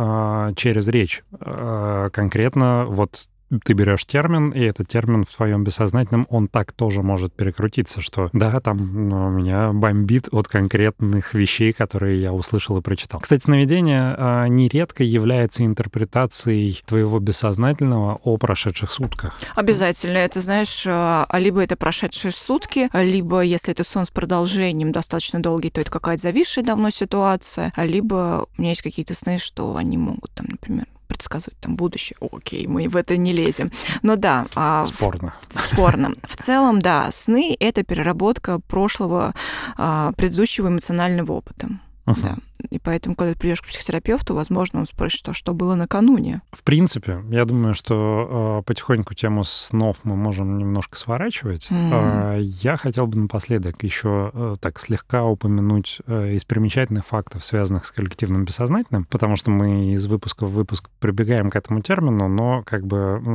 э, 0.50 0.54
через 0.56 0.88
речь 0.88 1.24
э, 1.40 2.10
конкретно 2.12 2.86
вот 2.88 3.30
ты 3.64 3.74
берешь 3.74 4.06
термин, 4.06 4.50
и 4.50 4.60
этот 4.62 4.88
термин 4.88 5.24
в 5.24 5.36
твоем 5.36 5.64
бессознательном, 5.64 6.28
он 6.30 6.48
так 6.48 6.72
тоже 6.72 7.02
может 7.02 7.34
перекрутиться, 7.34 8.02
что 8.02 8.30
да, 8.34 8.60
там 8.60 9.10
ну, 9.10 9.30
меня 9.30 9.72
бомбит 9.72 10.28
от 10.32 10.48
конкретных 10.48 11.34
вещей, 11.34 11.74
которые 11.74 12.22
я 12.22 12.34
услышал 12.34 12.78
и 12.78 12.82
прочитал. 12.82 13.20
Кстати, 13.22 13.44
сновидение 13.44 14.16
а, 14.18 14.48
нередко 14.48 15.04
является 15.04 15.66
интерпретацией 15.66 16.82
твоего 16.86 17.20
бессознательного 17.20 18.20
о 18.24 18.38
прошедших 18.38 18.92
сутках. 18.92 19.40
Обязательно. 19.56 20.18
Это, 20.18 20.42
знаешь, 20.42 20.84
а, 20.86 21.26
а 21.28 21.40
либо 21.40 21.64
это 21.64 21.76
прошедшие 21.76 22.32
сутки, 22.32 22.90
либо, 22.94 23.42
если 23.42 23.72
это 23.72 23.84
сон 23.84 24.06
с 24.06 24.10
продолжением 24.10 24.92
достаточно 24.92 25.42
долгий, 25.42 25.70
то 25.70 25.82
это 25.82 25.92
какая-то 25.92 26.24
зависшая 26.24 26.66
давно 26.66 26.90
ситуация, 26.90 27.72
либо 27.78 28.48
у 28.58 28.62
меня 28.62 28.72
есть 28.72 28.82
какие-то 28.82 29.14
сны, 29.14 29.38
что 29.38 29.76
они 29.76 29.98
могут 29.98 30.32
там, 30.32 30.48
например, 30.50 30.86
предсказывать 31.08 31.58
там 31.60 31.76
будущее. 31.76 32.18
Окей, 32.20 32.68
мы 32.68 32.88
в 32.88 32.96
это 32.96 33.18
не 33.18 33.34
лезем. 33.34 33.72
Но 34.02 34.16
да. 34.16 34.48
А, 34.56 34.86
спорно. 34.86 35.34
В, 35.48 35.54
спорно. 35.54 36.14
В 36.24 36.36
целом, 36.38 36.82
да, 36.82 37.10
сны— 37.12 37.56
это 37.60 37.84
переработка 37.84 38.60
прошлого, 38.60 39.34
а, 39.78 40.12
предыдущего 40.14 40.68
эмоционального 40.68 41.32
опыта. 41.32 41.70
Uh-huh. 42.08 42.22
Да. 42.24 42.38
И 42.70 42.80
поэтому, 42.80 43.16
когда 43.16 43.34
ты 43.34 43.40
придешь 43.40 43.62
к 43.62 43.68
психотерапевту, 43.68 44.34
возможно, 44.34 44.80
он 44.80 44.86
спросит, 44.86 45.20
что, 45.20 45.34
что 45.34 45.54
было 45.54 45.76
накануне. 45.76 46.42
В 46.52 46.64
принципе, 46.64 47.24
я 47.30 47.46
думаю, 47.46 47.74
что 47.74 48.60
э, 48.60 48.64
потихоньку 48.66 49.14
тему 49.14 49.44
снов 49.44 50.00
мы 50.04 50.16
можем 50.16 50.58
немножко 50.58 50.98
сворачивать. 50.98 51.70
Mm. 51.70 52.38
Э, 52.38 52.42
я 52.42 52.78
хотел 52.78 53.08
бы 53.08 53.20
напоследок 53.20 53.84
еще 53.84 54.32
э, 54.34 54.56
так 54.60 54.80
слегка 54.80 55.26
упомянуть 55.26 56.00
э, 56.08 56.34
из 56.34 56.46
примечательных 56.46 57.06
фактов, 57.06 57.44
связанных 57.44 57.86
с 57.86 57.92
коллективным 57.92 58.46
бессознательным, 58.46 59.06
потому 59.06 59.36
что 59.36 59.52
мы 59.52 59.94
из 59.94 60.06
выпуска 60.06 60.46
в 60.46 60.52
выпуск 60.52 60.90
прибегаем 61.00 61.50
к 61.50 61.56
этому 61.56 61.82
термину, 61.82 62.28
но 62.28 62.64
как 62.66 62.86
бы 62.88 63.22
э, 63.24 63.30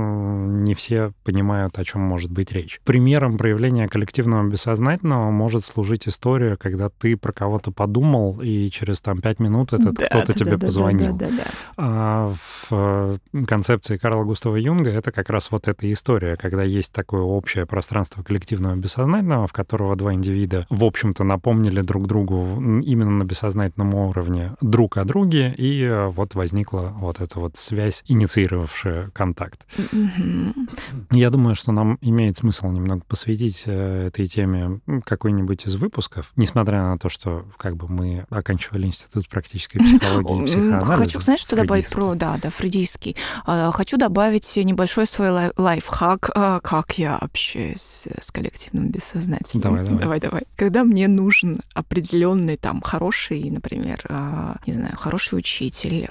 не 0.65 0.75
все 0.75 1.13
понимают, 1.25 1.79
о 1.79 1.85
чем 1.85 2.01
может 2.01 2.31
быть 2.31 2.53
речь. 2.53 2.81
Примером 2.85 3.39
проявления 3.39 3.89
коллективного 3.89 4.49
бессознательного 4.49 5.31
может 5.31 5.65
служить 5.65 6.09
история, 6.09 6.57
когда 6.57 6.89
ты 6.89 7.17
про 7.17 7.33
кого-то 7.33 7.71
подумал, 7.71 8.41
и 8.43 8.62
через 8.71 9.01
там 9.01 9.21
пять 9.21 9.39
минут 9.39 9.73
этот 9.73 9.95
да, 9.95 10.07
кто-то 10.07 10.27
да, 10.29 10.33
тебе 10.33 10.57
да, 10.57 10.67
позвонил. 10.67 11.17
Да, 11.17 11.27
да, 11.27 11.37
да, 11.37 11.37
да. 11.37 11.51
А 11.77 12.29
в 12.29 12.69
э, 12.71 13.19
концепции 13.47 13.97
Карла 13.97 14.25
Густава 14.25 14.57
Юнга 14.57 14.91
это 14.91 15.13
как 15.13 15.31
раз 15.31 15.51
вот 15.51 15.69
эта 15.69 15.91
история, 15.93 16.37
когда 16.37 16.63
есть 16.63 16.93
такое 16.93 17.23
общее 17.23 17.67
пространство 17.67 18.23
коллективного 18.23 18.77
бессознательного, 18.77 19.47
в 19.47 19.53
которого 19.53 19.97
два 19.97 20.15
индивида, 20.15 20.67
в 20.71 20.85
общем-то, 20.85 21.25
напомнили 21.25 21.81
друг 21.81 22.07
другу 22.07 22.43
именно 22.83 23.11
на 23.11 23.25
бессознательном 23.25 23.95
уровне 23.95 24.53
друг 24.61 24.97
о 24.97 25.05
друге, 25.05 25.55
и 25.57 25.83
э, 25.83 26.09
вот 26.09 26.35
возникла 26.35 26.93
вот 26.97 27.21
эта 27.21 27.39
вот 27.39 27.57
связь, 27.57 28.05
инициировавшая 28.07 29.11
контакт. 29.11 29.67
Mm-hmm. 29.77 30.69
Я 31.13 31.31
думаю, 31.31 31.55
что 31.55 31.73
нам 31.73 31.99
имеет 32.01 32.37
смысл 32.37 32.69
немного 32.69 33.03
посвятить 33.07 33.65
э, 33.67 34.07
этой 34.09 34.27
теме 34.27 34.81
какой-нибудь 35.05 35.67
из 35.67 35.75
выпусков, 35.77 36.33
несмотря 36.37 36.83
на 36.83 36.99
то, 36.99 37.09
что 37.09 37.47
как 37.57 37.77
бы 37.77 37.89
мы 37.89 38.27
оканчивали 38.31 38.52
институт 38.53 39.03
Институт 39.03 39.29
практической 39.29 39.79
психологии 39.79 40.43
и 40.43 40.47
психоанализа. 40.47 40.97
Хочу, 40.97 41.21
знаешь, 41.21 41.41
что 41.41 41.57
добавить 41.57 41.91
про, 41.91 42.15
да, 42.15 42.39
да, 42.41 42.51
фридийский. 42.51 43.17
А, 43.45 43.71
хочу 43.73 43.97
добавить 43.97 44.57
небольшой 44.57 45.07
свой 45.07 45.51
лайфхак, 45.57 46.31
а, 46.35 46.61
как 46.61 46.99
я 46.99 47.17
общаюсь 47.17 48.07
с 48.21 48.31
коллективным 48.31 48.89
бессознательным. 48.89 49.63
Давай, 49.63 49.85
давай. 49.85 50.01
Давай, 50.01 50.21
давай. 50.21 50.43
Когда 50.57 50.85
мне 50.85 51.09
нужен 51.09 51.61
определенный 51.75 52.57
там 52.57 52.81
хороший, 52.81 53.51
например, 53.51 54.05
а, 54.09 54.57
не 54.67 54.73
знаю, 54.73 54.97
хороший 54.97 55.39
учитель, 55.39 56.09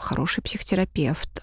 хороший 0.00 0.42
психотерапевт, 0.42 1.42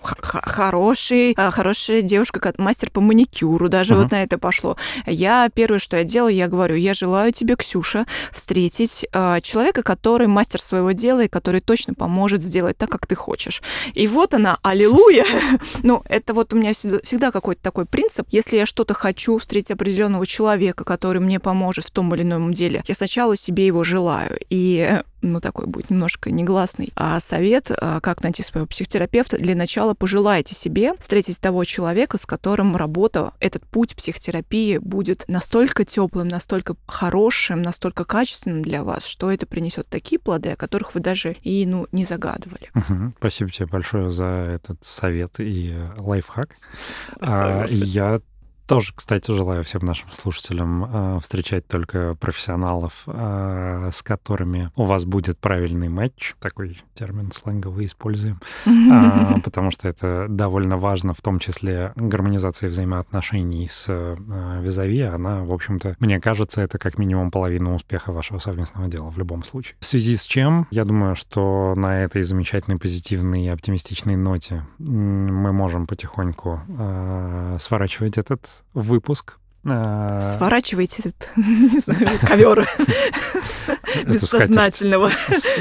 хороший, 0.00 1.34
хорошая 1.36 2.02
девушка, 2.02 2.52
мастер 2.58 2.90
по 2.90 3.00
маникюру, 3.00 3.68
даже 3.68 3.94
uh-huh. 3.94 4.02
вот 4.02 4.10
на 4.10 4.22
это 4.22 4.38
пошло. 4.38 4.76
Я 5.06 5.48
первое, 5.52 5.78
что 5.78 5.96
я 5.96 6.04
делаю, 6.04 6.34
я 6.34 6.48
говорю, 6.48 6.76
я 6.76 6.94
желаю 6.94 7.32
тебе, 7.32 7.56
Ксюша, 7.56 8.06
встретить 8.32 9.06
человека, 9.10 9.51
который 9.82 10.02
который 10.02 10.26
мастер 10.26 10.60
своего 10.60 10.92
дела 10.92 11.24
и 11.24 11.28
который 11.28 11.60
точно 11.60 11.94
поможет 11.94 12.42
сделать 12.42 12.76
так, 12.76 12.90
как 12.90 13.06
ты 13.06 13.14
хочешь. 13.14 13.62
И 13.94 14.06
вот 14.06 14.34
она, 14.34 14.58
аллилуйя. 14.62 15.24
ну, 15.82 16.02
это 16.06 16.34
вот 16.34 16.52
у 16.52 16.56
меня 16.56 16.72
всегда 16.72 17.30
какой-то 17.30 17.62
такой 17.62 17.86
принцип. 17.86 18.26
Если 18.30 18.56
я 18.56 18.66
что-то 18.66 18.94
хочу, 18.94 19.38
встретить 19.38 19.70
определенного 19.70 20.26
человека, 20.26 20.84
который 20.84 21.20
мне 21.20 21.40
поможет 21.40 21.86
в 21.86 21.90
том 21.90 22.14
или 22.14 22.22
ином 22.22 22.52
деле, 22.52 22.82
я 22.86 22.94
сначала 22.94 23.36
себе 23.36 23.66
его 23.66 23.84
желаю. 23.84 24.38
И 24.50 25.00
ну, 25.22 25.40
такой 25.40 25.66
будет 25.66 25.90
немножко 25.90 26.30
негласный 26.30 26.92
а 26.94 27.20
совет, 27.20 27.70
а, 27.70 28.00
как 28.00 28.22
найти 28.22 28.42
своего 28.42 28.66
психотерапевта. 28.66 29.38
Для 29.38 29.54
начала 29.54 29.94
пожелайте 29.94 30.54
себе 30.54 30.94
встретить 30.98 31.40
того 31.40 31.64
человека, 31.64 32.18
с 32.18 32.26
которым 32.26 32.76
работа, 32.76 33.32
этот 33.40 33.64
путь 33.66 33.94
психотерапии 33.96 34.78
будет 34.78 35.24
настолько 35.28 35.84
теплым, 35.84 36.28
настолько 36.28 36.76
хорошим, 36.86 37.62
настолько 37.62 38.04
качественным 38.04 38.62
для 38.62 38.82
вас, 38.84 39.06
что 39.06 39.30
это 39.30 39.46
принесет 39.46 39.86
такие 39.88 40.18
плоды, 40.18 40.50
о 40.50 40.56
которых 40.56 40.94
вы 40.94 41.00
даже 41.00 41.36
и 41.42 41.64
ну, 41.66 41.86
не 41.92 42.04
загадывали. 42.04 42.70
Угу. 42.74 43.14
Спасибо 43.18 43.50
тебе 43.50 43.66
большое 43.66 44.10
за 44.10 44.26
этот 44.26 44.84
совет 44.84 45.34
и 45.38 45.74
лайфхак. 45.96 46.56
А, 47.20 47.66
я 47.68 48.20
Тоже, 48.66 48.92
кстати, 48.94 49.30
желаю 49.30 49.64
всем 49.64 49.84
нашим 49.84 50.10
слушателям 50.12 50.84
э, 50.84 51.20
встречать 51.20 51.66
только 51.66 52.14
профессионалов, 52.14 53.02
э, 53.06 53.90
с 53.92 54.02
которыми 54.02 54.70
у 54.76 54.84
вас 54.84 55.04
будет 55.04 55.38
правильный 55.38 55.88
матч. 55.88 56.34
Такой 56.40 56.80
термин 56.94 57.32
сленговый 57.32 57.86
используем. 57.86 58.40
Э, 58.66 59.40
потому 59.44 59.70
что 59.70 59.88
это 59.88 60.26
довольно 60.28 60.76
важно, 60.76 61.12
в 61.12 61.20
том 61.20 61.38
числе 61.38 61.92
гармонизация 61.96 62.68
взаимоотношений 62.68 63.66
с 63.68 63.86
э, 63.88 64.16
визави. 64.62 65.02
Она, 65.02 65.42
в 65.44 65.52
общем-то, 65.52 65.96
мне 65.98 66.20
кажется, 66.20 66.60
это 66.60 66.78
как 66.78 66.98
минимум 66.98 67.30
половина 67.30 67.74
успеха 67.74 68.12
вашего 68.12 68.38
совместного 68.38 68.88
дела 68.88 69.10
в 69.10 69.18
любом 69.18 69.42
случае. 69.42 69.76
В 69.80 69.86
связи 69.86 70.16
с 70.16 70.24
чем, 70.24 70.66
я 70.70 70.84
думаю, 70.84 71.16
что 71.16 71.74
на 71.76 72.02
этой 72.02 72.22
замечательной, 72.22 72.78
позитивной 72.78 73.46
и 73.46 73.48
оптимистичной 73.48 74.16
ноте 74.16 74.64
мы 74.78 75.52
можем 75.52 75.86
потихоньку 75.86 76.60
э, 76.68 77.56
сворачивать 77.58 78.18
этот 78.18 78.51
выпуск. 78.74 79.38
А, 79.64 80.20
Сворачивайте 80.36 81.02
этот, 81.04 81.30
не 81.36 81.78
знаю, 81.80 82.18
ковер 82.20 82.68
бессознательного. 84.06 85.10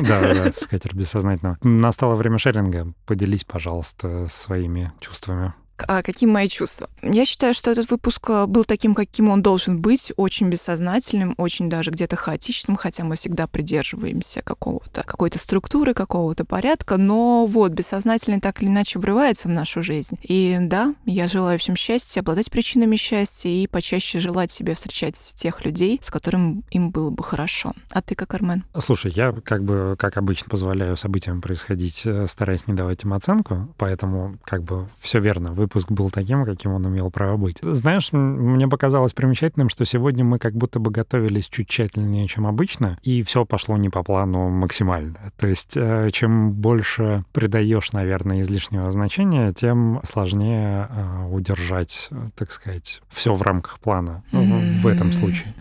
Да, 0.01 0.33
да, 0.33 0.51
скатерть 0.53 0.95
бессознательного. 0.95 1.57
Настало 1.61 2.15
время 2.15 2.37
шеринга. 2.39 2.93
Поделись, 3.05 3.43
пожалуйста, 3.43 4.27
своими 4.29 4.91
чувствами 4.99 5.53
а 5.87 6.03
какие 6.03 6.29
мои 6.29 6.47
чувства. 6.47 6.89
Я 7.01 7.25
считаю, 7.25 7.53
что 7.53 7.71
этот 7.71 7.89
выпуск 7.89 8.29
э, 8.29 8.45
был 8.45 8.65
таким, 8.65 8.95
каким 8.95 9.29
он 9.29 9.41
должен 9.41 9.81
быть, 9.81 10.11
очень 10.17 10.49
бессознательным, 10.49 11.35
очень 11.37 11.69
даже 11.69 11.91
где-то 11.91 12.15
хаотичным, 12.15 12.77
хотя 12.77 13.03
мы 13.03 13.15
всегда 13.15 13.47
придерживаемся 13.47 14.41
какого-то, 14.41 15.03
какой-то 15.03 15.39
структуры, 15.39 15.93
какого-то 15.93 16.45
порядка, 16.45 16.97
но 16.97 17.45
вот 17.45 17.71
бессознательный 17.71 18.39
так 18.39 18.61
или 18.61 18.69
иначе 18.69 18.99
врывается 18.99 19.47
в 19.47 19.51
нашу 19.51 19.83
жизнь. 19.83 20.17
И 20.21 20.57
да, 20.61 20.95
я 21.05 21.27
желаю 21.27 21.59
всем 21.59 21.75
счастья, 21.75 22.21
обладать 22.21 22.51
причинами 22.51 22.95
счастья 22.95 23.49
и 23.49 23.67
почаще 23.67 24.19
желать 24.19 24.51
себе 24.51 24.73
встречать 24.73 25.15
тех 25.35 25.65
людей, 25.65 25.99
с 26.01 26.09
которыми 26.09 26.63
им 26.71 26.91
было 26.91 27.09
бы 27.09 27.23
хорошо. 27.23 27.73
А 27.91 28.01
ты 28.01 28.15
как, 28.15 28.33
Армен? 28.33 28.63
Слушай, 28.77 29.11
я 29.15 29.31
как 29.31 29.63
бы, 29.63 29.95
как 29.97 30.17
обычно, 30.17 30.49
позволяю 30.49 30.97
событиям 30.97 31.41
происходить, 31.41 32.03
э, 32.05 32.27
стараясь 32.27 32.67
не 32.67 32.73
давать 32.73 33.03
им 33.03 33.13
оценку, 33.13 33.73
поэтому 33.77 34.37
как 34.43 34.63
бы 34.63 34.87
все 34.99 35.19
верно. 35.19 35.53
Вы 35.53 35.67
выпуск 35.71 35.89
был 35.91 36.09
таким, 36.09 36.43
каким 36.43 36.73
он 36.73 36.85
имел 36.87 37.09
право 37.09 37.37
быть. 37.37 37.59
Знаешь, 37.61 38.11
мне 38.11 38.67
показалось 38.67 39.13
примечательным, 39.13 39.69
что 39.69 39.85
сегодня 39.85 40.25
мы 40.25 40.37
как 40.37 40.53
будто 40.53 40.79
бы 40.79 40.91
готовились 40.91 41.47
чуть 41.47 41.67
тщательнее, 41.67 42.27
чем 42.27 42.45
обычно, 42.45 42.97
и 43.03 43.23
все 43.23 43.45
пошло 43.45 43.77
не 43.77 43.89
по 43.89 44.03
плану 44.03 44.49
максимально. 44.49 45.17
То 45.37 45.47
есть 45.47 45.73
э, 45.75 46.09
чем 46.11 46.51
больше 46.51 47.23
придаешь, 47.31 47.93
наверное, 47.93 48.41
излишнего 48.41 48.91
значения, 48.91 49.51
тем 49.51 50.01
сложнее 50.03 50.89
э, 50.89 51.27
удержать, 51.31 52.09
так 52.35 52.51
сказать, 52.51 53.01
все 53.09 53.33
в 53.33 53.41
рамках 53.41 53.79
плана 53.79 54.23
mm-hmm. 54.31 54.81
в 54.81 54.87
этом 54.87 55.13
случае. 55.13 55.53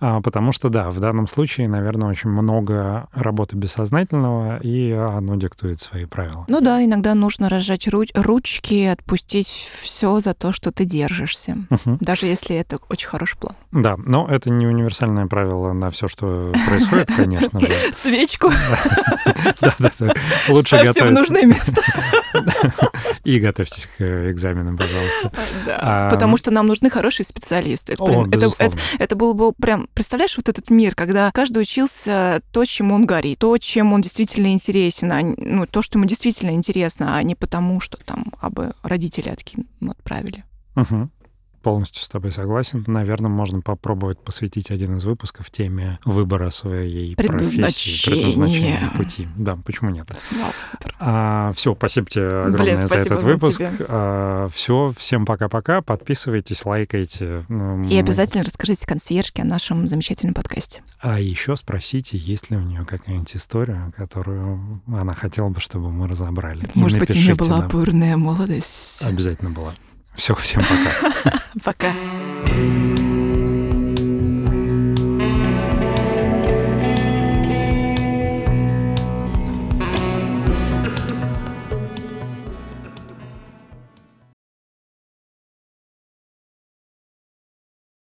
А, 0.00 0.20
потому 0.22 0.52
что, 0.52 0.68
да, 0.68 0.90
в 0.90 1.00
данном 1.00 1.26
случае, 1.26 1.68
наверное, 1.68 2.08
очень 2.08 2.30
много 2.30 3.08
работы 3.12 3.56
бессознательного, 3.56 4.58
и 4.60 4.92
оно 4.92 5.36
диктует 5.36 5.80
свои 5.80 6.06
правила. 6.06 6.46
Ну 6.48 6.60
да, 6.60 6.82
иногда 6.82 7.14
нужно 7.14 7.48
разжать 7.48 7.88
ручки, 7.88 8.84
отпустить 8.84 9.57
все 9.58 10.20
за 10.20 10.34
то, 10.34 10.52
что 10.52 10.72
ты 10.72 10.84
держишься, 10.84 11.58
угу. 11.70 11.98
даже 12.00 12.26
если 12.26 12.56
это 12.56 12.78
очень 12.88 13.08
хороший 13.08 13.36
план. 13.38 13.56
Да, 13.72 13.96
но 13.96 14.26
это 14.28 14.50
не 14.50 14.66
универсальное 14.66 15.26
правило 15.26 15.72
на 15.72 15.90
все, 15.90 16.08
что 16.08 16.52
происходит, 16.66 17.08
конечно 17.14 17.60
же. 17.60 17.68
Свечку. 17.92 18.50
Да-да-да. 19.60 20.14
Лучше 20.48 20.76
готовиться. 20.76 21.04
в 21.04 21.12
нужное 21.12 21.46
место. 21.46 21.82
И 23.24 23.38
готовьтесь 23.38 23.88
к 23.96 24.30
экзаменам, 24.30 24.76
пожалуйста. 24.76 25.32
Да, 25.66 26.08
потому 26.10 26.36
что 26.36 26.50
нам 26.50 26.66
нужны 26.66 26.90
хорошие 26.90 27.26
специалисты. 27.26 27.94
Это 28.98 29.16
было 29.16 29.32
бы 29.32 29.52
прям... 29.52 29.88
Представляешь, 29.94 30.36
вот 30.36 30.48
этот 30.48 30.70
мир, 30.70 30.94
когда 30.94 31.30
каждый 31.32 31.62
учился 31.62 32.42
то, 32.52 32.64
чем 32.64 32.92
он 32.92 33.06
горит, 33.06 33.38
то, 33.38 33.56
чем 33.58 33.92
он 33.92 34.00
действительно 34.00 34.52
интересен, 34.52 35.12
а 35.12 35.20
ну, 35.22 35.66
то, 35.66 35.82
что 35.82 35.98
ему 35.98 36.06
действительно 36.06 36.50
интересно, 36.50 37.16
а 37.16 37.22
не 37.22 37.34
потому, 37.34 37.80
что 37.80 37.98
там, 38.04 38.26
абы 38.40 38.74
родители 38.82 39.28
от 39.28 39.38
таким 39.38 39.66
отправили. 39.88 40.44
Угу 40.76 41.10
полностью 41.58 42.02
с 42.02 42.08
тобой 42.08 42.32
согласен. 42.32 42.84
Наверное, 42.86 43.30
можно 43.30 43.60
попробовать 43.60 44.20
посвятить 44.20 44.70
один 44.70 44.96
из 44.96 45.04
выпусков 45.04 45.50
теме 45.50 45.98
выбора 46.04 46.50
своей 46.50 47.14
профессии, 47.16 48.10
предназначения 48.10 48.90
пути. 48.96 49.28
Да, 49.36 49.58
почему 49.64 49.90
нет? 49.90 50.08
Вау, 50.32 50.52
супер. 50.58 50.94
А, 50.98 51.52
все, 51.54 51.74
спасибо 51.74 52.08
тебе 52.08 52.28
огромное 52.28 52.76
Блин, 52.76 52.86
за 52.86 52.96
этот 52.96 53.22
выпуск. 53.22 53.62
А, 53.88 54.48
все, 54.48 54.92
всем 54.96 55.26
пока-пока. 55.26 55.82
Подписывайтесь, 55.82 56.64
лайкайте. 56.64 57.44
И 57.88 57.96
обязательно 57.96 58.44
расскажите 58.44 58.86
консьержке 58.86 59.42
о 59.42 59.44
нашем 59.44 59.86
замечательном 59.88 60.34
подкасте. 60.34 60.82
А 61.00 61.20
еще 61.20 61.56
спросите, 61.56 62.16
есть 62.16 62.50
ли 62.50 62.56
у 62.56 62.60
нее 62.60 62.84
какая-нибудь 62.84 63.34
история, 63.36 63.92
которую 63.96 64.80
она 64.86 65.14
хотела 65.14 65.48
бы, 65.48 65.60
чтобы 65.60 65.90
мы 65.90 66.08
разобрали. 66.08 66.68
Может 66.74 66.98
быть, 66.98 67.10
у 67.10 67.14
нее 67.14 67.34
была 67.34 67.62
бурная 67.62 68.16
молодость. 68.16 69.02
Обязательно 69.02 69.50
была. 69.50 69.74
Все, 70.18 70.34
всем 70.34 70.60
пока. 70.62 71.40
Пока. 71.64 71.92